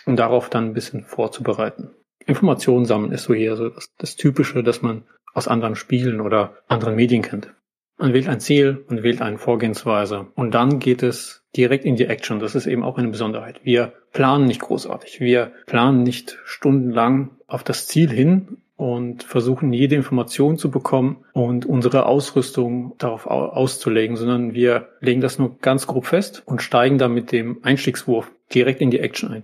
um 0.07 0.15
darauf 0.15 0.49
dann 0.49 0.65
ein 0.65 0.73
bisschen 0.73 1.05
vorzubereiten. 1.05 1.91
Informationen 2.25 2.85
sammeln 2.85 3.11
ist 3.11 3.25
so 3.25 3.35
hier 3.35 3.55
so 3.55 3.69
das, 3.69 3.93
das 3.99 4.15
Typische, 4.15 4.63
das 4.63 4.81
man 4.81 5.03
aus 5.35 5.47
anderen 5.47 5.75
Spielen 5.75 6.21
oder 6.21 6.57
anderen 6.67 6.95
Medien 6.95 7.21
kennt. 7.21 7.53
Man 7.99 8.13
wählt 8.13 8.27
ein 8.27 8.39
Ziel, 8.39 8.83
man 8.89 9.03
wählt 9.03 9.21
eine 9.21 9.37
Vorgehensweise 9.37 10.25
und 10.33 10.55
dann 10.55 10.79
geht 10.79 11.03
es 11.03 11.43
direkt 11.57 11.85
in 11.85 11.95
die 11.95 12.05
Action. 12.05 12.39
Das 12.39 12.55
ist 12.55 12.67
eben 12.67 12.83
auch 12.83 12.97
eine 12.97 13.09
Besonderheit. 13.09 13.59
Wir 13.63 13.93
planen 14.13 14.45
nicht 14.45 14.61
großartig. 14.61 15.19
Wir 15.19 15.51
planen 15.65 16.03
nicht 16.03 16.37
stundenlang 16.45 17.31
auf 17.47 17.63
das 17.63 17.87
Ziel 17.87 18.09
hin 18.09 18.57
und 18.77 19.23
versuchen 19.23 19.73
jede 19.73 19.95
Information 19.95 20.57
zu 20.57 20.69
bekommen 20.69 21.25
und 21.33 21.65
unsere 21.65 22.05
Ausrüstung 22.05 22.93
darauf 22.99 23.25
auszulegen, 23.25 24.15
sondern 24.15 24.53
wir 24.53 24.89
legen 25.01 25.19
das 25.19 25.39
nur 25.39 25.57
ganz 25.57 25.87
grob 25.87 26.05
fest 26.05 26.43
und 26.45 26.61
steigen 26.61 26.99
dann 26.99 27.13
mit 27.13 27.31
dem 27.31 27.63
Einstiegswurf 27.63 28.31
direkt 28.53 28.81
in 28.81 28.91
die 28.91 28.99
Action 28.99 29.31
ein. 29.31 29.43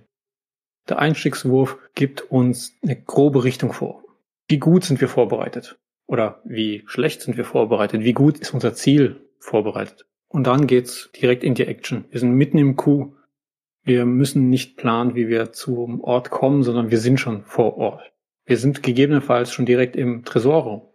Der 0.88 1.00
Einstiegswurf 1.00 1.78
gibt 1.94 2.30
uns 2.30 2.76
eine 2.82 2.96
grobe 2.96 3.42
Richtung 3.42 3.72
vor. 3.72 4.04
Wie 4.46 4.58
gut 4.58 4.84
sind 4.84 5.00
wir 5.00 5.08
vorbereitet? 5.08 5.78
Oder 6.06 6.40
wie 6.44 6.84
schlecht 6.86 7.22
sind 7.22 7.36
wir 7.36 7.44
vorbereitet? 7.44 8.02
Wie 8.04 8.12
gut 8.12 8.38
ist 8.38 8.54
unser 8.54 8.74
Ziel 8.74 9.16
vorbereitet? 9.38 10.06
Und 10.34 10.48
dann 10.48 10.66
geht's 10.66 11.10
direkt 11.12 11.44
in 11.44 11.54
die 11.54 11.64
Action. 11.64 12.06
Wir 12.10 12.18
sind 12.18 12.32
mitten 12.32 12.58
im 12.58 12.74
Coup. 12.74 13.14
Wir 13.84 14.04
müssen 14.04 14.50
nicht 14.50 14.76
planen, 14.76 15.14
wie 15.14 15.28
wir 15.28 15.52
zum 15.52 16.00
Ort 16.00 16.30
kommen, 16.30 16.64
sondern 16.64 16.90
wir 16.90 16.98
sind 16.98 17.20
schon 17.20 17.44
vor 17.44 17.76
Ort. 17.76 18.12
Wir 18.44 18.56
sind 18.56 18.82
gegebenenfalls 18.82 19.52
schon 19.52 19.64
direkt 19.64 19.94
im 19.94 20.24
Tresorraum. 20.24 20.92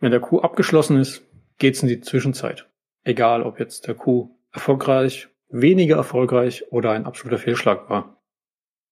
Wenn 0.00 0.10
der 0.10 0.20
Coup 0.20 0.44
abgeschlossen 0.44 0.98
ist, 0.98 1.26
geht's 1.56 1.82
in 1.82 1.88
die 1.88 2.02
Zwischenzeit. 2.02 2.68
Egal, 3.04 3.42
ob 3.42 3.58
jetzt 3.58 3.86
der 3.86 3.94
Coup 3.94 4.36
erfolgreich, 4.52 5.30
weniger 5.48 5.96
erfolgreich 5.96 6.70
oder 6.72 6.90
ein 6.90 7.06
absoluter 7.06 7.38
Fehlschlag 7.38 7.88
war. 7.88 8.22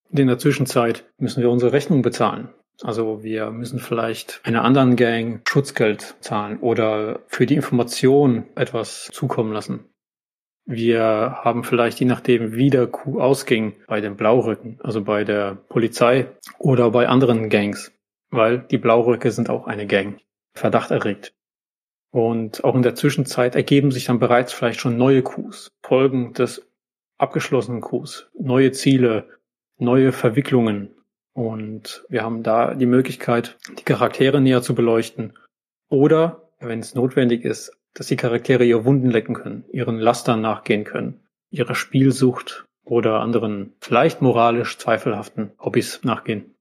In 0.09 0.27
der 0.27 0.38
Zwischenzeit 0.38 1.05
müssen 1.19 1.43
wir 1.43 1.51
unsere 1.51 1.75
Rechnung 1.75 2.01
bezahlen. 2.01 2.49
Also 2.83 3.23
wir 3.23 3.51
müssen 3.51 3.79
vielleicht 3.79 4.40
einer 4.45 4.64
anderen 4.64 4.97
Gang 4.97 5.43
Schutzgeld 5.49 6.16
zahlen 6.21 6.59
oder 6.61 7.21
für 7.27 7.47
die 7.47 7.57
Information 7.57 8.45
etwas 8.55 9.09
zukommen 9.12 9.53
lassen. 9.53 9.85
Wir 10.66 11.38
haben 11.43 11.64
vielleicht, 11.64 12.01
je 12.01 12.07
nachdem, 12.07 12.55
wie 12.55 12.71
der 12.71 12.87
Coup 12.87 13.19
ausging, 13.19 13.75
bei 13.87 14.01
den 14.01 14.16
Blaurücken, 14.16 14.79
also 14.83 15.03
bei 15.03 15.25
der 15.25 15.57
Polizei 15.69 16.29
oder 16.59 16.90
bei 16.90 17.09
anderen 17.09 17.49
Gangs, 17.49 17.93
weil 18.31 18.61
die 18.61 18.79
Blaurücke 18.79 19.31
sind 19.31 19.51
auch 19.51 19.66
eine 19.66 19.87
Gang, 19.87 20.21
Verdacht 20.55 20.90
erregt. 20.90 21.35
Und 22.12 22.64
auch 22.64 22.75
in 22.75 22.83
der 22.83 22.95
Zwischenzeit 22.95 23.55
ergeben 23.55 23.90
sich 23.90 24.05
dann 24.05 24.19
bereits 24.19 24.53
vielleicht 24.53 24.81
schon 24.81 24.97
neue 24.97 25.23
Coups, 25.23 25.71
Folgen 25.83 26.35
des 26.35 26.66
abgeschlossenen 27.19 27.81
Coups, 27.81 28.31
neue 28.38 28.73
Ziele, 28.73 29.29
neue 29.79 30.12
Verwicklungen, 30.12 30.95
und 31.40 32.05
wir 32.11 32.22
haben 32.22 32.42
da 32.42 32.74
die 32.74 32.85
Möglichkeit, 32.85 33.57
die 33.79 33.83
Charaktere 33.83 34.42
näher 34.42 34.61
zu 34.61 34.74
beleuchten. 34.74 35.38
Oder, 35.88 36.50
wenn 36.61 36.81
es 36.81 36.94
notwendig 36.94 37.46
ist, 37.46 37.72
dass 37.94 38.09
die 38.09 38.16
Charaktere 38.16 38.66
ihre 38.66 38.85
Wunden 38.85 39.11
lecken 39.11 39.35
können, 39.35 39.64
ihren 39.72 39.98
Lastern 39.98 40.42
nachgehen 40.42 40.85
können, 40.85 41.26
ihrer 41.50 41.74
Spielsucht 41.74 42.66
oder 42.85 43.20
anderen 43.20 43.72
vielleicht 43.81 44.20
moralisch 44.20 44.76
zweifelhaften 44.76 45.53
Hobbys 45.59 46.05
nachgehen. 46.05 46.57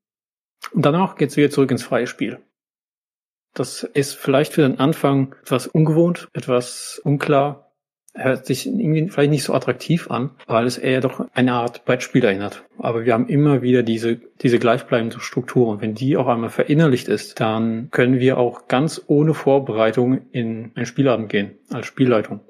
Und 0.72 0.86
danach 0.86 1.18
geht 1.18 1.32
es 1.32 1.38
wieder 1.38 1.50
zurück 1.50 1.72
ins 1.72 1.84
freie 1.84 2.08
Spiel. 2.08 2.40
Das 3.54 3.84
ist 3.84 4.14
vielleicht 4.14 4.54
für 4.54 4.62
den 4.62 4.80
Anfang 4.80 5.36
etwas 5.42 5.68
ungewohnt, 5.68 6.30
etwas 6.32 7.02
unklar, 7.04 7.69
hört 8.14 8.46
sich 8.46 8.66
irgendwie 8.68 9.08
vielleicht 9.10 9.32
nicht 9.32 9.44
so 9.44 9.54
attraktiv 9.54 10.10
an, 10.10 10.32
weil 10.48 10.66
es 10.66 10.78
eher 10.78 11.02
doch 11.02 11.28
eine 11.34 11.54
Art 11.54 11.86
Brettspiel 11.86 12.24
erinnert. 12.24 12.64
Aber 12.78 13.06
wir 13.06 13.14
haben 13.14 13.28
immer 13.28 13.62
wieder 13.62 13.84
diese, 13.84 14.20
diese 14.42 14.60
gleichbleibende 14.60 15.20
Struktur. 15.20 15.68
Und 15.68 15.82
wenn 15.82 15.96
die 15.96 16.18
auch 16.18 16.28
einmal 16.28 16.50
verinnerlicht 16.50 17.08
ist, 17.08 17.40
dann 17.40 17.90
können 17.92 18.20
wir 18.20 18.38
auch 18.38 18.68
ganz 18.68 19.02
ohne 19.08 19.34
Vorbereitung 19.34 20.22
in 20.32 20.72
ein 20.76 20.86
Spielabend 20.86 21.30
gehen, 21.30 21.52
als 21.70 21.86
Spielleitung. 21.86 22.42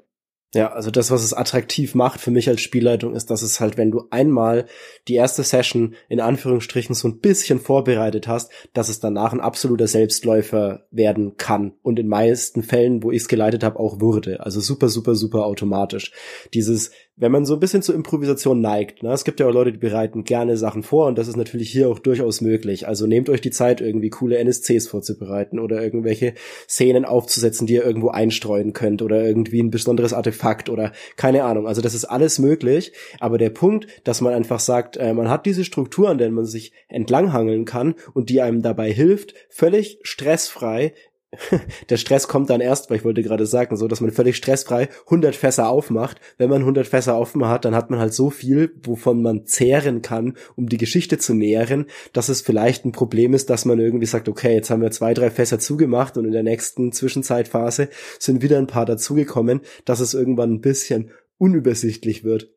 Ja, 0.52 0.72
also 0.72 0.90
das, 0.90 1.12
was 1.12 1.22
es 1.22 1.32
attraktiv 1.32 1.94
macht 1.94 2.20
für 2.20 2.32
mich 2.32 2.48
als 2.48 2.60
Spielleitung, 2.60 3.14
ist, 3.14 3.30
dass 3.30 3.42
es 3.42 3.60
halt, 3.60 3.76
wenn 3.76 3.92
du 3.92 4.08
einmal 4.10 4.66
die 5.06 5.14
erste 5.14 5.44
Session 5.44 5.94
in 6.08 6.18
Anführungsstrichen 6.18 6.94
so 6.94 7.06
ein 7.06 7.20
bisschen 7.20 7.60
vorbereitet 7.60 8.26
hast, 8.26 8.50
dass 8.72 8.88
es 8.88 8.98
danach 8.98 9.32
ein 9.32 9.40
absoluter 9.40 9.86
Selbstläufer 9.86 10.86
werden 10.90 11.36
kann 11.36 11.74
und 11.82 12.00
in 12.00 12.08
meisten 12.08 12.64
Fällen, 12.64 13.04
wo 13.04 13.12
ich 13.12 13.22
es 13.22 13.28
geleitet 13.28 13.62
habe, 13.62 13.78
auch 13.78 14.00
wurde. 14.00 14.40
Also 14.40 14.60
super, 14.60 14.88
super, 14.88 15.14
super 15.14 15.46
automatisch. 15.46 16.10
Dieses 16.52 16.90
wenn 17.20 17.30
man 17.30 17.44
so 17.44 17.54
ein 17.54 17.60
bisschen 17.60 17.82
zur 17.82 17.94
Improvisation 17.94 18.60
neigt, 18.60 19.02
ne, 19.02 19.12
es 19.12 19.24
gibt 19.24 19.40
ja 19.40 19.46
auch 19.46 19.52
Leute, 19.52 19.72
die 19.72 19.78
bereiten 19.78 20.24
gerne 20.24 20.56
Sachen 20.56 20.82
vor 20.82 21.06
und 21.06 21.18
das 21.18 21.28
ist 21.28 21.36
natürlich 21.36 21.70
hier 21.70 21.88
auch 21.90 21.98
durchaus 21.98 22.40
möglich. 22.40 22.88
Also 22.88 23.06
nehmt 23.06 23.28
euch 23.28 23.42
die 23.42 23.50
Zeit, 23.50 23.82
irgendwie 23.82 24.08
coole 24.08 24.38
NSCs 24.38 24.88
vorzubereiten 24.88 25.58
oder 25.58 25.82
irgendwelche 25.82 26.32
Szenen 26.66 27.04
aufzusetzen, 27.04 27.66
die 27.66 27.74
ihr 27.74 27.84
irgendwo 27.84 28.08
einstreuen 28.08 28.72
könnt 28.72 29.02
oder 29.02 29.22
irgendwie 29.22 29.62
ein 29.62 29.70
besonderes 29.70 30.14
Artefakt 30.14 30.70
oder 30.70 30.92
keine 31.16 31.44
Ahnung. 31.44 31.68
Also 31.68 31.82
das 31.82 31.94
ist 31.94 32.06
alles 32.06 32.38
möglich, 32.38 32.92
aber 33.20 33.36
der 33.36 33.50
Punkt, 33.50 33.86
dass 34.04 34.22
man 34.22 34.32
einfach 34.32 34.60
sagt, 34.60 34.96
äh, 34.96 35.12
man 35.12 35.28
hat 35.28 35.44
diese 35.44 35.64
Struktur, 35.64 36.08
an 36.08 36.18
der 36.18 36.30
man 36.30 36.46
sich 36.46 36.72
entlanghangeln 36.88 37.66
kann 37.66 37.94
und 38.14 38.30
die 38.30 38.40
einem 38.40 38.62
dabei 38.62 38.90
hilft, 38.90 39.34
völlig 39.50 39.98
stressfrei 40.02 40.94
der 41.90 41.96
Stress 41.96 42.26
kommt 42.26 42.50
dann 42.50 42.60
erst, 42.60 42.90
weil 42.90 42.96
ich 42.96 43.04
wollte 43.04 43.22
gerade 43.22 43.46
sagen, 43.46 43.76
so, 43.76 43.86
dass 43.86 44.00
man 44.00 44.10
völlig 44.10 44.36
stressfrei 44.36 44.88
100 45.04 45.36
Fässer 45.36 45.68
aufmacht. 45.68 46.20
Wenn 46.38 46.50
man 46.50 46.62
100 46.62 46.86
Fässer 46.86 47.16
offen 47.16 47.46
hat, 47.46 47.64
dann 47.64 47.74
hat 47.74 47.90
man 47.90 48.00
halt 48.00 48.12
so 48.12 48.30
viel, 48.30 48.72
wovon 48.82 49.22
man 49.22 49.46
zehren 49.46 50.02
kann, 50.02 50.36
um 50.56 50.68
die 50.68 50.76
Geschichte 50.76 51.18
zu 51.18 51.34
nähren, 51.34 51.86
dass 52.12 52.28
es 52.28 52.40
vielleicht 52.40 52.84
ein 52.84 52.92
Problem 52.92 53.32
ist, 53.32 53.48
dass 53.48 53.64
man 53.64 53.78
irgendwie 53.78 54.06
sagt, 54.06 54.28
okay, 54.28 54.54
jetzt 54.54 54.70
haben 54.70 54.82
wir 54.82 54.90
zwei, 54.90 55.14
drei 55.14 55.30
Fässer 55.30 55.60
zugemacht 55.60 56.16
und 56.16 56.24
in 56.24 56.32
der 56.32 56.42
nächsten 56.42 56.92
Zwischenzeitphase 56.92 57.88
sind 58.18 58.42
wieder 58.42 58.58
ein 58.58 58.66
paar 58.66 58.86
dazugekommen, 58.86 59.60
dass 59.84 60.00
es 60.00 60.14
irgendwann 60.14 60.54
ein 60.54 60.60
bisschen 60.60 61.10
unübersichtlich 61.38 62.24
wird. 62.24 62.50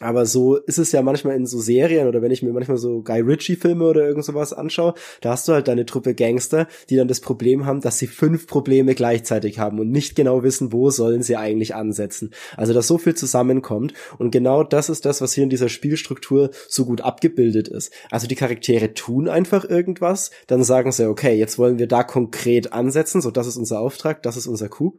Aber 0.00 0.24
so 0.26 0.56
ist 0.56 0.78
es 0.78 0.92
ja 0.92 1.02
manchmal 1.02 1.36
in 1.36 1.46
so 1.46 1.60
Serien 1.60 2.08
oder 2.08 2.22
wenn 2.22 2.30
ich 2.30 2.42
mir 2.42 2.52
manchmal 2.52 2.78
so 2.78 3.02
Guy 3.02 3.20
Ritchie 3.20 3.56
Filme 3.56 3.84
oder 3.84 4.06
irgend 4.06 4.24
sowas 4.24 4.52
anschaue, 4.52 4.94
da 5.20 5.32
hast 5.32 5.46
du 5.46 5.52
halt 5.52 5.68
deine 5.68 5.84
Truppe 5.84 6.14
Gangster, 6.14 6.66
die 6.88 6.96
dann 6.96 7.08
das 7.08 7.20
Problem 7.20 7.66
haben, 7.66 7.80
dass 7.80 7.98
sie 7.98 8.06
fünf 8.06 8.46
Probleme 8.46 8.94
gleichzeitig 8.94 9.58
haben 9.58 9.78
und 9.78 9.90
nicht 9.90 10.16
genau 10.16 10.42
wissen, 10.42 10.72
wo 10.72 10.90
sollen 10.90 11.22
sie 11.22 11.36
eigentlich 11.36 11.74
ansetzen. 11.74 12.30
Also 12.56 12.72
dass 12.72 12.86
so 12.86 12.98
viel 12.98 13.14
zusammenkommt 13.14 13.92
und 14.18 14.30
genau 14.30 14.64
das 14.64 14.88
ist 14.88 15.04
das, 15.04 15.20
was 15.20 15.34
hier 15.34 15.44
in 15.44 15.50
dieser 15.50 15.68
Spielstruktur 15.68 16.50
so 16.68 16.86
gut 16.86 17.02
abgebildet 17.02 17.68
ist. 17.68 17.92
Also 18.10 18.26
die 18.26 18.36
Charaktere 18.36 18.94
tun 18.94 19.28
einfach 19.28 19.68
irgendwas, 19.68 20.30
dann 20.46 20.64
sagen 20.64 20.92
sie, 20.92 21.08
okay, 21.08 21.34
jetzt 21.34 21.58
wollen 21.58 21.78
wir 21.78 21.86
da 21.86 22.02
konkret 22.02 22.72
ansetzen, 22.72 23.20
so 23.20 23.30
das 23.30 23.46
ist 23.46 23.56
unser 23.56 23.80
Auftrag, 23.80 24.22
das 24.22 24.36
ist 24.36 24.46
unser 24.46 24.68
Coup. 24.68 24.98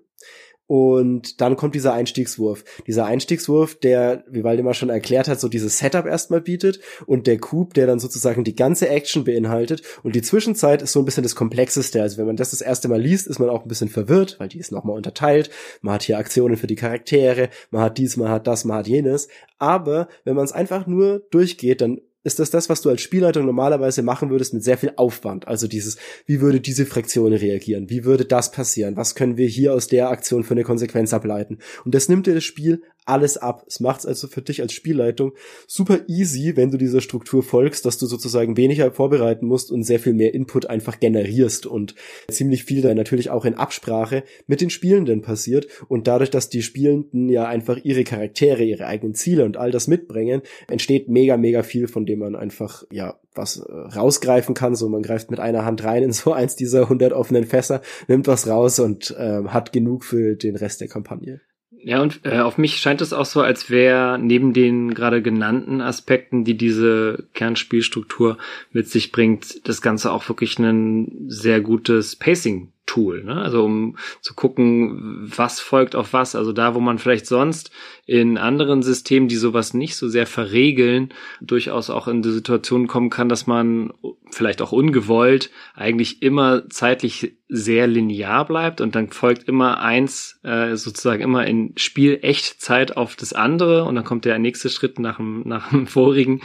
Und 0.72 1.42
dann 1.42 1.58
kommt 1.58 1.76
dieser 1.76 1.92
Einstiegswurf. 1.94 2.64
Dieser 2.88 3.06
Einstiegswurf, 3.06 3.76
der, 3.76 4.24
wie 4.30 4.46
Waldemar 4.46 4.74
schon 4.74 4.90
erklärt 4.90 5.28
hat, 5.28 5.38
so 5.38 5.50
dieses 5.50 5.80
Setup 5.80 6.06
erstmal 6.06 6.40
bietet 6.40 6.80
und 7.06 7.28
der 7.28 7.40
Coup, 7.40 7.74
der 7.74 7.88
dann 7.88 8.00
sozusagen 8.00 8.46
die 8.46 8.56
ganze 8.56 8.88
Action 8.88 9.26
beinhaltet. 9.26 9.82
Und 10.02 10.16
die 10.16 10.22
Zwischenzeit 10.22 10.82
ist 10.82 10.94
so 10.94 11.00
ein 11.00 11.06
bisschen 11.06 11.24
das 11.24 11.36
Komplexeste. 11.36 12.02
Also 12.02 12.18
wenn 12.18 12.26
man 12.26 12.38
das 12.38 12.52
das 12.52 12.62
erste 12.62 12.88
Mal 12.88 13.02
liest, 13.02 13.28
ist 13.28 13.38
man 13.38 13.50
auch 13.50 13.64
ein 13.64 13.68
bisschen 13.68 13.90
verwirrt, 13.90 14.38
weil 14.40 14.48
die 14.48 14.60
ist 14.60 14.72
nochmal 14.72 14.96
unterteilt. 14.96 15.50
Man 15.82 15.96
hat 15.96 16.04
hier 16.04 16.18
Aktionen 16.18 16.56
für 16.56 16.68
die 16.68 16.76
Charaktere, 16.76 17.50
man 17.70 17.82
hat 17.82 17.98
dies, 17.98 18.16
man 18.16 18.30
hat 18.30 18.48
das, 18.48 18.64
man 18.64 18.78
hat 18.78 18.88
jenes. 18.88 19.28
Aber 19.58 20.08
wenn 20.24 20.38
man 20.38 20.46
es 20.46 20.54
einfach 20.54 20.88
nur 20.88 21.20
durchgeht, 21.32 21.82
dann 21.82 22.00
ist 22.24 22.40
das 22.40 22.50
das, 22.52 22.70
was 22.70 22.82
du 22.82 22.90
als 22.90 23.02
Spielleiter 23.02 23.42
normalerweise 23.42 24.04
machen 24.04 24.30
würdest 24.30 24.54
mit 24.54 24.64
sehr 24.64 24.78
viel 24.78 24.94
Aufwand. 24.96 25.48
Also 25.48 25.68
dieses, 25.68 25.98
wie 26.26 26.42
würde 26.42 26.62
diese 26.62 26.86
Fraktion 26.86 27.34
reagieren? 27.34 27.90
Wie 27.90 28.06
würde 28.06 28.26
das 28.26 28.52
passieren? 28.52 28.96
Was 28.96 29.16
können 29.16 29.38
wir 29.38 29.48
hier 29.48 29.74
aus 29.74 29.88
der 29.88 30.10
Aktion 30.10 30.44
für 30.44 30.54
eine 30.54 30.64
Konsequenz 30.64 31.14
ableiten? 31.14 31.60
Und 31.84 31.96
das 31.96 32.10
nimmt 32.10 32.28
dir 32.28 32.36
das 32.36 32.44
Spiel 32.44 32.84
alles 33.06 33.38
ab. 33.38 33.64
Es 33.68 33.80
macht 33.80 34.02
es 34.02 34.06
also 34.06 34.28
für 34.28 34.42
dich 34.42 34.62
als 34.62 34.74
Spielleitung 34.74 35.34
super 35.68 36.02
easy, 36.08 36.56
wenn 36.56 36.72
du 36.72 36.78
dieser 36.78 37.02
Struktur 37.02 37.44
folgst, 37.44 37.86
dass 37.86 37.98
du 37.98 38.06
sozusagen 38.06 38.58
weniger 38.58 38.92
vorbereiten 38.92 39.46
musst 39.46 39.72
und 39.72 39.84
sehr 39.84 40.00
viel 40.00 40.14
mehr 40.14 40.34
Input 40.34 40.68
einfach 40.68 41.00
generierst 41.00 41.66
und 41.66 41.96
ziemlich 42.30 42.64
viel 42.64 42.82
dann 42.82 42.98
natürlich 42.98 43.30
auch 43.30 43.46
in 43.46 43.56
Absprache 43.56 44.24
mit 44.48 44.62
den 44.62 44.70
Spielenden 44.70 45.22
passiert 45.22 45.68
und 45.88 46.08
dadurch, 46.08 46.30
dass 46.30 46.50
die 46.50 46.62
Spielenden 46.62 47.30
ja 47.30 47.46
einfach 47.46 47.78
ihre 47.84 48.04
Charaktere, 48.04 48.64
ihre 48.64 48.86
eigenen 48.86 49.16
Ziele 49.16 49.46
und 49.46 49.58
all 49.58 49.72
das 49.72 49.88
mitbringen, 49.88 50.42
entsteht 50.68 51.10
mega, 51.10 51.38
mega 51.38 51.64
viel, 51.64 51.88
von 51.88 52.06
dem 52.06 52.20
man 52.20 52.36
einfach, 52.36 52.84
ja, 52.92 53.20
was 53.34 53.58
äh, 53.58 53.72
rausgreifen 53.72 54.56
kann. 54.56 54.76
So, 54.76 54.90
man 54.90 55.02
greift 55.02 55.32
mit 55.32 55.40
einer 55.40 55.66
Hand 55.66 55.84
rein 55.84 56.04
in 56.04 56.12
so 56.12 56.34
eins 56.34 56.56
dieser 56.56 56.90
hundert 56.90 57.14
offenen 57.14 57.46
Fässer, 57.46 57.82
nimmt 58.08 58.28
was 58.28 58.48
raus 58.48 58.80
und 58.80 59.12
äh, 59.18 59.44
hat 59.46 59.74
genug 59.74 60.04
für 60.04 60.36
den 60.36 60.56
Rest 60.56 60.82
der 60.82 60.88
Kampagne. 60.88 61.42
Ja, 61.84 62.02
und 62.02 62.22
äh, 62.24 62.40
auf 62.40 62.58
mich 62.58 62.78
scheint 62.78 63.02
es 63.02 63.12
auch 63.12 63.26
so, 63.26 63.42
als 63.42 63.70
wäre 63.70 64.20
neben 64.20 64.54
den 64.54 64.94
gerade 64.94 65.22
genannten 65.22 65.82
Aspekten, 65.82 66.44
die 66.44 66.56
diese 66.56 67.28
Kernspielstruktur 67.34 68.38
mit 68.72 68.88
sich 68.88 69.12
bringt, 69.12 69.68
das 69.68 69.82
Ganze 69.82 70.12
auch 70.12 70.28
wirklich 70.30 70.60
ein 70.60 71.12
sehr 71.28 71.60
gutes 71.62 72.16
Pacing 72.16 72.72
Tool, 72.92 73.24
ne? 73.24 73.42
also 73.42 73.64
um 73.64 73.96
zu 74.20 74.34
gucken, 74.34 75.32
was 75.34 75.62
folgt 75.62 75.96
auf 75.96 76.12
was. 76.12 76.36
Also 76.36 76.52
da, 76.52 76.76
wo 76.76 76.82
man 76.82 76.98
vielleicht 76.98 77.26
sonst 77.26 77.72
in 78.06 78.38
anderen 78.38 78.82
Systemen, 78.82 79.30
die 79.30 79.38
sowas 79.38 79.74
nicht 79.74 79.96
so 79.96 80.10
sehr 80.10 80.28
verregeln, 80.28 81.14
durchaus 81.40 81.90
auch 81.90 82.10
in 82.10 82.22
die 82.22 82.32
Situation 82.32 82.88
kommen 82.88 83.10
kann, 83.10 83.30
dass 83.30 83.48
man 83.48 83.94
vielleicht 84.30 84.62
auch 84.62 84.74
ungewollt 84.74 85.52
eigentlich 85.74 86.22
immer 86.22 86.68
zeitlich 86.70 87.38
sehr 87.48 87.88
linear 87.88 88.46
bleibt 88.46 88.82
und 88.82 88.94
dann 88.94 89.10
folgt 89.10 89.48
immer 89.48 89.80
eins 89.80 90.42
äh, 90.44 90.76
sozusagen 90.76 91.22
immer 91.22 91.48
in 91.48 91.72
Spiel 91.78 92.20
Echtzeit 92.22 92.98
auf 92.98 93.16
das 93.16 93.32
andere 93.32 93.86
und 93.86 93.96
dann 93.96 94.04
kommt 94.04 94.26
der 94.26 94.38
nächste 94.38 94.70
Schritt 94.70 95.00
nach 95.00 95.16
dem, 95.16 95.48
nach 95.48 95.70
dem 95.70 95.88
vorigen. 95.88 96.42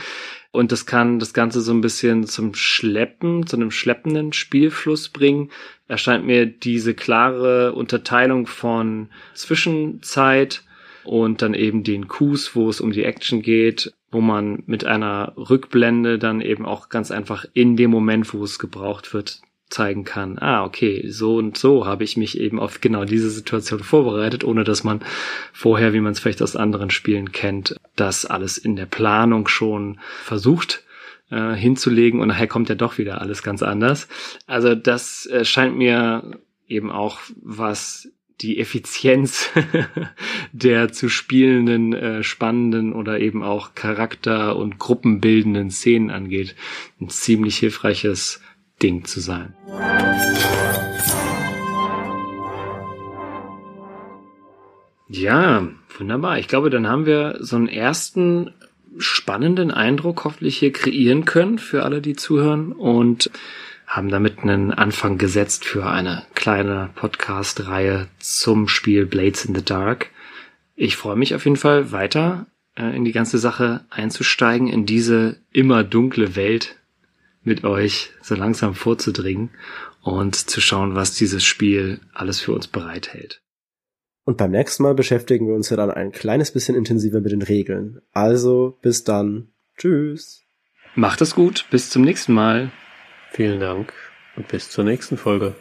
Und 0.56 0.72
das 0.72 0.86
kann 0.86 1.18
das 1.18 1.34
Ganze 1.34 1.60
so 1.60 1.70
ein 1.70 1.82
bisschen 1.82 2.24
zum 2.24 2.54
Schleppen, 2.54 3.46
zu 3.46 3.56
einem 3.56 3.70
schleppenden 3.70 4.32
Spielfluss 4.32 5.10
bringen. 5.10 5.50
Erscheint 5.86 6.24
mir 6.24 6.46
diese 6.46 6.94
klare 6.94 7.74
Unterteilung 7.74 8.46
von 8.46 9.10
Zwischenzeit 9.34 10.64
und 11.04 11.42
dann 11.42 11.52
eben 11.52 11.84
den 11.84 12.08
Coups, 12.08 12.56
wo 12.56 12.70
es 12.70 12.80
um 12.80 12.90
die 12.90 13.04
Action 13.04 13.42
geht, 13.42 13.92
wo 14.10 14.22
man 14.22 14.62
mit 14.64 14.86
einer 14.86 15.34
Rückblende 15.36 16.18
dann 16.18 16.40
eben 16.40 16.64
auch 16.64 16.88
ganz 16.88 17.10
einfach 17.10 17.44
in 17.52 17.76
dem 17.76 17.90
Moment, 17.90 18.32
wo 18.32 18.42
es 18.42 18.58
gebraucht 18.58 19.12
wird, 19.12 19.42
zeigen 19.68 20.04
kann, 20.04 20.38
ah, 20.38 20.64
okay, 20.64 21.04
so 21.10 21.36
und 21.36 21.58
so 21.58 21.84
habe 21.84 22.04
ich 22.04 22.16
mich 22.16 22.40
eben 22.40 22.58
auf 22.58 22.80
genau 22.80 23.04
diese 23.04 23.28
Situation 23.28 23.80
vorbereitet, 23.80 24.42
ohne 24.42 24.64
dass 24.64 24.84
man 24.84 25.00
vorher, 25.52 25.92
wie 25.92 26.00
man 26.00 26.12
es 26.12 26.20
vielleicht 26.20 26.40
aus 26.40 26.56
anderen 26.56 26.88
Spielen 26.88 27.32
kennt, 27.32 27.76
das 27.96 28.24
alles 28.24 28.58
in 28.58 28.76
der 28.76 28.86
Planung 28.86 29.48
schon 29.48 29.98
versucht 30.22 30.84
äh, 31.30 31.54
hinzulegen 31.54 32.20
und 32.20 32.28
nachher 32.28 32.46
kommt 32.46 32.68
ja 32.68 32.74
doch 32.74 32.98
wieder 32.98 33.20
alles 33.20 33.42
ganz 33.42 33.62
anders. 33.62 34.08
Also 34.46 34.74
das 34.74 35.26
äh, 35.26 35.44
scheint 35.44 35.76
mir 35.76 36.38
eben 36.68 36.90
auch 36.90 37.20
was 37.42 38.08
die 38.40 38.60
Effizienz 38.60 39.48
der 40.52 40.92
zu 40.92 41.08
spielenden, 41.08 41.94
äh, 41.94 42.22
spannenden 42.22 42.92
oder 42.92 43.18
eben 43.20 43.42
auch 43.42 43.74
Charakter- 43.74 44.56
und 44.56 44.78
gruppenbildenden 44.78 45.70
Szenen 45.70 46.10
angeht, 46.10 46.54
ein 47.00 47.08
ziemlich 47.08 47.56
hilfreiches 47.56 48.42
Ding 48.82 49.04
zu 49.04 49.20
sein. 49.20 49.54
Ja, 55.16 55.66
wunderbar. 55.98 56.38
Ich 56.38 56.46
glaube, 56.46 56.68
dann 56.68 56.86
haben 56.86 57.06
wir 57.06 57.38
so 57.40 57.56
einen 57.56 57.68
ersten 57.68 58.52
spannenden 58.98 59.70
Eindruck 59.70 60.24
hoffentlich 60.24 60.58
hier 60.58 60.72
kreieren 60.72 61.24
können 61.24 61.58
für 61.58 61.84
alle, 61.84 62.02
die 62.02 62.16
zuhören 62.16 62.72
und 62.72 63.30
haben 63.86 64.10
damit 64.10 64.40
einen 64.40 64.72
Anfang 64.72 65.16
gesetzt 65.16 65.64
für 65.64 65.86
eine 65.86 66.24
kleine 66.34 66.90
Podcast-Reihe 66.96 68.08
zum 68.18 68.68
Spiel 68.68 69.06
Blades 69.06 69.46
in 69.46 69.54
the 69.54 69.64
Dark. 69.64 70.10
Ich 70.74 70.96
freue 70.96 71.16
mich 71.16 71.34
auf 71.34 71.46
jeden 71.46 71.56
Fall 71.56 71.92
weiter 71.92 72.46
äh, 72.76 72.94
in 72.94 73.06
die 73.06 73.12
ganze 73.12 73.38
Sache 73.38 73.86
einzusteigen, 73.88 74.68
in 74.68 74.84
diese 74.84 75.40
immer 75.50 75.82
dunkle 75.82 76.36
Welt 76.36 76.76
mit 77.42 77.64
euch 77.64 78.10
so 78.20 78.34
langsam 78.34 78.74
vorzudringen 78.74 79.48
und 80.02 80.34
zu 80.34 80.60
schauen, 80.60 80.94
was 80.94 81.14
dieses 81.14 81.42
Spiel 81.42 82.00
alles 82.12 82.38
für 82.38 82.52
uns 82.52 82.66
bereithält. 82.66 83.40
Und 84.26 84.38
beim 84.38 84.50
nächsten 84.50 84.82
Mal 84.82 84.94
beschäftigen 84.94 85.46
wir 85.46 85.54
uns 85.54 85.70
ja 85.70 85.76
dann 85.76 85.92
ein 85.92 86.10
kleines 86.10 86.50
bisschen 86.50 86.74
intensiver 86.74 87.20
mit 87.20 87.30
den 87.30 87.42
Regeln. 87.42 88.00
Also 88.12 88.76
bis 88.82 89.04
dann. 89.04 89.52
Tschüss. 89.78 90.42
Macht 90.96 91.20
es 91.20 91.36
gut. 91.36 91.64
Bis 91.70 91.90
zum 91.90 92.02
nächsten 92.02 92.34
Mal. 92.34 92.72
Vielen 93.30 93.60
Dank 93.60 93.92
und 94.34 94.48
bis 94.48 94.68
zur 94.68 94.82
nächsten 94.82 95.16
Folge. 95.16 95.54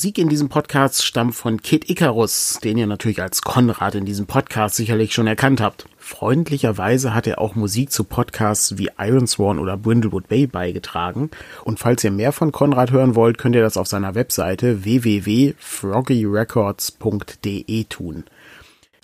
Musik 0.00 0.16
in 0.16 0.30
diesem 0.30 0.48
Podcast 0.48 1.04
stammt 1.04 1.34
von 1.34 1.60
Kid 1.60 1.90
Icarus, 1.90 2.58
den 2.64 2.78
ihr 2.78 2.86
natürlich 2.86 3.20
als 3.20 3.42
Konrad 3.42 3.94
in 3.94 4.06
diesem 4.06 4.24
Podcast 4.24 4.76
sicherlich 4.76 5.12
schon 5.12 5.26
erkannt 5.26 5.60
habt. 5.60 5.84
Freundlicherweise 5.98 7.12
hat 7.12 7.26
er 7.26 7.38
auch 7.38 7.54
Musik 7.54 7.92
zu 7.92 8.04
Podcasts 8.04 8.78
wie 8.78 8.88
Iron 8.96 9.26
Sworn 9.26 9.58
oder 9.58 9.76
Brindlewood 9.76 10.26
Bay 10.26 10.46
beigetragen. 10.46 11.30
Und 11.64 11.80
falls 11.80 12.02
ihr 12.02 12.12
mehr 12.12 12.32
von 12.32 12.50
Konrad 12.50 12.92
hören 12.92 13.14
wollt, 13.14 13.36
könnt 13.36 13.54
ihr 13.54 13.60
das 13.60 13.76
auf 13.76 13.88
seiner 13.88 14.14
Webseite 14.14 14.84
www.froggyrecords.de 14.84 17.84
tun. 17.84 18.24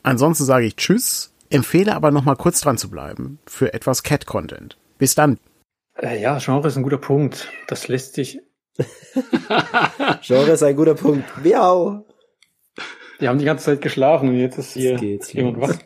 Ansonsten 0.02 0.46
sage 0.46 0.64
ich 0.64 0.76
Tschüss, 0.76 1.30
empfehle 1.50 1.94
aber 1.94 2.10
nochmal 2.10 2.36
kurz 2.36 2.62
dran 2.62 2.78
zu 2.78 2.88
bleiben 2.88 3.38
für 3.44 3.74
etwas 3.74 4.02
Cat-Content. 4.02 4.78
Bis 4.96 5.14
dann. 5.14 5.36
Äh, 6.00 6.22
ja, 6.22 6.38
Genre 6.38 6.68
ist 6.68 6.78
ein 6.78 6.84
guter 6.84 6.96
Punkt. 6.96 7.50
Das 7.68 7.88
lässt 7.88 8.14
sich 8.14 8.40
Genre 10.22 10.50
ist 10.52 10.62
ein 10.62 10.76
guter 10.76 10.94
Punkt. 10.94 11.24
Miau. 11.44 12.06
Die 13.20 13.28
haben 13.28 13.38
die 13.38 13.44
ganze 13.44 13.64
Zeit 13.66 13.80
geschlafen 13.80 14.28
und 14.28 14.36
jetzt 14.36 14.58
ist 14.58 14.74
hier 14.74 14.96
geht's 14.96 15.32
jemand 15.32 15.60
wach. 15.60 15.78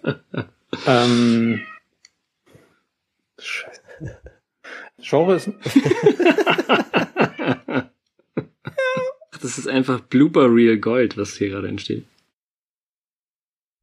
ähm, 0.87 1.61
Scheiße. 3.39 3.81
Genre 4.99 5.37
ist. 5.37 5.51
das 9.41 9.59
ist 9.59 9.69
einfach 9.69 10.01
Blooper 10.01 10.53
Real 10.53 10.77
Gold, 10.79 11.17
was 11.17 11.37
hier 11.37 11.51
gerade 11.51 11.69
entsteht. 11.69 12.05